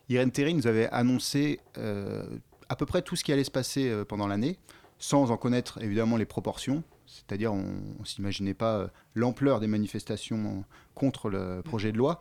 Irène 0.08 0.30
Terry 0.30 0.54
nous 0.54 0.66
avait 0.66 0.88
annoncé 0.90 1.60
euh, 1.78 2.24
à 2.68 2.76
peu 2.76 2.86
près 2.86 3.02
tout 3.02 3.16
ce 3.16 3.24
qui 3.24 3.32
allait 3.32 3.44
se 3.44 3.50
passer 3.50 3.88
euh, 3.88 4.04
pendant 4.04 4.26
l'année, 4.26 4.58
sans 4.98 5.30
en 5.30 5.36
connaître 5.36 5.82
évidemment 5.82 6.16
les 6.16 6.26
proportions. 6.26 6.82
C'est-à-dire, 7.06 7.52
on 7.52 7.62
ne 8.00 8.04
s'imaginait 8.04 8.54
pas 8.54 8.78
euh, 8.78 8.88
l'ampleur 9.14 9.60
des 9.60 9.66
manifestations 9.66 10.64
contre 10.94 11.28
le 11.30 11.62
projet 11.62 11.92
de 11.92 11.98
loi, 11.98 12.20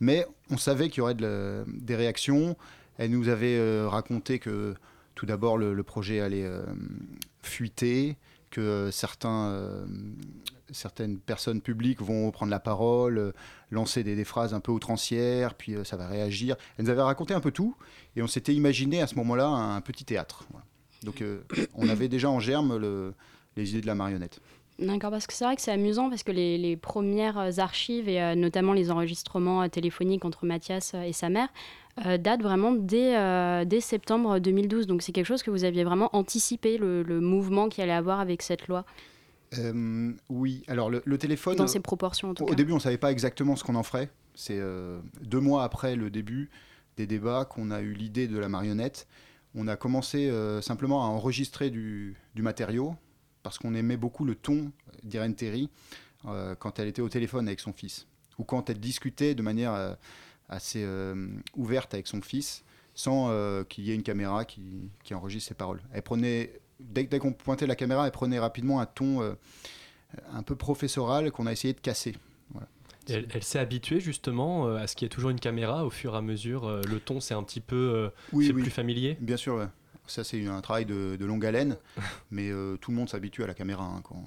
mais 0.00 0.26
on 0.50 0.56
savait 0.56 0.88
qu'il 0.88 0.98
y 0.98 1.00
aurait 1.02 1.14
des 1.14 1.96
réactions. 1.96 2.56
Elle 2.98 3.10
nous 3.10 3.28
avait 3.28 3.56
euh, 3.56 3.88
raconté 3.88 4.38
que 4.38 4.74
tout 5.14 5.26
d'abord 5.26 5.58
le, 5.58 5.82
projet 5.82 6.20
allait 6.20 6.44
euh, 6.44 6.62
fuiter, 7.42 8.16
que 8.50 8.60
euh, 8.60 9.86
certaines 10.70 11.18
personnes 11.18 11.60
publiques 11.60 12.00
vont 12.00 12.30
prendre 12.30 12.50
la 12.50 12.60
parole, 12.60 13.32
lancer 13.70 14.04
des, 14.04 14.24
phrases 14.24 14.54
un 14.54 14.60
peu 14.60 14.72
outrancières, 14.72 15.54
puis 15.54 15.76
ça 15.84 15.96
va 15.96 16.06
réagir. 16.06 16.56
Elle 16.76 16.84
nous 16.84 16.90
avait 16.90 17.02
raconté 17.02 17.34
un 17.34 17.40
peu 17.40 17.50
tout, 17.50 17.76
et 18.16 18.22
on 18.22 18.28
s'était 18.28 18.54
imaginé 18.54 19.00
à 19.00 19.06
ce 19.06 19.16
moment-là 19.16 19.46
un, 19.48 19.80
petit 19.80 20.04
théâtre. 20.04 20.44
Donc 21.04 21.22
on 21.74 21.88
avait 21.88 22.08
déjà 22.08 22.30
en 22.30 22.40
germe 22.40 22.76
le- 22.76 23.14
les 23.58 23.70
idées 23.70 23.80
de 23.80 23.86
la 23.86 23.94
marionnette. 23.94 24.40
D'accord, 24.78 25.10
parce 25.10 25.26
que 25.26 25.32
c'est 25.32 25.44
vrai 25.44 25.56
que 25.56 25.62
c'est 25.62 25.72
amusant 25.72 26.08
parce 26.08 26.22
que 26.22 26.30
les, 26.30 26.56
les 26.56 26.76
premières 26.76 27.58
archives 27.58 28.08
et 28.08 28.22
euh, 28.22 28.34
notamment 28.36 28.72
les 28.72 28.90
enregistrements 28.92 29.62
euh, 29.62 29.68
téléphoniques 29.68 30.24
entre 30.24 30.46
Mathias 30.46 30.92
euh, 30.94 31.02
et 31.02 31.12
sa 31.12 31.28
mère 31.30 31.48
euh, 32.06 32.16
datent 32.16 32.42
vraiment 32.42 32.70
dès, 32.70 33.16
euh, 33.16 33.64
dès 33.64 33.80
septembre 33.80 34.38
2012. 34.38 34.86
Donc 34.86 35.02
c'est 35.02 35.10
quelque 35.10 35.26
chose 35.26 35.42
que 35.42 35.50
vous 35.50 35.64
aviez 35.64 35.82
vraiment 35.82 36.10
anticipé, 36.14 36.78
le, 36.78 37.02
le 37.02 37.20
mouvement 37.20 37.68
qu'il 37.68 37.82
allait 37.82 37.92
avoir 37.92 38.20
avec 38.20 38.40
cette 38.42 38.68
loi, 38.68 38.84
Euh, 39.58 40.12
oui, 40.28 40.62
alors 40.68 40.90
le, 40.90 41.02
le 41.04 41.18
téléphone. 41.18 41.56
dans 41.56 41.66
ses 41.66 41.80
proportions 41.80 42.30
en 42.30 42.34
tout 42.34 42.44
Au 42.44 42.48
cas. 42.48 42.54
début, 42.54 42.70
on 42.72 42.76
ne 42.76 42.80
savait 42.80 42.98
pas 42.98 43.10
exactement 43.10 43.56
ce 43.56 43.64
qu'on 43.64 43.74
en 43.76 43.82
ferait. 43.82 44.10
C'est 44.34 44.58
euh, 44.60 45.00
deux 45.22 45.40
mois 45.40 45.64
après 45.64 45.96
le 45.96 46.10
début 46.10 46.50
des 46.96 47.06
débats 47.08 47.46
qu'on 47.46 47.70
a 47.72 47.80
eu 47.80 47.94
l'idée 47.94 48.28
de 48.28 48.38
la 48.38 48.48
marionnette. 48.48 49.08
On 49.56 49.66
a 49.66 49.74
commencé 49.76 50.28
euh, 50.28 50.60
simplement 50.60 51.02
à 51.02 51.08
enregistrer 51.08 51.70
du, 51.70 52.14
du 52.36 52.42
matériau 52.42 52.94
parce 53.48 53.56
qu'on 53.56 53.72
aimait 53.72 53.96
beaucoup 53.96 54.26
le 54.26 54.34
ton 54.34 54.70
d'Irène 55.02 55.34
Terry 55.34 55.70
euh, 56.26 56.54
quand 56.54 56.78
elle 56.78 56.86
était 56.86 57.00
au 57.00 57.08
téléphone 57.08 57.48
avec 57.48 57.60
son 57.60 57.72
fils 57.72 58.06
ou 58.36 58.44
quand 58.44 58.68
elle 58.68 58.78
discutait 58.78 59.34
de 59.34 59.40
manière 59.40 59.72
euh, 59.72 59.94
assez 60.50 60.82
euh, 60.84 61.28
ouverte 61.56 61.94
avec 61.94 62.08
son 62.08 62.20
fils 62.20 62.62
sans 62.94 63.32
qu'il 63.68 63.84
y 63.84 63.92
ait 63.92 63.94
une 63.94 64.02
caméra 64.02 64.44
qui, 64.44 64.90
qui 65.04 65.14
enregistre 65.14 65.48
ses 65.48 65.54
paroles. 65.54 65.80
Elle 65.92 66.02
prenait, 66.02 66.60
dès, 66.80 67.04
dès 67.04 67.20
qu'on 67.20 67.32
pointait 67.32 67.66
la 67.66 67.76
caméra, 67.76 68.04
elle 68.04 68.12
prenait 68.12 68.40
rapidement 68.40 68.80
un 68.80 68.86
ton 68.86 69.36
un 70.32 70.42
peu 70.42 70.56
professoral 70.56 71.30
qu'on 71.30 71.46
a 71.46 71.52
essayé 71.52 71.72
de 71.72 71.80
casser. 71.80 72.16
Voilà. 72.50 72.66
Elle, 73.08 73.28
elle 73.32 73.44
s'est 73.44 73.60
habituée 73.60 74.00
justement 74.00 74.66
à 74.74 74.88
ce 74.88 74.96
qu'il 74.96 75.06
y 75.06 75.06
ait 75.06 75.10
toujours 75.10 75.30
une 75.30 75.38
caméra 75.38 75.86
au 75.86 75.90
fur 75.90 76.14
et 76.14 76.18
à 76.18 76.22
mesure. 76.22 76.68
le 76.68 76.98
ton, 76.98 77.20
c'est 77.20 77.34
un 77.34 77.44
petit 77.44 77.60
peu 77.60 78.10
c'est 78.32 78.52
plus 78.52 78.68
familier? 78.68 79.16
Bien 79.20 79.36
sûr, 79.36 79.54
ouais. 79.54 79.68
Ça 80.10 80.24
c'est 80.24 80.44
un 80.46 80.60
travail 80.60 80.84
de, 80.86 81.16
de 81.16 81.24
longue 81.26 81.44
haleine, 81.46 81.76
mais 82.30 82.50
euh, 82.50 82.76
tout 82.76 82.90
le 82.90 82.96
monde 82.96 83.08
s'habitue 83.08 83.42
à 83.44 83.46
la 83.46 83.54
caméra 83.54 83.84
hein, 83.84 84.00
quand, 84.04 84.22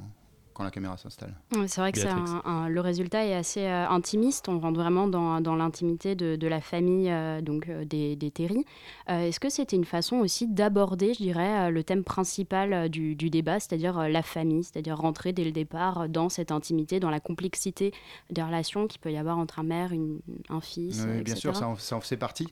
quand 0.53 0.63
la 0.65 0.71
caméra 0.71 0.97
s'installe. 0.97 1.34
C'est 1.67 1.79
vrai 1.79 1.91
que 1.93 1.99
un- 2.09 2.41
un- 2.45 2.67
le 2.67 2.82
résultat 2.82 3.25
est 3.25 3.34
assez 3.34 3.61
euh, 3.61 3.88
intimiste. 3.88 4.49
On 4.49 4.59
rentre 4.59 4.77
vraiment 4.82 5.07
dans, 5.07 5.39
dans 5.39 5.55
l'intimité 5.55 6.13
de, 6.13 6.36
de 6.36 6.47
la 6.47 6.59
famille 6.59 7.09
euh, 7.09 7.39
donc 7.41 7.69
euh, 7.69 7.86
des, 7.86 8.17
des 8.17 8.32
Terry. 8.32 8.65
Euh, 9.09 9.21
Est-ce 9.27 9.39
que 9.39 9.49
c'était 9.49 9.77
une 9.77 9.86
façon 9.86 10.17
aussi 10.17 10.47
d'aborder, 10.47 11.13
je 11.13 11.19
dirais, 11.23 11.67
euh, 11.67 11.69
le 11.69 11.84
thème 11.86 12.03
principal 12.03 12.73
euh, 12.73 12.88
du, 12.89 13.15
du 13.15 13.29
débat, 13.29 13.61
c'est-à-dire 13.61 13.97
euh, 13.97 14.07
la 14.09 14.23
famille, 14.23 14.65
c'est-à-dire 14.65 14.97
rentrer 14.97 15.32
dès 15.32 15.45
le 15.45 15.53
départ 15.53 16.09
dans 16.09 16.27
cette 16.27 16.51
intimité, 16.51 16.99
dans 16.99 17.09
la 17.09 17.21
complexité 17.21 17.93
des 18.29 18.43
relations 18.43 18.88
qu'il 18.88 18.99
peut 18.99 19.11
y 19.11 19.17
avoir 19.17 19.38
entre 19.38 19.59
un 19.59 19.63
mère, 19.63 19.93
une- 19.93 20.19
un 20.49 20.59
fils, 20.59 21.05
Oui, 21.09 21.23
bien 21.23 21.36
sûr, 21.36 21.55
ça 21.55 21.67
en, 21.69 21.77
ça 21.77 21.95
en 21.95 22.01
faisait 22.01 22.17
partie. 22.17 22.47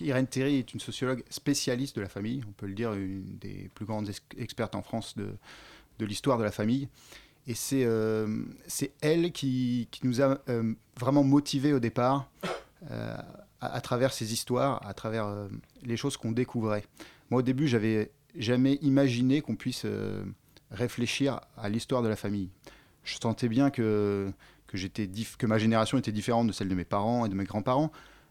Irène 0.00 0.26
Terry 0.26 0.56
est 0.56 0.72
une 0.72 0.80
sociologue 0.80 1.24
spécialiste 1.30 1.96
de 1.96 2.00
la 2.00 2.08
famille, 2.08 2.42
on 2.48 2.52
peut 2.52 2.66
le 2.66 2.74
dire, 2.74 2.92
une 2.92 3.38
des 3.38 3.70
plus 3.74 3.84
grandes 3.84 4.08
ex- 4.08 4.22
expertes 4.38 4.74
en 4.74 4.82
France 4.82 5.16
de, 5.16 6.04
l'histoire 6.04 6.38
de 6.38 6.44
la 6.44 6.52
famille. 6.52 6.88
Et 7.46 7.54
c'est 7.54 7.84
euh, 7.84 8.44
elle 9.00 9.32
qui, 9.32 9.88
nous 10.02 10.22
a 10.22 10.38
euh, 10.48 10.74
vraiment 10.98 11.24
motivés 11.24 11.72
au 11.72 11.80
départ 11.80 12.30
euh, 12.90 13.16
à, 13.60 13.80
travers 13.80 14.12
ces 14.12 14.32
histoires, 14.32 14.86
à 14.86 14.94
travers 14.94 15.48
les 15.82 15.96
choses 15.96 16.16
qu'on 16.16 16.32
découvrait. 16.32 16.84
Moi, 17.30 17.40
au 17.40 17.42
début, 17.42 17.68
j'avais 17.68 18.10
jamais 18.36 18.74
imaginé 18.82 19.40
qu'on 19.40 19.56
puisse 19.56 19.84
réfléchir 20.70 21.40
à 21.56 21.68
l'histoire 21.68 22.02
de 22.02 22.08
la 22.08 22.16
famille. 22.16 22.48
Je 23.02 23.16
sentais 23.20 23.48
bien 23.48 23.70
que 23.70 24.32
ma 25.42 25.58
génération 25.58 25.98
était 25.98 26.12
différente 26.12 26.46
de 26.46 26.52
celle 26.52 26.68
de 26.68 26.74
mes 26.74 26.84
parents 26.84 27.26
et 27.26 27.28
de 27.28 27.34
mes 27.34 27.44
grands-parents, 27.44 27.90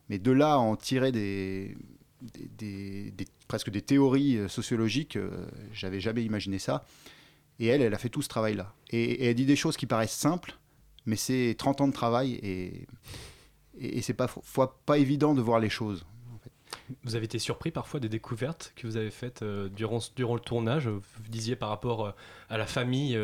mais 0.10 0.20
de 0.20 0.32
là 0.32 0.54
à 0.54 0.58
en 0.58 0.76
tirer 0.76 1.12
des, 1.12 1.76
presque 3.48 3.70
des 3.70 3.82
théories 3.82 4.38
euh, 4.38 4.48
sociologiques, 4.48 5.16
euh, 5.16 5.30
j'avais 5.72 6.00
jamais 6.00 6.24
imaginé 6.24 6.60
ça. 6.60 6.86
Et 7.60 7.68
elle, 7.68 7.82
elle 7.82 7.94
a 7.94 7.98
fait 7.98 8.10
tout 8.10 8.22
ce 8.22 8.30
travail-là. 8.30 8.74
Et, 8.90 9.28
elle 9.28 9.36
dit 9.36 9.46
des 9.46 9.56
choses 9.56 9.78
qui 9.78 9.86
paraissent 9.86 10.12
simples, 10.16 10.58
mais 11.06 11.16
c'est 11.16 11.56
30 11.58 11.82
ans 11.82 11.88
de 11.88 11.94
travail 11.94 12.34
et, 12.36 12.88
et, 13.78 13.98
et 13.98 14.02
c'est 14.02 14.14
pas, 14.14 14.28
pas 14.86 14.98
évident 14.98 15.34
de 15.34 15.42
voir 15.42 15.60
les 15.60 15.70
choses. 15.70 16.06
Vous 17.04 17.16
avez 17.16 17.26
été 17.26 17.38
surpris 17.40 17.72
parfois 17.72 18.00
des 18.00 18.10
découvertes 18.10 18.74
que 18.76 18.88
vous 18.88 18.98
avez 18.98 19.12
faites 19.12 19.42
euh, 19.42 19.70
durant, 19.70 20.00
durant 20.16 20.36
le 20.36 20.40
tournage? 20.40 20.88
Vous 20.88 21.02
disiez 21.30 21.56
par 21.56 21.70
rapport 21.70 22.06
euh, 22.08 22.12
à 22.50 22.58
la 22.58 22.66
famille, 22.66 23.18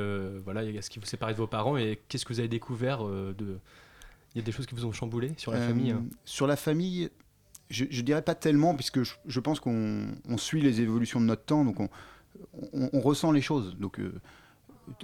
voilà, 0.43 0.63
est-ce 0.63 0.89
qui 0.89 0.99
vous 0.99 1.05
séparez 1.05 1.33
de 1.33 1.37
vos 1.37 1.47
parents 1.47 1.77
et 1.77 1.99
qu'est-ce 2.07 2.25
que 2.25 2.33
vous 2.33 2.39
avez 2.39 2.49
découvert 2.49 3.03
de... 3.03 3.59
Il 4.35 4.39
y 4.39 4.41
a 4.41 4.43
des 4.45 4.51
choses 4.51 4.65
qui 4.65 4.75
vous 4.75 4.85
ont 4.85 4.91
chamboulé 4.91 5.31
sur 5.37 5.51
la 5.51 5.59
Euh, 5.59 5.67
famille 5.67 5.91
hein 5.91 6.03
Sur 6.25 6.45
la 6.45 6.55
famille, 6.57 7.09
je, 7.69 7.85
je 7.89 8.01
dirais 8.01 8.21
pas 8.21 8.35
tellement, 8.35 8.75
puisque 8.75 9.01
je, 9.03 9.13
je 9.25 9.39
pense 9.39 9.59
qu'on 9.61 10.07
on 10.27 10.37
suit 10.37 10.61
les 10.61 10.81
évolutions 10.81 11.21
de 11.21 11.25
notre 11.25 11.45
temps, 11.45 11.63
donc 11.65 11.79
on, 11.79 11.89
on- 12.73 12.89
on 12.93 12.99
ressent 12.99 13.31
les 13.31 13.41
choses. 13.41 13.75
Donc 13.79 13.99
euh, 13.99 14.13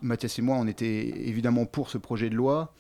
Mathias 0.02 0.38
et 0.38 0.42
moi, 0.42 0.58
on 0.58 0.68
était 0.68 1.08
évidemment 1.28 1.66
pour 1.66 1.90
ce 1.90 1.98
projet 1.98 2.30
de 2.30 2.36
loi. 2.36 2.74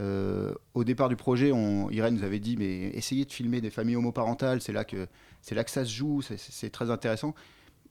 Euh, 0.00 0.52
au 0.74 0.84
départ 0.84 1.08
du 1.08 1.16
projet, 1.16 1.52
on, 1.52 1.90
Irène 1.90 2.14
nous 2.16 2.22
avait 2.22 2.38
dit 2.38 2.56
mais 2.56 2.88
essayez 2.90 3.24
de 3.24 3.32
filmer 3.32 3.60
des 3.60 3.70
familles 3.70 3.96
homoparentales, 3.96 4.60
c'est 4.60 4.72
là 4.72 4.84
que 4.84 5.08
c'est 5.40 5.54
là 5.54 5.64
que 5.64 5.70
ça 5.70 5.84
se 5.84 5.90
joue, 5.92 6.22
c'est- 6.22 6.70
très 6.70 6.90
intéressant. 6.90 7.34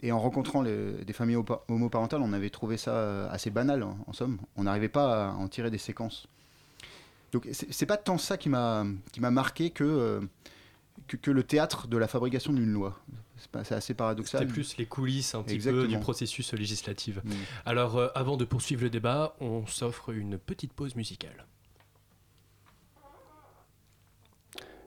Et 0.01 0.11
en 0.11 0.20
rencontrant 0.20 0.61
des 0.61 1.13
familles 1.13 1.38
homo- 1.38 1.61
homoparentales, 1.68 2.22
on 2.22 2.32
avait 2.34 2.49
trouvé 2.49 2.78
ça 2.78 3.28
assez 3.32 3.49
banal 3.49 3.82
en, 3.82 3.97
en 4.07 4.13
somme. 4.13 4.38
On 4.55 4.63
n'arrivait 4.63 4.89
pas 4.89 5.30
à 5.30 5.32
en 5.34 5.47
tirer 5.47 5.72
des 5.72 5.78
séquences. 5.80 6.28
Donc 7.36 7.49
c'est 7.51 7.86
pas 7.86 7.97
tant 7.97 8.17
ça 8.17 8.38
qui 8.38 8.47
m'a 8.47 8.86
qui 9.11 9.19
m'a 9.19 9.29
marqué 9.29 9.69
que, 9.69 9.83
euh, 9.83 10.21
que 11.07 11.17
que 11.17 11.31
le 11.31 11.43
théâtre 11.43 11.88
de 11.89 11.97
la 11.97 12.07
fabrication 12.07 12.53
d'une 12.53 12.71
loi. 12.71 12.97
C'est 13.63 13.73
assez 13.73 13.93
paradoxal. 13.93 14.39
C'était 14.43 14.53
plus 14.53 14.77
les 14.77 14.86
coulisses 14.86 15.36
un 15.36 15.43
petit 15.43 15.55
peu 15.59 15.81
du 15.89 15.99
processus 15.99 16.53
législatif. 16.53 17.19
Alors, 17.65 17.97
euh, 17.97 18.07
avant 18.15 18.38
de 18.38 18.45
poursuivre 18.45 18.83
le 18.83 18.89
débat, 18.89 19.36
on 19.41 19.67
s'offre 19.67 20.11
une 20.11 20.38
petite 20.38 20.71
pause 20.71 20.95
musicale. 20.95 21.45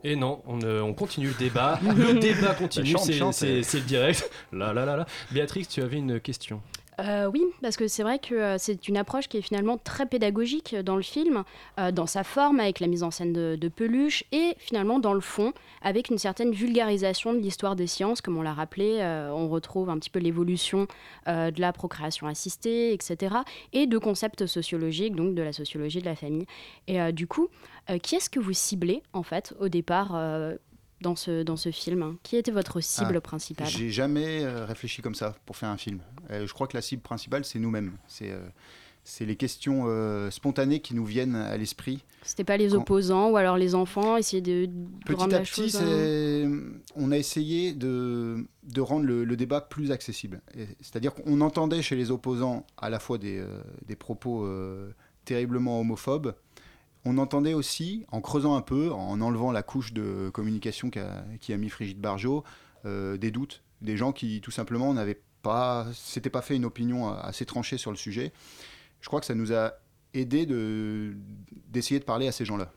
Et 0.05 0.17
non, 0.17 0.43
on, 0.47 0.63
euh, 0.63 0.81
on 0.81 0.95
continue 0.95 1.29
le 1.29 1.35
débat. 1.35 1.79
le 1.83 2.15
débat 2.19 2.55
continue, 2.55 2.87
chante. 3.19 3.35
c'est- 3.35 3.63
c'est 3.63 3.79
le 3.81 3.85
direct. 3.85 4.31
Là, 4.53 4.73
là, 4.73 4.85
là, 4.87 4.97
là. 4.97 5.07
Béatrix, 5.33 5.67
tu 5.67 5.83
avais 5.83 5.99
une 5.99 6.19
question. 6.21 6.63
Euh, 7.01 7.31
oui, 7.33 7.45
parce 7.63 7.77
que 7.77 7.87
c'est 7.87 8.03
vrai 8.03 8.19
que 8.19 8.35
euh, 8.35 8.59
c'est 8.59 8.89
une 8.89 8.97
approche 8.97 9.29
qui 9.29 9.39
est 9.39 9.43
finalement 9.43 9.79
très 9.79 10.07
pédagogique 10.07 10.75
dans 10.75 10.97
le 10.97 11.03
film, 11.03 11.45
euh, 11.79 11.93
dans 11.93 12.07
sa 12.07 12.25
forme, 12.25 12.59
avec 12.59 12.81
la 12.81 12.89
mise 12.89 13.05
en 13.05 13.13
scène 13.13 13.33
de, 13.33 13.57
de 13.57 13.69
peluche, 13.69 14.25
et 14.33 14.55
finalement 14.59 14.99
dans 14.99 15.15
le 15.15 15.21
fond, 15.21 15.53
avec 15.83 16.09
une 16.11 16.19
certaine 16.19 16.51
vulgarisation 16.51 17.33
de 17.33 17.39
l'histoire 17.39 17.77
des 17.77 17.87
sciences, 17.87 18.21
comme 18.21 18.37
on 18.37 18.43
l'a 18.43 18.53
rappelé, 18.53 19.01
on 19.33 19.49
retrouve 19.49 19.91
un 19.91 19.99
petit 19.99 20.11
peu 20.11 20.19
l'évolution 20.19 20.87
de 21.27 21.61
la 21.61 21.73
procréation 21.73 22.27
assistée, 22.27 22.93
etc., 22.93 23.37
et 23.73 23.87
de 23.87 23.99
concepts 23.99 24.47
sociologiques, 24.47 25.15
donc 25.15 25.35
de 25.35 25.43
la 25.43 25.53
sociologie 25.53 26.01
de 26.01 26.07
la 26.07 26.17
famille. 26.17 26.47
Et 26.89 27.13
du 27.13 27.27
coup, 27.27 27.49
qui 28.03 28.17
est-ce 28.17 28.29
que 28.29 28.41
vous 28.41 28.53
ciblez, 28.53 29.03
en 29.13 29.23
fait, 29.23 29.55
au 29.61 29.69
départ 29.69 30.17
dans 31.01 31.17
ce, 31.17 31.43
dans 31.43 31.57
ce 31.57 31.71
film 31.71 32.03
hein 32.03 32.17
Qui 32.23 32.37
était 32.37 32.51
votre 32.51 32.81
cible 32.81 33.17
Ah, 33.17 33.21
principale? 33.21 33.67
J'ai 33.69 33.91
jamais 33.91 34.43
euh, 34.45 34.65
réfléchi 34.65 35.03
comme 35.03 35.15
ça 35.15 35.37
pour 35.47 35.57
faire 35.57 35.69
un 35.69 35.77
film. 35.77 36.01
Euh, 36.31 36.47
je 36.47 36.53
crois 36.53 36.67
que 36.67 36.77
la 36.77 36.83
cible 36.83 37.03
principale, 37.03 37.45
c'est 37.45 37.59
nous-mêmes. 37.59 37.93
C'est 38.09 38.31
euh, 38.31 38.41
c'est 39.05 39.25
les 39.25 39.37
questions 39.37 39.85
euh, 39.87 40.31
spontanées 40.31 40.81
qui 40.81 40.95
nous 40.95 41.05
viennent 41.07 41.35
à 41.35 41.57
l'esprit. 41.57 42.05
C'était 42.25 42.45
pas 42.45 42.59
les 42.59 42.69
Quand- 42.71 42.77
opposants 42.79 43.31
ou 43.31 43.39
alors 43.39 43.57
les 43.57 43.75
enfants, 43.75 44.19
essayer 44.19 44.43
de, 44.43 44.67
de 44.67 45.15
rendre 45.15 45.29
Petit 45.29 45.35
à 45.35 45.39
la 45.39 45.45
petit, 45.45 45.71
chose. 45.71 45.77
hein. 45.77 46.61
on 46.95 47.11
a 47.11 47.17
essayé 47.17 47.73
de, 47.73 48.45
de 48.65 48.81
rendre 48.83 49.07
le, 49.07 49.25
le 49.25 49.37
débat 49.37 49.63
plus 49.63 49.93
accessible. 49.93 50.43
C'est-à-dire 50.83 51.15
qu'on 51.15 51.41
entendait 51.41 51.81
chez 51.81 51.97
les 51.97 52.11
opposants 52.11 52.67
à 52.77 52.91
la 52.91 52.99
fois 52.99 53.17
des, 53.17 53.39
euh, 53.39 53.63
des 53.87 53.97
propos 53.97 54.45
euh, 54.45 54.91
terriblement 55.25 55.81
homophobes. 55.81 56.35
On 57.11 57.17
entendait 57.17 57.55
aussi, 57.55 58.05
en 58.13 58.21
creusant 58.21 58.55
un 58.55 58.61
peu, 58.61 58.93
en 58.93 59.23
enlevant 59.23 59.51
la 59.51 59.63
couche 59.63 59.95
de 59.95 60.29
communication 60.31 60.91
qui 60.91 61.53
a 61.55 61.57
mis 61.57 61.69
Brigitte 61.69 61.99
Barjot, 61.99 62.45
euh, 62.85 63.17
des 63.17 63.31
doutes, 63.31 63.63
des 63.81 63.97
gens 63.97 64.13
qui 64.13 64.43
tout 64.43 64.51
simplement 64.51 64.93
n'avaient 64.93 65.23
pas, 65.41 65.87
s'étaient 65.95 66.29
pas 66.29 66.43
fait 66.43 66.55
une 66.55 66.67
opinion 66.67 67.09
assez 67.09 67.47
tranchée 67.47 67.79
sur 67.79 67.91
le 67.91 67.97
sujet. 67.97 68.31
Je 69.01 69.07
crois 69.07 69.21
que 69.21 69.27
ça 69.27 69.35
nous 69.35 69.55
a 69.55 69.73
aidé 70.13 70.45
de 70.45 71.15
d'essayer 71.69 71.99
de 71.99 72.05
parler 72.05 72.29
à 72.29 72.33
ces 72.33 72.45
gens-là. 72.45 72.71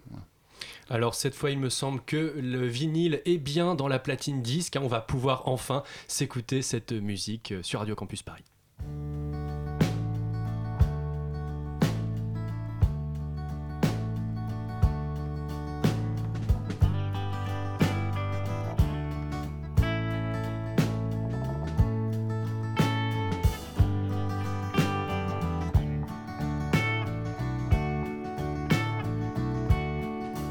Alors 0.90 1.14
cette 1.14 1.36
fois, 1.36 1.52
il 1.52 1.60
me 1.60 1.70
semble 1.70 2.02
que 2.02 2.34
le 2.38 2.66
vinyle 2.66 3.22
est 3.26 3.38
bien 3.38 3.76
dans 3.76 3.90
la 3.90 4.00
platine 4.00 4.42
disque. 4.42 4.78
hein. 4.78 4.82
On 4.82 4.88
va 4.88 5.02
pouvoir 5.02 5.46
enfin 5.50 5.84
s'écouter 6.08 6.62
cette 6.62 6.94
musique 6.94 7.52
euh, 7.52 7.64
sur 7.64 7.80
Radio 7.80 7.96
Campus 7.96 8.24
Paris. 8.24 8.46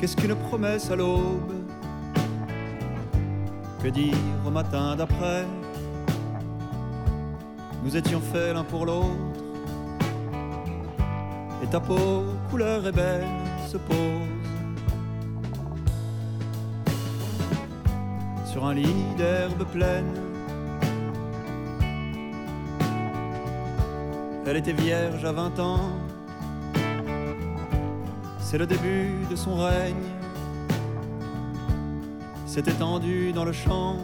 Qu'est-ce 0.01 0.17
qu'une 0.17 0.35
promesse 0.35 0.91
à 0.91 0.97
l'aube? 0.97 1.53
Que 3.83 3.89
dire 3.89 4.17
au 4.47 4.51
matin 4.51 4.97
d'après? 4.97 5.45
Nous 7.85 7.95
étions 7.95 8.23
faits 8.33 8.55
l'un 8.55 8.65
pour 8.65 8.87
l'autre. 8.87 9.11
Et 11.63 11.67
ta 11.67 11.81
peau, 11.81 12.25
couleur 12.51 12.87
ébène, 12.87 13.29
se 13.69 13.77
pose 13.77 13.99
sur 18.47 18.65
un 18.65 18.73
lit 18.73 19.05
d'herbe 19.19 19.65
pleine. 19.65 20.15
Elle 24.47 24.57
était 24.57 24.73
vierge 24.73 25.23
à 25.27 25.33
20 25.33 25.59
ans. 25.59 26.00
C'est 28.51 28.59
le 28.59 28.67
début 28.67 29.13
de 29.31 29.37
son 29.37 29.55
règne. 29.55 29.95
S'est 32.47 32.65
étendue 32.67 33.33
dans 33.33 33.45
le 33.45 33.53
chanvre. 33.53 34.01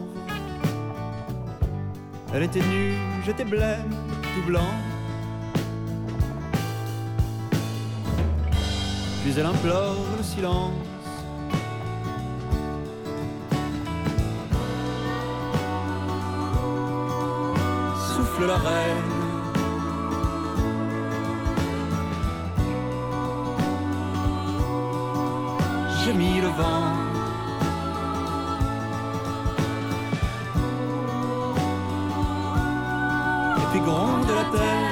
Elle 2.33 2.43
était 2.43 2.61
nue, 2.61 2.93
j'étais 3.25 3.43
blême, 3.43 3.93
tout 4.21 4.47
blanc. 4.47 4.71
Puis 9.21 9.33
elle 9.37 9.47
implore 9.47 9.97
le 10.15 10.23
silence. 10.23 10.71
Souffle 18.15 18.47
la 18.47 18.55
reine. 18.55 19.16
J'ai 26.07 26.13
mis 26.13 26.39
le 26.39 26.47
vent. 26.47 26.85
Et 33.57 33.65
puis 33.71 33.81
gronde 33.81 34.29
la 34.29 34.57
terre. 34.57 34.87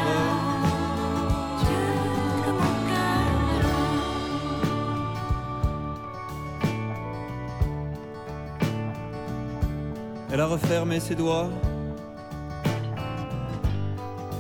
Elle 10.34 10.42
a 10.42 10.48
refermé 10.48 11.00
ses 11.00 11.16
doigts 11.16 11.50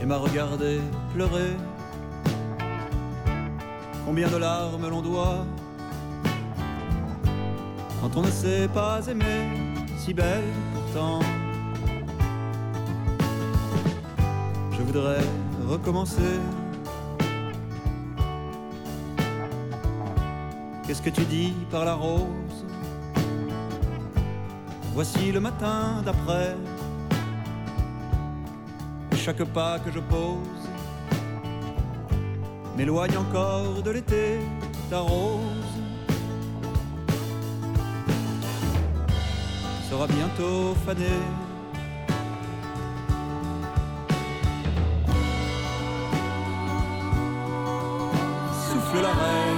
et 0.02 0.06
m'a 0.06 0.18
regardé 0.18 0.82
pleurer. 1.14 1.56
Combien 4.06 4.28
de 4.28 4.36
larmes 4.36 4.90
l'on 4.90 5.02
doit 5.02 5.46
quand 8.16 8.22
on 8.22 8.24
ne 8.24 8.32
sait 8.32 8.70
pas 8.70 9.06
aimer, 9.10 9.50
si 9.98 10.14
belle 10.14 10.46
pourtant. 10.74 11.20
Je 14.72 14.82
voudrais 14.82 15.20
recommencer. 15.68 16.40
Qu'est-ce 20.88 21.02
que 21.02 21.10
tu 21.10 21.26
dis 21.26 21.54
par 21.70 21.84
la 21.84 21.96
rose? 21.96 22.66
Voici 24.94 25.34
le 25.34 25.42
matin 25.42 26.02
d'après. 26.06 26.56
Chaque 29.18 29.44
pas 29.44 29.80
que 29.80 29.92
je 29.92 30.00
pose 30.00 30.70
m'éloigne 32.78 33.18
encore 33.18 33.82
de 33.84 33.92
l'été, 33.92 34.40
ta 34.90 35.00
rose. 35.00 35.75
Sera 39.96 40.08
bientôt 40.08 40.76
fané. 40.86 41.16
Souffle 48.68 49.02
la 49.02 49.55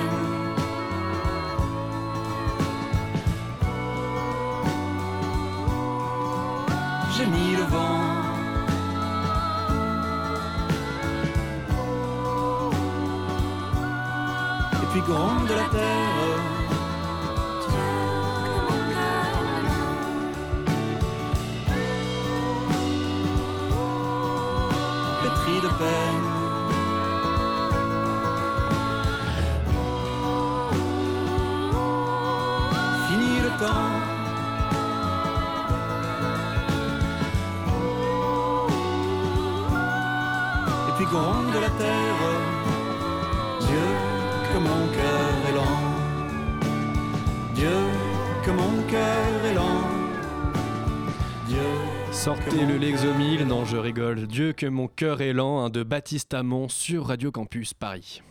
Sortez 52.28 52.65
le 52.65 52.78
Lexomil, 52.78 53.45
non 53.45 53.63
je 53.63 53.78
rigole, 53.78 54.28
Dieu 54.28 54.51
que 54.51 54.65
mon 54.65 54.89
cœur 54.89 55.21
est 55.21 55.32
lent, 55.32 55.69
de 55.69 55.82
Baptiste 55.82 56.34
Amont 56.34 56.67
sur 56.67 57.05
Radio 57.05 57.32
Campus 57.32 57.73
Paris. 57.73 58.21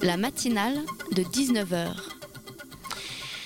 La 0.00 0.16
matinale 0.16 0.78
de 1.14 1.22
19h. 1.24 2.17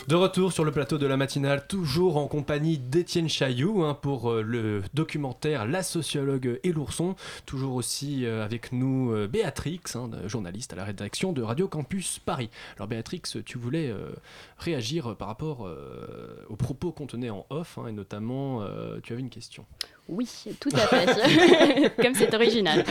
De 0.08 0.16
retour 0.16 0.52
sur 0.52 0.64
le 0.64 0.72
plateau 0.72 0.98
de 0.98 1.06
la 1.06 1.16
matinale, 1.16 1.64
toujours 1.68 2.16
en 2.16 2.26
compagnie 2.26 2.76
d'Étienne 2.76 3.28
Chailloux 3.28 3.84
hein, 3.84 3.94
pour 3.94 4.32
euh, 4.32 4.42
le 4.42 4.82
documentaire 4.94 5.64
La 5.64 5.84
sociologue 5.84 6.58
et 6.64 6.72
l'ourson. 6.72 7.14
Toujours 7.46 7.76
aussi 7.76 8.26
euh, 8.26 8.44
avec 8.44 8.72
nous 8.72 9.12
euh, 9.12 9.28
Béatrix, 9.28 9.80
hein, 9.94 10.10
journaliste 10.26 10.72
à 10.72 10.76
la 10.76 10.84
rédaction 10.84 11.32
de 11.32 11.40
Radio 11.40 11.68
Campus 11.68 12.18
Paris. 12.18 12.50
Alors 12.76 12.88
Béatrix, 12.88 13.22
tu 13.46 13.58
voulais 13.58 13.94
réagir 14.58 15.14
par 15.16 15.28
rapport 15.28 15.70
aux 16.48 16.56
propos 16.56 16.90
qu'on 16.90 17.06
tenait 17.06 17.30
en 17.30 17.46
off 17.50 17.78
hein, 17.78 17.86
et 17.86 17.92
notamment 17.92 18.66
tu 19.02 19.12
avais 19.12 19.22
une 19.22 19.30
question. 19.30 19.64
Oui, 20.08 20.28
tout 20.58 20.70
à 20.74 20.86
fait. 20.88 21.92
Comme 22.02 22.14
c'est 22.14 22.34
original. 22.34 22.84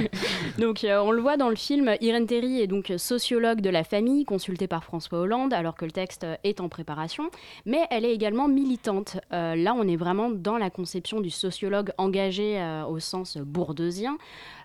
donc, 0.58 0.82
euh, 0.82 0.98
on 0.98 1.10
le 1.10 1.20
voit 1.20 1.36
dans 1.36 1.50
le 1.50 1.56
film, 1.56 1.94
Irène 2.00 2.26
Théry 2.26 2.60
est 2.60 2.66
donc 2.66 2.90
sociologue 2.96 3.60
de 3.60 3.68
la 3.68 3.84
famille, 3.84 4.24
consultée 4.24 4.66
par 4.66 4.82
François 4.82 5.20
Hollande, 5.20 5.52
alors 5.52 5.76
que 5.76 5.84
le 5.84 5.90
texte 5.90 6.26
est 6.42 6.60
en 6.60 6.70
préparation. 6.70 7.30
Mais 7.66 7.80
elle 7.90 8.06
est 8.06 8.14
également 8.14 8.48
militante. 8.48 9.18
Euh, 9.32 9.54
là, 9.56 9.74
on 9.76 9.86
est 9.86 9.96
vraiment 9.96 10.30
dans 10.30 10.56
la 10.56 10.70
conception 10.70 11.20
du 11.20 11.30
sociologue 11.30 11.92
engagé 11.98 12.58
euh, 12.58 12.84
au 12.86 12.98
sens 12.98 13.36
bourdeusien. 13.36 14.16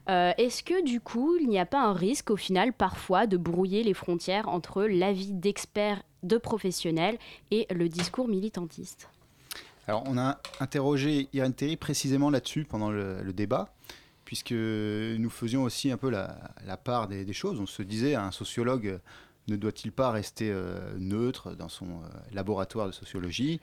Est-ce 0.07 0.63
que 0.63 0.83
du 0.83 1.01
coup, 1.01 1.35
il 1.39 1.49
n'y 1.49 1.59
a 1.59 1.67
pas 1.67 1.83
un 1.83 1.93
risque 1.93 2.31
au 2.31 2.35
final 2.35 2.73
parfois 2.73 3.27
de 3.27 3.37
brouiller 3.37 3.83
les 3.83 3.93
frontières 3.93 4.49
entre 4.49 4.85
l'avis 4.85 5.31
d'experts, 5.33 6.01
de 6.23 6.39
professionnels 6.39 7.19
et 7.51 7.67
le 7.69 7.89
discours 7.89 8.27
militantiste? 8.27 9.07
Alors, 9.89 10.03
on 10.05 10.19
a 10.19 10.39
interrogé 10.59 11.29
Irène 11.33 11.55
Théry 11.55 11.75
précisément 11.75 12.29
là-dessus 12.29 12.63
pendant 12.63 12.91
le, 12.91 13.23
le 13.23 13.33
débat, 13.33 13.73
puisque 14.23 14.51
nous 14.51 15.31
faisions 15.31 15.63
aussi 15.63 15.89
un 15.89 15.97
peu 15.97 16.11
la, 16.11 16.37
la 16.63 16.77
part 16.77 17.07
des, 17.07 17.25
des 17.25 17.33
choses. 17.33 17.59
On 17.59 17.65
se 17.65 17.81
disait, 17.81 18.13
un 18.13 18.29
sociologue 18.29 18.99
ne 19.47 19.55
doit-il 19.55 19.91
pas 19.91 20.11
rester 20.11 20.51
euh, 20.51 20.95
neutre 20.99 21.55
dans 21.55 21.69
son 21.69 21.87
euh, 21.87 22.07
laboratoire 22.33 22.85
de 22.85 22.91
sociologie? 22.91 23.61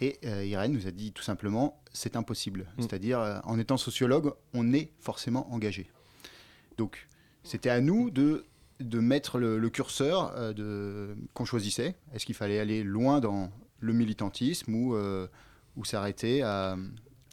Et 0.00 0.18
euh, 0.24 0.44
Irène 0.44 0.72
nous 0.72 0.88
a 0.88 0.90
dit 0.90 1.12
tout 1.12 1.22
simplement, 1.22 1.80
c'est 1.92 2.16
impossible. 2.16 2.66
C'est-à-dire, 2.80 3.20
euh, 3.20 3.38
en 3.44 3.56
étant 3.56 3.76
sociologue, 3.76 4.32
on 4.54 4.72
est 4.72 4.90
forcément 4.98 5.54
engagé. 5.54 5.88
Donc, 6.78 7.06
c'était 7.44 7.70
à 7.70 7.80
nous 7.80 8.10
de, 8.10 8.44
de 8.80 8.98
mettre 8.98 9.38
le, 9.38 9.60
le 9.60 9.70
curseur 9.70 10.32
euh, 10.34 10.52
de, 10.52 11.16
qu'on 11.32 11.44
choisissait. 11.44 11.94
Est-ce 12.12 12.26
qu'il 12.26 12.34
fallait 12.34 12.58
aller 12.58 12.82
loin 12.82 13.20
dans 13.20 13.52
le 13.84 13.92
militantisme 13.92 14.74
ou, 14.74 14.94
euh, 14.94 15.26
ou 15.76 15.84
s'arrêter 15.84 16.42
à, 16.42 16.76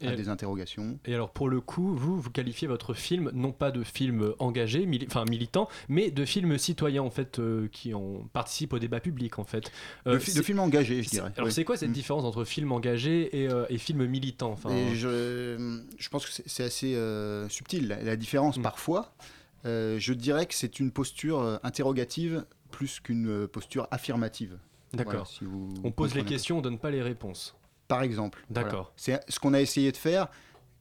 des 0.02 0.30
interrogations 0.30 0.98
Et 1.06 1.14
alors 1.14 1.30
pour 1.32 1.48
le 1.48 1.62
coup, 1.62 1.94
vous, 1.96 2.20
vous 2.20 2.32
qualifiez 2.32 2.68
votre 2.68 2.96
film 2.96 3.30
non 3.36 3.52
pas 3.52 3.70
de 3.70 3.84
film 3.84 4.34
engagé, 4.40 4.88
mili- 4.88 5.06
enfin 5.06 5.26
militant, 5.30 5.70
mais 5.90 6.10
de 6.10 6.26
film 6.26 6.58
citoyen 6.58 7.04
en 7.04 7.12
fait, 7.12 7.38
euh, 7.38 7.68
qui 7.72 7.94
en 7.94 8.28
participe 8.34 8.74
au 8.74 8.80
débat 8.80 9.00
public 9.00 9.38
en 9.38 9.44
fait. 9.44 9.72
De 10.08 10.18
fi- 10.18 10.34
de 10.34 10.42
film 10.42 10.60
engagé, 10.60 11.04
je 11.04 11.10
dirais. 11.12 11.32
Alors 11.38 11.48
Oui. 11.50 11.54
c'est 11.54 11.64
quoi 11.66 11.78
cette 11.78 11.90
Mm. 11.92 11.94
différence 11.94 12.24
entre 12.26 12.44
film 12.46 12.72
engagé 12.72 13.44
et, 13.44 13.48
euh, 13.48 13.66
et 13.70 13.78
film 13.78 14.04
militant 14.08 14.52
enfin, 14.54 14.72
Et 14.72 14.96
je, 14.96 15.80
je 16.00 16.10
pense 16.10 16.26
que 16.26 16.32
c'est- 16.32 16.64
assez 16.64 16.96
euh, 16.96 17.48
subtil 17.50 17.88
la, 17.88 18.02
la 18.02 18.16
différence 18.16 18.58
Mm. 18.58 18.64
parfois. 18.64 19.14
Euh, 19.68 20.00
je 20.00 20.14
dirais 20.14 20.48
que 20.48 20.56
c'est 20.56 20.80
une 20.80 20.90
posture 20.90 21.40
euh, 21.42 21.58
interrogative 21.62 22.44
plus 22.72 23.00
qu'une 23.00 23.28
euh, 23.30 23.48
posture 23.48 23.88
affirmative. 23.92 24.58
D'accord. 24.94 25.12
Voilà, 25.14 25.26
si 25.26 25.44
vous 25.46 25.74
on 25.84 25.92
pose 25.92 26.14
les 26.16 26.24
questions, 26.26 26.58
on 26.58 26.62
donne 26.62 26.80
pas 26.80 26.92
les 26.92 27.02
réponses. 27.02 27.56
Par 27.88 28.04
exemple. 28.04 28.44
D'accord. 28.50 28.72
Voilà. 28.72 28.94
C'est 28.96 29.20
ce 29.32 29.40
qu'on 29.40 29.54
a 29.54 29.62
essayé 29.62 29.92
de 29.92 29.98
faire. 29.98 30.28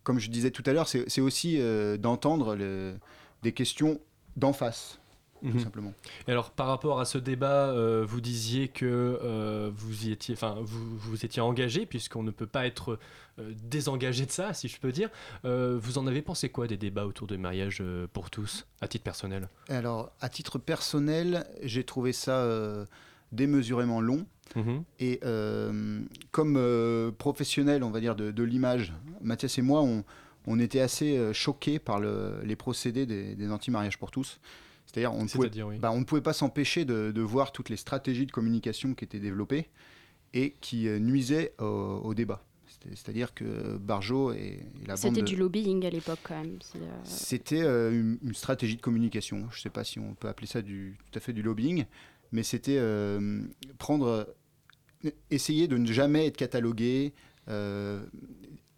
Comme 0.02 0.18
je 0.18 0.30
disais 0.30 0.50
tout 0.50 0.62
à 0.66 0.72
l'heure, 0.72 0.88
c'est 0.88 1.20
aussi 1.20 1.60
euh, 1.60 1.96
d'entendre 1.96 2.54
le- 2.56 2.94
des 3.42 3.52
questions 3.52 4.00
d'en 4.36 4.52
face, 4.52 4.98
tout 5.42 5.48
Mhm. 5.48 5.60
simplement. 5.60 5.92
Et 6.26 6.30
alors, 6.30 6.50
par 6.50 6.68
rapport 6.68 7.00
à 7.00 7.04
ce 7.04 7.18
débat, 7.18 7.68
euh, 7.70 8.04
vous 8.08 8.20
disiez 8.20 8.68
que 8.68 8.86
euh, 9.22 9.70
vous 9.74 10.06
y 10.06 10.12
étiez, 10.12 10.34
enfin, 10.34 10.56
vous, 10.62 10.96
vous 10.96 11.24
étiez 11.24 11.42
engagé, 11.42 11.84
puisqu'on 11.84 12.22
ne 12.22 12.30
peut 12.30 12.46
pas 12.46 12.66
être 12.66 12.98
euh, 13.38 13.52
désengagé 13.62 14.24
de 14.24 14.30
ça, 14.30 14.54
si 14.54 14.68
je 14.68 14.78
peux 14.80 14.92
dire. 14.92 15.10
Vous 15.44 15.98
en 15.98 16.06
avez 16.06 16.22
pensé 16.22 16.48
quoi 16.48 16.66
des 16.66 16.76
débats 16.76 17.06
autour 17.06 17.26
du 17.26 17.38
mariage 17.38 17.82
pour 18.12 18.30
tous, 18.30 18.66
à 18.80 18.88
titre 18.88 19.04
personnel? 19.04 19.48
Alors, 19.68 20.12
à 20.20 20.28
titre 20.28 20.58
personnel, 20.58 21.46
j'ai 21.62 21.84
trouvé 21.84 22.12
ça 22.12 22.46
démesurément 23.32 24.00
long. 24.00 24.26
Mhm. 24.56 24.82
Et 24.98 25.20
euh, 25.24 26.00
comme 26.32 26.56
euh, 26.56 27.12
professionnel, 27.12 27.82
on 27.84 27.90
va 27.90 28.00
dire, 28.00 28.16
de, 28.16 28.30
de 28.30 28.42
l'image, 28.42 28.92
Mathias 29.22 29.58
et 29.58 29.62
moi, 29.62 29.80
on, 29.82 30.04
on 30.46 30.58
était 30.58 30.80
assez 30.80 31.16
euh, 31.16 31.32
choqués 31.32 31.78
par 31.78 32.00
le- 32.00 32.40
les 32.44 32.56
procédés 32.56 33.06
des, 33.06 33.36
des 33.36 33.50
anti-mariages 33.50 33.98
pour 33.98 34.10
tous. 34.10 34.40
C'est-à-dire, 34.86 35.12
on, 35.14 35.22
ne 35.22 35.28
pouvait- 35.28 35.42
C'est-à-dire, 35.44 35.68
oui. 35.68 35.78
bah, 35.78 35.92
on 35.92 36.00
ne 36.00 36.04
pouvait 36.04 36.20
pas 36.20 36.32
s'empêcher 36.32 36.84
de, 36.84 37.12
de 37.12 37.20
voir 37.20 37.52
toutes 37.52 37.68
les 37.68 37.76
stratégies 37.76 38.26
de 38.26 38.32
communication 38.32 38.94
qui 38.94 39.04
étaient 39.04 39.20
développées 39.20 39.68
et 40.34 40.56
qui 40.60 40.88
euh, 40.88 40.98
nuisaient 40.98 41.54
au, 41.60 42.00
au 42.02 42.12
débat. 42.14 42.42
C'est- 42.66 42.96
C'est-à-dire 42.96 43.34
que 43.34 43.76
Barjot 43.76 44.32
et, 44.32 44.38
et 44.82 44.86
la 44.86 44.94
bande 44.94 44.98
C'était 44.98 45.20
de- 45.20 45.26
du 45.26 45.36
lobbying 45.36 45.86
à 45.86 45.90
l'époque 45.90 46.18
quand 46.24 46.36
même. 46.40 46.58
euh, 46.74 46.78
c'était 47.04 47.62
euh, 47.62 47.92
une, 47.92 48.18
une 48.22 48.34
stratégie 48.34 48.74
de 48.76 48.80
communication. 48.82 49.46
Je 49.52 49.58
ne 49.58 49.60
sais 49.60 49.70
pas 49.70 49.84
si 49.84 50.00
on 50.00 50.14
peut 50.14 50.26
appeler 50.26 50.48
ça 50.48 50.60
du, 50.60 50.96
tout 51.12 51.16
à 51.18 51.20
fait 51.20 51.32
du 51.32 51.42
lobbying, 51.42 51.84
mais 52.32 52.42
c'était 52.42 52.78
euh, 52.78 53.42
prendre, 53.78 54.34
essayer 55.30 55.68
de 55.68 55.76
ne 55.76 55.90
jamais 55.92 56.26
être 56.26 56.36
catalogué, 56.36 57.12
euh, 57.48 58.00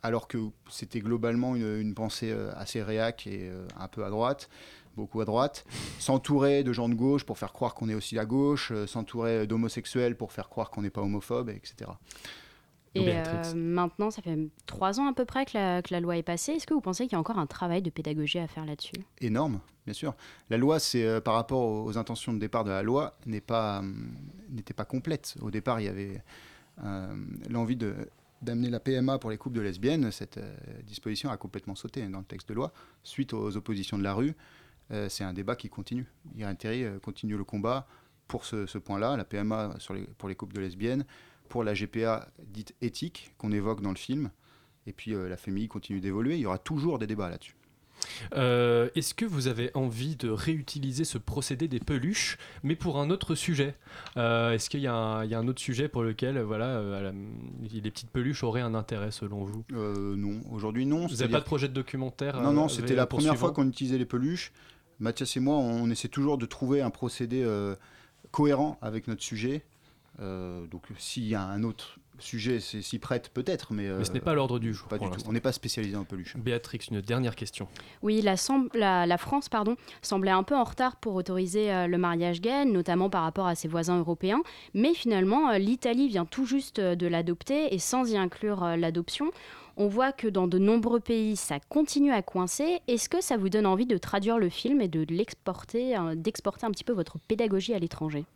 alors 0.03 0.28
que 0.28 0.38
c'était 0.70 1.00
globalement 1.00 1.55
une, 1.55 1.80
une 1.80 1.94
pensée 1.94 2.30
euh, 2.32 2.50
assez 2.55 2.82
réac 2.82 3.26
et 3.26 3.50
un 3.78 3.88
peu 3.88 4.05
à 4.05 4.11
droite, 4.11 4.48
beaucoup 4.96 5.20
à 5.20 5.24
droite. 5.24 5.64
S'entourer 5.98 6.64
de 6.64 6.72
gens 6.72 6.88
de 6.88 6.94
gauche 6.94 7.24
pour 7.24 7.38
faire 7.38 7.53
croire 7.53 7.74
qu'on 7.74 7.88
est 7.88 7.94
aussi 7.94 8.18
à 8.18 8.24
gauche, 8.24 8.72
s'entourer 8.86 9.46
d'homosexuels 9.46 10.16
pour 10.16 10.32
faire 10.32 10.48
croire 10.48 10.70
qu'on 10.70 10.82
n'est 10.82 10.90
pas 10.90 11.03
homophobe, 11.03 11.50
etc. 11.50 11.90
Et 12.95 13.09
euh, 13.09 13.55
maintenant, 13.55 14.11
ça 14.11 14.20
fait 14.20 14.38
trois 14.66 15.01
ans 15.01 15.07
à 15.07 15.14
peu 15.14 15.24
près 15.24 15.47
que 15.47 15.53
la, 15.55 15.82
que 15.82 15.93
la 15.93 16.01
loi 16.01 16.16
est 16.16 16.22
passée. 16.22 16.53
Est-ce 16.53 16.66
que 16.66 16.74
vous 16.74 16.80
pensez 16.80 17.05
qu'il 17.05 17.12
y 17.12 17.16
a 17.16 17.20
encore 17.20 17.38
un 17.38 17.47
travail 17.47 17.80
de 17.80 17.90
pédagogie 17.90 18.38
à 18.38 18.47
faire 18.47 18.66
là-dessus? 18.66 18.93
Énorme, 19.20 19.61
bien 19.86 19.95
sûr. 19.95 20.14
La 20.51 20.59
loi, 20.59 20.78
c'est 20.78 21.05
euh, 21.05 21.20
par 21.20 21.34
rapport 21.34 21.61
aux, 21.61 21.84
aux 21.84 21.99
intentions 21.99 22.34
de 22.34 22.38
départ 22.38 22.64
de 22.64 22.70
la 22.70 22.82
loi, 22.82 23.16
n'est 23.24 23.40
pas 23.40 23.78
hum, 23.78 24.14
n'était 24.51 24.74
pas 24.74 24.84
complète. 24.84 25.36
Au 25.40 25.51
départ, 25.51 25.80
il 25.80 25.84
y 25.84 25.88
avait 25.88 26.22
euh, 26.84 27.14
l'envie 27.49 27.76
de 27.76 27.95
d'amener 28.43 28.70
la 28.70 28.80
PMA 28.80 29.18
pour 29.18 29.30
les 29.30 29.38
couples 29.38 29.57
de 29.57 29.62
lesbiennes. 29.62 30.11
Cette 30.11 30.38
euh, 30.38 30.55
disposition 30.82 31.30
a 31.30 31.36
complètement 31.36 31.74
sauté 31.74 32.07
dans 32.09 32.18
le 32.18 32.24
texte 32.24 32.49
de 32.49 32.55
loi 32.55 32.72
suite 33.03 33.32
aux 33.32 33.57
oppositions 33.57 33.97
de 33.97 34.03
la 34.03 34.14
rue. 34.14 34.34
Euh, 34.90 35.09
c'est 35.09 35.24
un 35.24 35.32
débat 35.32 35.57
qui 35.57 35.68
continue. 35.68 36.07
Irène 36.36 36.57
Théry 36.57 36.84
euh, 36.84 36.99
continue 36.99 37.36
le 37.36 37.45
combat 37.45 37.86
pour 38.28 38.45
ce, 38.45 38.66
ce 38.66 38.78
point-là, 38.78 39.16
la 39.16 39.24
PMA 39.24 39.76
sur 39.78 39.95
les, 39.95 40.03
pour 40.03 40.28
les 40.28 40.34
couples 40.34 40.55
de 40.55 40.61
lesbiennes, 40.61 41.05
pour 41.53 41.64
la 41.64 41.74
GPA 41.74 42.28
dite 42.46 42.74
éthique 42.80 43.30
qu'on 43.36 43.53
évoque 43.53 43.82
dans 43.82 43.90
le 43.90 43.96
film. 43.96 44.30
Et 44.86 44.92
puis 44.94 45.14
euh, 45.14 45.28
la 45.28 45.36
famille 45.36 45.68
continue 45.68 46.00
d'évoluer. 46.00 46.36
Il 46.36 46.40
y 46.40 46.46
aura 46.46 46.57
toujours 46.57 46.98
des 46.98 47.07
débats 47.07 47.28
là-dessus. 47.28 47.55
Euh, 48.34 48.88
Est-ce 48.94 49.12
que 49.12 49.26
vous 49.26 49.48
avez 49.48 49.70
envie 49.74 50.16
de 50.16 50.30
réutiliser 50.30 51.05
ce 51.05 51.18
procédé 51.18 51.68
des 51.68 51.78
peluches, 51.78 52.38
mais 52.62 52.74
pour 52.74 52.98
un 52.98 53.11
autre 53.11 53.34
sujet? 53.34 53.74
Euh, 54.16 54.53
Est-ce 54.53 54.70
qu'il 54.70 54.80
y, 54.80 54.86
a 54.86 54.94
un- 54.94 55.24
il 55.24 55.30
y 55.30 55.34
a 55.34 55.38
un 55.38 55.46
autre 55.46 55.61
sujet 55.61 55.88
pour 55.88 56.03
lequel 56.03 56.40
voilà, 56.40 56.68
euh, 56.78 57.12
les 57.70 57.90
petites 57.90 58.11
peluches 58.11 58.42
auraient 58.44 58.62
un 58.62 58.74
intérêt 58.74 59.11
selon 59.11 59.44
vous? 59.44 59.62
Non, 59.70 60.40
aujourd'hui 60.50 60.86
non. 60.86 61.07
Vous 61.07 61.16
n'avez 61.16 61.30
pas 61.32 61.40
de 61.40 61.44
projet 61.44 61.68
de 61.68 61.74
documentaire 61.74 62.40
Non, 62.40 62.53
non, 62.55 62.68
c'était 62.68 62.94
la 62.94 63.07
première 63.07 63.36
fois 63.36 63.53
qu'on 63.53 63.68
utilisait 63.68 63.98
les 63.98 64.07
peluches. 64.07 64.53
Mathias 65.00 65.36
et 65.36 65.40
moi, 65.40 65.57
on 65.57 65.90
essaie 65.90 66.09
toujours 66.09 66.38
de 66.38 66.46
trouver 66.46 66.80
un 66.80 66.90
procédé 66.90 67.46
cohérent 68.30 68.78
avec 68.80 69.07
notre 69.07 69.22
sujet. 69.22 69.62
Euh, 70.20 70.66
donc, 70.66 70.82
s'il 70.98 71.26
y 71.26 71.34
a 71.34 71.42
un 71.42 71.62
autre 71.62 71.98
sujet, 72.18 72.60
c'est 72.60 72.82
s'y 72.82 72.98
prête 72.98 73.30
peut-être, 73.30 73.72
mais, 73.72 73.88
Mais 73.88 74.04
ce 74.04 74.10
euh, 74.10 74.14
n'est 74.14 74.20
pas 74.20 74.34
l'ordre 74.34 74.58
du 74.58 74.72
jour. 74.74 74.86
Pas 74.88 74.96
pour 74.98 75.06
du 75.06 75.10
tout. 75.10 75.16
l'instant. 75.16 75.30
On 75.30 75.32
n'est 75.32 75.40
pas 75.40 75.52
spécialisé 75.52 75.96
en 75.96 76.04
peluche. 76.04 76.36
Béatrix, 76.36 76.78
une 76.90 77.00
dernière 77.00 77.34
question. 77.34 77.66
Oui, 78.02 78.20
la, 78.20 78.36
sem- 78.36 78.68
la- 78.74 79.06
la 79.06 79.18
France 79.18 79.48
pardon, 79.48 79.76
semblait 80.02 80.30
un 80.30 80.42
peu 80.44 80.54
en 80.54 80.62
retard 80.64 80.96
pour 80.96 81.14
autoriser 81.14 81.72
euh, 81.72 81.86
le 81.88 81.98
mariage 81.98 82.40
gay, 82.40 82.64
notamment 82.64 83.10
par 83.10 83.22
rapport 83.24 83.46
à 83.46 83.54
ses 83.54 83.66
voisins 83.66 83.98
européens. 83.98 84.42
Mais 84.74 84.94
finalement, 84.94 85.50
euh, 85.50 85.58
l'Italie 85.58 86.08
vient 86.08 86.26
tout 86.26 86.44
juste 86.44 86.78
euh, 86.78 86.94
de 86.94 87.06
l'adopter 87.06 87.74
et 87.74 87.78
sans 87.78 88.08
y 88.12 88.16
inclure 88.16 88.62
euh, 88.62 88.76
l'adoption, 88.76 89.30
on 89.78 89.88
voit 89.88 90.12
que 90.12 90.28
dans 90.28 90.46
de 90.46 90.58
nombreux 90.58 91.00
pays, 91.00 91.34
ça 91.34 91.58
continue 91.70 92.12
à 92.12 92.20
coincer. 92.20 92.80
Est-ce 92.88 93.08
que 93.08 93.22
ça 93.22 93.38
vous 93.38 93.48
donne 93.48 93.64
envie 93.66 93.86
de 93.86 93.96
traduire 93.96 94.38
le 94.38 94.50
film 94.50 94.82
et 94.82 94.88
de 94.88 95.04
l'exporter, 95.08 95.96
euh, 95.96 96.14
d'exporter 96.14 96.66
un 96.66 96.70
petit 96.70 96.84
peu 96.84 96.92
votre 96.92 97.18
pédagogie 97.18 97.72
à 97.72 97.78
l'étranger? 97.78 98.26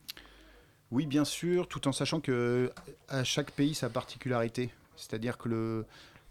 Oui, 0.93 1.07
bien 1.07 1.25
sûr, 1.25 1.67
tout 1.69 1.89
en 1.89 1.93
sachant 1.93 2.21
que 2.21 2.73
à 3.09 3.25
chaque 3.25 3.51
pays 3.51 3.75
sa 3.75 3.91
particularité. 3.91 4.71
C'est-à-dire 4.97 5.37
que 5.37 5.49
le, 5.49 5.85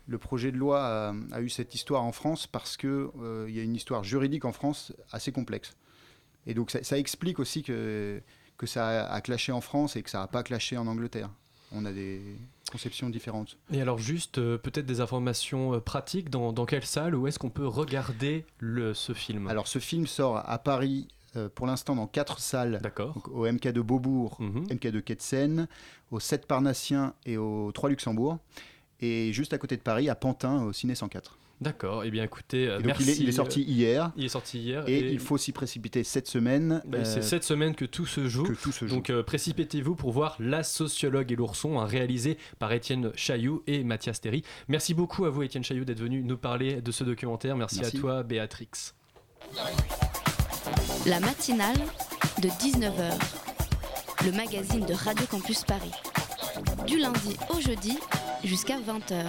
le 0.08 0.18
projet 0.18 0.52
de 0.52 0.58
loi 0.58 0.86
a, 0.86 1.14
a 1.32 1.42
eu 1.42 1.50
cette 1.50 1.76
histoire 1.76 2.04
en 2.04 2.12
France 2.12 2.48
parce 2.48 2.78
que 2.78 3.12
euh, 3.22 3.48
y 3.50 3.60
a 3.60 3.64
une 3.64 3.76
histoire 3.76 4.04
juridique 4.04 4.46
en 4.46 4.54
France 4.54 4.94
assez 5.12 5.32
complexe. 5.32 5.76
Et 6.48 6.54
donc 6.54 6.72
ça, 6.72 6.84
ça 6.84 6.98
explique 6.98 7.40
aussi 7.40 7.64
que, 7.64 8.22
que 8.58 8.66
ça 8.66 8.88
a, 9.08 9.14
a 9.14 9.22
clashé 9.22 9.52
en 9.52 9.62
France 9.62 9.96
et 9.96 10.04
que 10.04 10.10
ça 10.10 10.20
n'a 10.20 10.28
pas 10.28 10.42
clashé 10.44 10.78
en 10.78 10.88
Angleterre. 10.88 11.30
On 11.72 11.84
a 11.86 11.92
des 11.92 12.22
conceptions 12.72 13.10
différentes. 13.10 13.58
Et 13.74 13.82
alors 13.82 13.98
juste 13.98 14.38
euh, 14.38 14.58
peut-être 14.58 14.86
des 14.86 15.02
informations 15.02 15.74
euh, 15.74 15.80
pratiques, 15.80 16.30
dans, 16.30 16.54
dans 16.54 16.66
quelle 16.66 16.86
salle, 16.86 17.14
où 17.16 17.28
est-ce 17.28 17.40
qu'on 17.40 17.50
peut 17.50 17.68
regarder 17.68 18.46
le, 18.60 18.94
ce 18.94 19.14
film? 19.14 19.48
Alors 19.48 19.68
ce 19.68 19.80
film 19.80 20.08
sort 20.08 20.38
à 20.50 20.58
Paris 20.60 21.08
euh, 21.36 21.50
pour 21.54 21.68
l'instant 21.68 21.96
dans 21.96 22.08
quatre 22.08 22.40
salles. 22.40 22.82
Donc, 22.98 23.28
au 23.30 23.46
MK 23.52 23.68
de 23.70 23.82
Beaubourg, 23.82 24.38
Mhm. 24.40 24.68
MK 24.72 24.88
de 24.88 25.00
Quai 25.00 25.16
de 25.16 25.22
Seine, 25.22 25.68
au 26.12 26.20
7 26.20 26.46
Parnassien 26.48 27.14
et 27.26 27.38
au 27.38 27.72
3 27.74 27.90
Luxembourg. 27.90 28.38
Et 29.02 29.34
juste 29.34 29.54
à 29.54 29.58
côté 29.58 29.76
de 29.78 29.82
Paris, 29.82 30.10
à 30.10 30.16
Pantin, 30.16 30.64
au 30.64 30.72
Ciné 30.74 30.96
104. 30.96 31.38
D'accord, 31.62 32.04
et 32.04 32.12
bien 32.12 32.26
écoutez, 32.26 32.68
euh, 32.68 32.78
donc 32.80 32.88
merci. 32.88 33.04
il, 33.04 33.10
est, 33.10 33.18
il 33.20 33.30
est 33.30 33.32
sorti 33.32 33.62
euh, 33.62 33.64
hier. 33.72 34.12
Il 34.18 34.26
est 34.26 34.30
sorti 34.30 34.60
hier. 34.60 34.84
Et, 34.90 35.10
il 35.14 35.20
faut 35.20 35.38
s'y 35.38 35.54
précipiter 35.54 36.04
cette 36.04 36.28
semaine. 36.28 36.82
Bah, 36.86 36.98
euh, 36.98 37.04
C'est 37.06 37.22
cette 37.22 37.46
semaine 37.46 37.76
que 37.76 37.86
tout 37.86 38.06
se 38.06 38.28
joue. 38.28 38.46
Donc 38.90 39.10
euh, 39.10 39.24
précipitez-vous 39.24 39.96
pour 39.96 40.12
voir 40.12 40.36
La 40.40 40.64
sociologue 40.64 41.32
et 41.32 41.36
l'ourson, 41.38 41.80
hein, 41.80 41.86
réalisé 41.86 42.38
par 42.60 42.74
Étienne 42.74 43.12
Chailloux 43.16 43.64
et 43.68 43.86
Mathias 43.86 44.20
Théry. 44.20 44.44
Merci 44.68 44.94
beaucoup 44.94 45.24
à 45.24 45.30
vous, 45.30 45.44
Étienne 45.44 45.64
Chailloux, 45.64 45.86
d'être 45.86 46.02
venu 46.02 46.24
nous 46.24 46.38
parler 46.38 46.82
de 46.82 46.92
ce 46.92 47.06
documentaire. 47.06 47.56
Merci, 47.56 47.80
Merci. 47.80 47.98
à 47.98 48.00
toi, 48.02 48.24
Béatrix. 48.24 48.68
La 51.06 51.20
matinale 51.20 51.78
de 52.42 52.50
19h, 52.50 53.14
le 54.26 54.32
magazine 54.32 54.86
de 54.86 54.94
Radio 54.94 55.26
Campus 55.30 55.64
Paris. 55.64 55.92
Du 56.88 56.98
lundi 56.98 57.36
au 57.56 57.60
jeudi 57.62 57.98
jusqu'à 58.44 58.76
20h. 58.78 59.24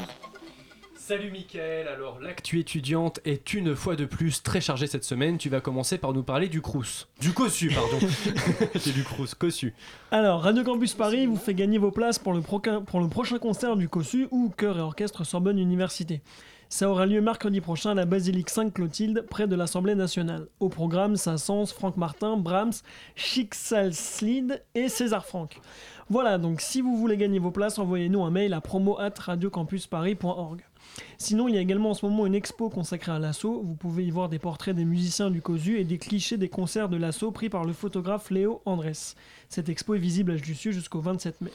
Salut 0.97 1.31
Mickaël, 1.31 1.87
alors 1.87 2.19
l'actu 2.21 2.59
étudiante 2.59 3.21
est 3.25 3.55
une 3.55 3.77
fois 3.77 3.95
de 3.95 4.05
plus 4.07 4.43
très 4.43 4.61
chargée 4.61 4.89
cette 4.89 5.05
semaine. 5.05 5.39
Tu 5.39 5.49
vas 5.49 5.61
commencer 5.61 5.99
par 5.99 6.13
nous 6.13 6.25
parler 6.25 6.49
du 6.49 6.61
Crous. 6.61 7.07
Du 7.21 7.33
COSU, 7.33 7.71
pardon. 7.71 7.99
C'est 8.77 8.93
du 8.93 9.05
Crous, 9.05 9.35
COSU. 9.37 9.73
Alors, 10.11 10.43
Radio 10.43 10.65
Campus 10.65 10.95
Paris 10.95 11.27
vous 11.27 11.37
fait 11.37 11.55
gagner 11.55 11.79
vos 11.79 11.93
places 11.93 12.19
pour 12.19 12.33
le, 12.33 12.41
proca- 12.41 12.83
pour 12.85 12.99
le 13.01 13.09
prochain 13.09 13.39
concert 13.39 13.77
du 13.77 13.89
COSU 13.89 14.27
ou 14.33 14.49
Chœur 14.57 14.79
et 14.79 14.83
Orchestre 14.83 15.23
Sorbonne 15.23 15.59
Université. 15.61 16.23
Ça 16.69 16.91
aura 16.91 17.07
lieu 17.07 17.21
mercredi 17.21 17.61
prochain 17.61 17.91
à 17.91 17.95
la 17.95 18.07
basilique 18.07 18.51
Sainte-Clotilde, 18.51 19.25
près 19.31 19.47
de 19.47 19.55
l'Assemblée 19.55 19.95
nationale. 19.95 20.49
Au 20.59 20.69
programme, 20.69 21.17
Saint-Saëns, 21.17 21.67
Franck 21.67 21.97
Martin, 21.97 22.37
Brahms, 22.37 22.73
Schicksalslied 23.15 24.63
et 24.75 24.89
César 24.89 25.25
Franck. 25.25 25.61
Voilà, 26.09 26.39
donc 26.39 26.61
si 26.61 26.81
vous 26.81 26.97
voulez 26.97 27.17
gagner 27.17 27.39
vos 27.39 27.53
places, 27.53 27.79
envoyez-nous 27.79 28.23
un 28.25 28.31
mail 28.31 28.53
à 28.53 28.61
promo 28.61 28.99
at 28.99 29.15
radiocampusparis.org. 29.17 30.65
Sinon, 31.19 31.49
il 31.49 31.55
y 31.55 31.59
a 31.59 31.61
également 31.61 31.91
en 31.91 31.95
ce 31.95 32.07
moment 32.07 32.27
une 32.27 32.35
expo 32.35 32.69
consacrée 32.69 33.13
à 33.13 33.19
l'assaut. 33.19 33.63
Vous 33.65 33.75
pouvez 33.75 34.05
y 34.05 34.11
voir 34.11 34.29
des 34.29 34.39
portraits 34.39 34.75
des 34.75 34.85
musiciens 34.85 35.31
du 35.31 35.43
COSU 35.43 35.79
et 35.79 35.85
des 35.85 35.99
clichés 35.99 36.37
des 36.37 36.49
concerts 36.49 36.89
de 36.89 36.97
l'assaut 36.97 37.31
pris 37.31 37.49
par 37.49 37.65
le 37.65 37.73
photographe 37.73 38.31
Léo 38.31 38.63
Andrés. 38.65 38.93
Cette 39.49 39.69
expo 39.69 39.95
est 39.95 39.99
visible 39.99 40.33
à 40.33 40.37
Jussieu 40.37 40.73
jusqu'au 40.73 41.01
27 41.01 41.41
mai. 41.41 41.51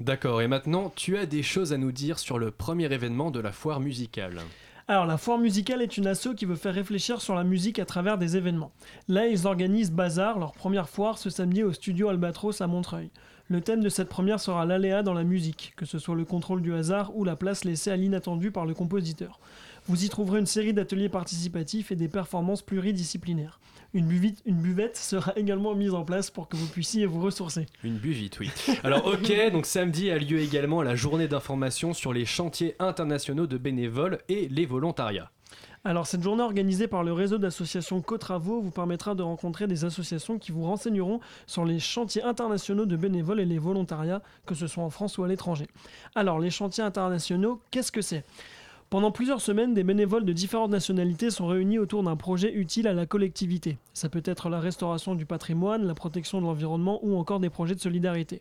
D'accord, 0.00 0.42
et 0.42 0.48
maintenant 0.48 0.92
tu 0.94 1.16
as 1.16 1.26
des 1.26 1.42
choses 1.42 1.72
à 1.72 1.78
nous 1.78 1.92
dire 1.92 2.18
sur 2.18 2.38
le 2.38 2.50
premier 2.50 2.92
événement 2.92 3.30
de 3.30 3.40
la 3.40 3.52
foire 3.52 3.80
musicale. 3.80 4.40
Alors, 4.88 5.06
la 5.06 5.16
foire 5.16 5.38
musicale 5.38 5.80
est 5.80 5.96
une 5.96 6.08
asso 6.08 6.34
qui 6.36 6.44
veut 6.44 6.56
faire 6.56 6.74
réfléchir 6.74 7.20
sur 7.20 7.34
la 7.34 7.44
musique 7.44 7.78
à 7.78 7.84
travers 7.84 8.18
des 8.18 8.36
événements. 8.36 8.72
Là, 9.08 9.26
ils 9.26 9.46
organisent 9.46 9.92
Bazar, 9.92 10.38
leur 10.38 10.52
première 10.52 10.88
foire, 10.88 11.18
ce 11.18 11.30
samedi 11.30 11.62
au 11.62 11.72
studio 11.72 12.08
Albatros 12.08 12.60
à 12.60 12.66
Montreuil. 12.66 13.10
Le 13.52 13.60
thème 13.60 13.82
de 13.82 13.90
cette 13.90 14.08
première 14.08 14.40
sera 14.40 14.64
l'aléa 14.64 15.02
dans 15.02 15.12
la 15.12 15.24
musique, 15.24 15.74
que 15.76 15.84
ce 15.84 15.98
soit 15.98 16.14
le 16.14 16.24
contrôle 16.24 16.62
du 16.62 16.72
hasard 16.72 17.14
ou 17.14 17.22
la 17.22 17.36
place 17.36 17.66
laissée 17.66 17.90
à 17.90 17.96
l'inattendu 17.96 18.50
par 18.50 18.64
le 18.64 18.72
compositeur. 18.72 19.40
Vous 19.86 20.06
y 20.06 20.08
trouverez 20.08 20.40
une 20.40 20.46
série 20.46 20.72
d'ateliers 20.72 21.10
participatifs 21.10 21.92
et 21.92 21.94
des 21.94 22.08
performances 22.08 22.62
pluridisciplinaires. 22.62 23.60
Une 23.92 24.06
buvette, 24.06 24.42
buvette 24.46 24.96
sera 24.96 25.34
également 25.36 25.74
mise 25.74 25.92
en 25.92 26.02
place 26.02 26.30
pour 26.30 26.48
que 26.48 26.56
vous 26.56 26.66
puissiez 26.66 27.04
vous 27.04 27.20
ressourcer. 27.20 27.66
Une 27.84 27.98
buvite, 27.98 28.40
oui. 28.40 28.50
Alors, 28.84 29.04
ok, 29.04 29.30
donc 29.52 29.66
samedi 29.66 30.10
a 30.10 30.16
lieu 30.16 30.38
également 30.38 30.80
la 30.80 30.96
journée 30.96 31.28
d'information 31.28 31.92
sur 31.92 32.14
les 32.14 32.24
chantiers 32.24 32.74
internationaux 32.78 33.46
de 33.46 33.58
bénévoles 33.58 34.20
et 34.30 34.48
les 34.48 34.64
volontariats. 34.64 35.30
Alors 35.84 36.06
cette 36.06 36.22
journée 36.22 36.44
organisée 36.44 36.86
par 36.86 37.02
le 37.02 37.12
réseau 37.12 37.38
d'associations 37.38 38.00
Co-Travaux 38.02 38.60
vous 38.60 38.70
permettra 38.70 39.16
de 39.16 39.22
rencontrer 39.24 39.66
des 39.66 39.84
associations 39.84 40.38
qui 40.38 40.52
vous 40.52 40.62
renseigneront 40.62 41.18
sur 41.48 41.64
les 41.64 41.80
chantiers 41.80 42.22
internationaux 42.22 42.86
de 42.86 42.94
bénévoles 42.94 43.40
et 43.40 43.44
les 43.44 43.58
volontariats, 43.58 44.22
que 44.46 44.54
ce 44.54 44.68
soit 44.68 44.84
en 44.84 44.90
France 44.90 45.18
ou 45.18 45.24
à 45.24 45.28
l'étranger. 45.28 45.66
Alors 46.14 46.38
les 46.38 46.50
chantiers 46.50 46.84
internationaux, 46.84 47.60
qu'est-ce 47.72 47.90
que 47.90 48.00
c'est? 48.00 48.24
Pendant 48.90 49.10
plusieurs 49.10 49.40
semaines, 49.40 49.74
des 49.74 49.82
bénévoles 49.82 50.24
de 50.24 50.32
différentes 50.32 50.70
nationalités 50.70 51.30
sont 51.30 51.48
réunis 51.48 51.80
autour 51.80 52.04
d'un 52.04 52.14
projet 52.14 52.52
utile 52.52 52.86
à 52.86 52.92
la 52.92 53.06
collectivité. 53.06 53.78
Ça 53.92 54.08
peut 54.08 54.22
être 54.24 54.50
la 54.50 54.60
restauration 54.60 55.16
du 55.16 55.26
patrimoine, 55.26 55.84
la 55.84 55.94
protection 55.94 56.40
de 56.40 56.46
l'environnement 56.46 57.00
ou 57.02 57.16
encore 57.16 57.40
des 57.40 57.50
projets 57.50 57.74
de 57.74 57.80
solidarité. 57.80 58.40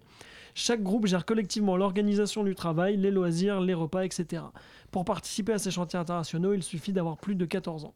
Chaque 0.54 0.84
groupe 0.84 1.08
gère 1.08 1.26
collectivement 1.26 1.78
l'organisation 1.78 2.44
du 2.44 2.56
travail, 2.56 2.98
les 2.98 3.12
loisirs, 3.12 3.62
les 3.62 3.74
repas, 3.74 4.04
etc. 4.04 4.44
Pour 4.92 5.06
participer 5.06 5.54
à 5.54 5.60
ces 5.60 5.72
chantiers 5.72 6.00
internationaux, 6.00 6.54
il 6.54 6.64
suffit 6.64 6.94
d'avoir 6.94 7.18
plus 7.18 7.36
de 7.36 7.46
14 7.46 7.86
ans. 7.86 7.94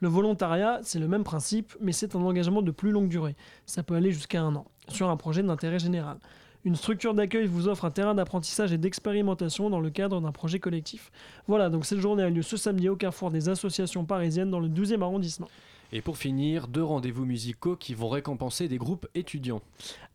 Le 0.00 0.08
volontariat, 0.08 0.80
c'est 0.82 0.98
le 0.98 1.08
même 1.08 1.24
principe, 1.24 1.74
mais 1.80 1.92
c'est 1.92 2.14
un 2.14 2.20
engagement 2.20 2.60
de 2.60 2.70
plus 2.70 2.90
longue 2.90 3.08
durée. 3.08 3.34
Ça 3.64 3.82
peut 3.82 3.94
aller 3.94 4.12
jusqu'à 4.12 4.42
un 4.42 4.54
an, 4.54 4.66
sur 4.88 5.08
un 5.08 5.16
projet 5.16 5.42
d'intérêt 5.42 5.78
général. 5.78 6.18
Une 6.66 6.76
structure 6.76 7.14
d'accueil 7.14 7.46
vous 7.46 7.68
offre 7.68 7.84
un 7.84 7.90
terrain 7.90 8.14
d'apprentissage 8.14 8.72
et 8.72 8.78
d'expérimentation 8.78 9.70
dans 9.70 9.80
le 9.80 9.88
cadre 9.88 10.20
d'un 10.20 10.32
projet 10.32 10.58
collectif. 10.58 11.12
Voilà, 11.46 11.70
donc 11.70 11.86
cette 11.86 12.00
journée 12.00 12.24
a 12.24 12.28
lieu 12.28 12.42
ce 12.42 12.56
samedi 12.56 12.88
au 12.88 12.96
carrefour 12.96 13.30
des 13.30 13.48
associations 13.48 14.04
parisiennes 14.04 14.50
dans 14.50 14.60
le 14.60 14.68
12e 14.68 15.00
arrondissement. 15.00 15.48
Et 15.92 16.02
pour 16.02 16.16
finir, 16.18 16.68
deux 16.68 16.82
rendez-vous 16.82 17.24
musicaux 17.24 17.76
qui 17.76 17.94
vont 17.94 18.08
récompenser 18.08 18.68
des 18.68 18.78
groupes 18.78 19.06
étudiants. 19.14 19.62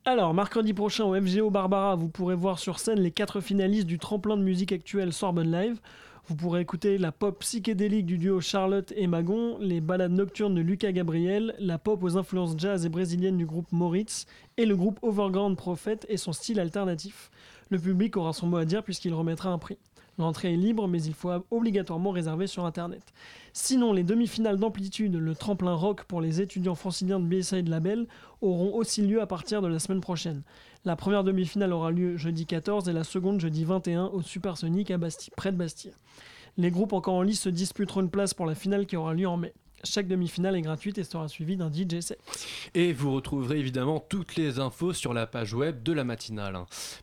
Alors, 0.05 0.33
mercredi 0.33 0.73
prochain 0.73 1.05
au 1.05 1.15
FGO 1.15 1.49
Barbara, 1.49 1.95
vous 1.95 2.09
pourrez 2.09 2.35
voir 2.35 2.59
sur 2.59 2.79
scène 2.79 2.99
les 2.99 3.11
quatre 3.11 3.39
finalistes 3.39 3.87
du 3.87 3.97
tremplin 3.97 4.35
de 4.35 4.43
musique 4.43 4.71
actuelle 4.71 5.13
Sorbonne 5.13 5.51
Live. 5.51 5.79
Vous 6.27 6.35
pourrez 6.35 6.61
écouter 6.61 6.97
la 6.97 7.11
pop 7.11 7.39
psychédélique 7.39 8.05
du 8.05 8.17
duo 8.17 8.41
Charlotte 8.41 8.93
et 8.95 9.07
Magon, 9.07 9.57
les 9.59 9.81
balades 9.81 10.11
nocturnes 10.11 10.55
de 10.55 10.61
Lucas 10.61 10.91
Gabriel, 10.91 11.55
la 11.59 11.77
pop 11.77 12.01
aux 12.03 12.17
influences 12.17 12.55
jazz 12.57 12.85
et 12.85 12.89
brésiliennes 12.89 13.37
du 13.37 13.45
groupe 13.45 13.71
Moritz, 13.71 14.27
et 14.57 14.65
le 14.65 14.75
groupe 14.75 14.99
Overground 15.01 15.57
Prophet 15.57 15.99
et 16.09 16.17
son 16.17 16.31
style 16.31 16.59
alternatif. 16.59 17.31
Le 17.69 17.79
public 17.79 18.17
aura 18.17 18.33
son 18.33 18.47
mot 18.47 18.57
à 18.57 18.65
dire 18.65 18.83
puisqu'il 18.83 19.13
remettra 19.13 19.49
un 19.49 19.57
prix. 19.57 19.77
L'entrée 20.21 20.53
est 20.53 20.57
libre, 20.57 20.87
mais 20.87 21.01
il 21.01 21.15
faut 21.15 21.31
obligatoirement 21.49 22.11
réserver 22.11 22.45
sur 22.45 22.63
Internet. 22.63 23.01
Sinon, 23.53 23.91
les 23.91 24.03
demi-finales 24.03 24.57
d'amplitude, 24.57 25.15
le 25.15 25.33
tremplin 25.33 25.73
rock 25.73 26.03
pour 26.03 26.21
les 26.21 26.41
étudiants 26.41 26.75
franciliens 26.75 27.19
de 27.19 27.25
BSA 27.25 27.63
de 27.63 27.71
Label, 27.71 28.07
auront 28.39 28.75
aussi 28.75 29.01
lieu 29.01 29.19
à 29.19 29.25
partir 29.25 29.63
de 29.63 29.67
la 29.67 29.79
semaine 29.79 29.99
prochaine. 29.99 30.43
La 30.85 30.95
première 30.95 31.23
demi-finale 31.23 31.73
aura 31.73 31.89
lieu 31.89 32.17
jeudi 32.17 32.45
14 32.45 32.87
et 32.87 32.93
la 32.93 33.03
seconde 33.03 33.41
jeudi 33.41 33.65
21 33.65 34.05
au 34.05 34.21
Supersonic 34.21 34.91
à 34.91 34.99
Bastille, 34.99 35.33
près 35.35 35.51
de 35.51 35.57
Bastille. 35.57 35.93
Les 36.55 36.69
groupes 36.69 36.93
encore 36.93 37.15
en 37.15 37.23
lice 37.23 37.41
se 37.41 37.49
disputeront 37.49 38.01
une 38.01 38.11
place 38.11 38.35
pour 38.35 38.45
la 38.45 38.53
finale 38.53 38.85
qui 38.85 38.97
aura 38.97 39.15
lieu 39.15 39.27
en 39.27 39.37
mai. 39.37 39.53
Chaque 39.83 40.07
demi-finale 40.07 40.55
est 40.55 40.61
gratuite 40.61 40.97
et 40.97 41.03
sera 41.03 41.27
suivie 41.27 41.57
d'un 41.57 41.71
DJ. 41.71 42.13
Et 42.73 42.93
vous 42.93 43.13
retrouverez 43.13 43.59
évidemment 43.59 43.99
toutes 43.99 44.35
les 44.35 44.59
infos 44.59 44.93
sur 44.93 45.13
la 45.13 45.27
page 45.27 45.53
web 45.53 45.83
de 45.83 45.93
la 45.93 46.03
matinale. 46.03 46.57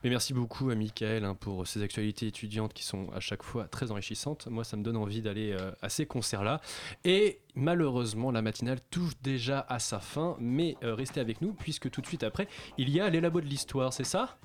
Mais 0.05 0.11
merci 0.11 0.35
beaucoup 0.35 0.71
à 0.71 0.75
Mickaël 0.75 1.25
hein, 1.25 1.35
pour 1.35 1.67
ces 1.67 1.83
actualités 1.83 2.27
étudiantes 2.27 2.73
qui 2.73 2.85
sont 2.85 3.09
à 3.15 3.21
chaque 3.21 3.43
fois 3.43 3.65
très 3.65 3.91
enrichissantes. 3.91 4.47
Moi, 4.49 4.65
ça 4.65 4.77
me 4.77 4.83
donne 4.83 4.97
envie 4.97 5.23
d'aller 5.23 5.53
euh, 5.53 5.71
à 5.83 5.89
ces 5.89 6.07
concerts-là. 6.07 6.61
Et 7.05 7.41
malheureusement, 7.55 8.31
la 8.31 8.43
matinale 8.43 8.81
touche 8.91 9.15
déjà 9.23 9.67
à 9.69 9.79
sa 9.79 9.99
fin. 9.99 10.37
Mais 10.39 10.77
euh, 10.83 10.95
restez 10.95 11.21
avec 11.21 11.41
nous 11.41 11.53
puisque 11.53 11.91
tout 11.91 12.01
de 12.01 12.07
suite 12.07 12.23
après, 12.23 12.49
il 12.77 12.91
y 12.91 13.01
a 13.01 13.11
les 13.11 13.21
labos 13.21 13.41
de 13.41 13.47
l'histoire, 13.47 13.93
c'est 13.93 14.05
ça? 14.05 14.39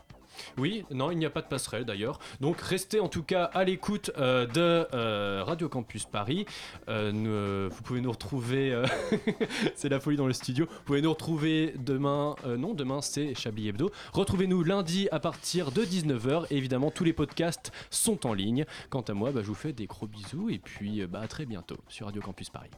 Oui, 0.58 0.86
non, 0.92 1.12
il 1.12 1.18
n'y 1.18 1.26
a 1.26 1.30
pas 1.30 1.42
de 1.42 1.48
passerelle 1.48 1.86
d'ailleurs. 1.86 2.20
Donc 2.42 2.60
restez 2.62 3.00
en 3.00 3.08
tout 3.08 3.24
cas 3.24 3.46
à 3.46 3.64
l'écoute 3.64 4.12
euh, 4.18 4.46
de 4.48 4.88
euh, 4.94 5.44
Radio 5.44 5.70
Campus 5.70 6.06
Paris. 6.06 6.46
Euh, 6.90 7.70
vous 7.72 7.82
pouvez 7.84 8.02
nous 8.02 8.12
retrouver, 8.12 8.84
c'est 9.76 9.90
la 9.90 10.00
folie 10.00 10.18
dans 10.18 10.28
le 10.28 10.34
studio. 10.34 10.66
Vous 10.66 10.84
pouvez 10.86 11.02
nous 11.02 11.12
retrouver 11.12 11.74
demain, 11.78 12.36
non, 12.46 12.74
demain 12.74 13.02
c'est 13.02 13.36
Chablis 13.36 13.70
Hebdo. 13.70 13.92
Retrouvez-nous 14.14 14.64
lundi 14.64 15.08
à 15.12 15.20
partir 15.20 15.72
de 15.72 15.84
19h. 15.84 16.48
Et 16.50 16.58
évidemment, 16.58 16.92
tous 16.92 17.04
les 17.04 17.14
podcasts 17.14 17.72
sont 17.90 18.28
en 18.28 18.34
ligne. 18.34 18.66
Quant 18.90 19.02
à 19.02 19.14
moi, 19.14 19.32
bah, 19.32 19.42
je 19.42 19.48
vous 19.48 19.56
fais 19.56 19.74
des 19.74 19.86
gros 19.86 20.08
bisous 20.08 20.50
et 20.50 20.60
puis 20.60 21.06
bah, 21.06 21.22
à 21.22 21.28
très 21.28 21.46
bientôt 21.46 21.78
sur 21.88 22.08
Radio 22.08 22.22
Campus 22.22 22.50
Paris. 22.50 22.70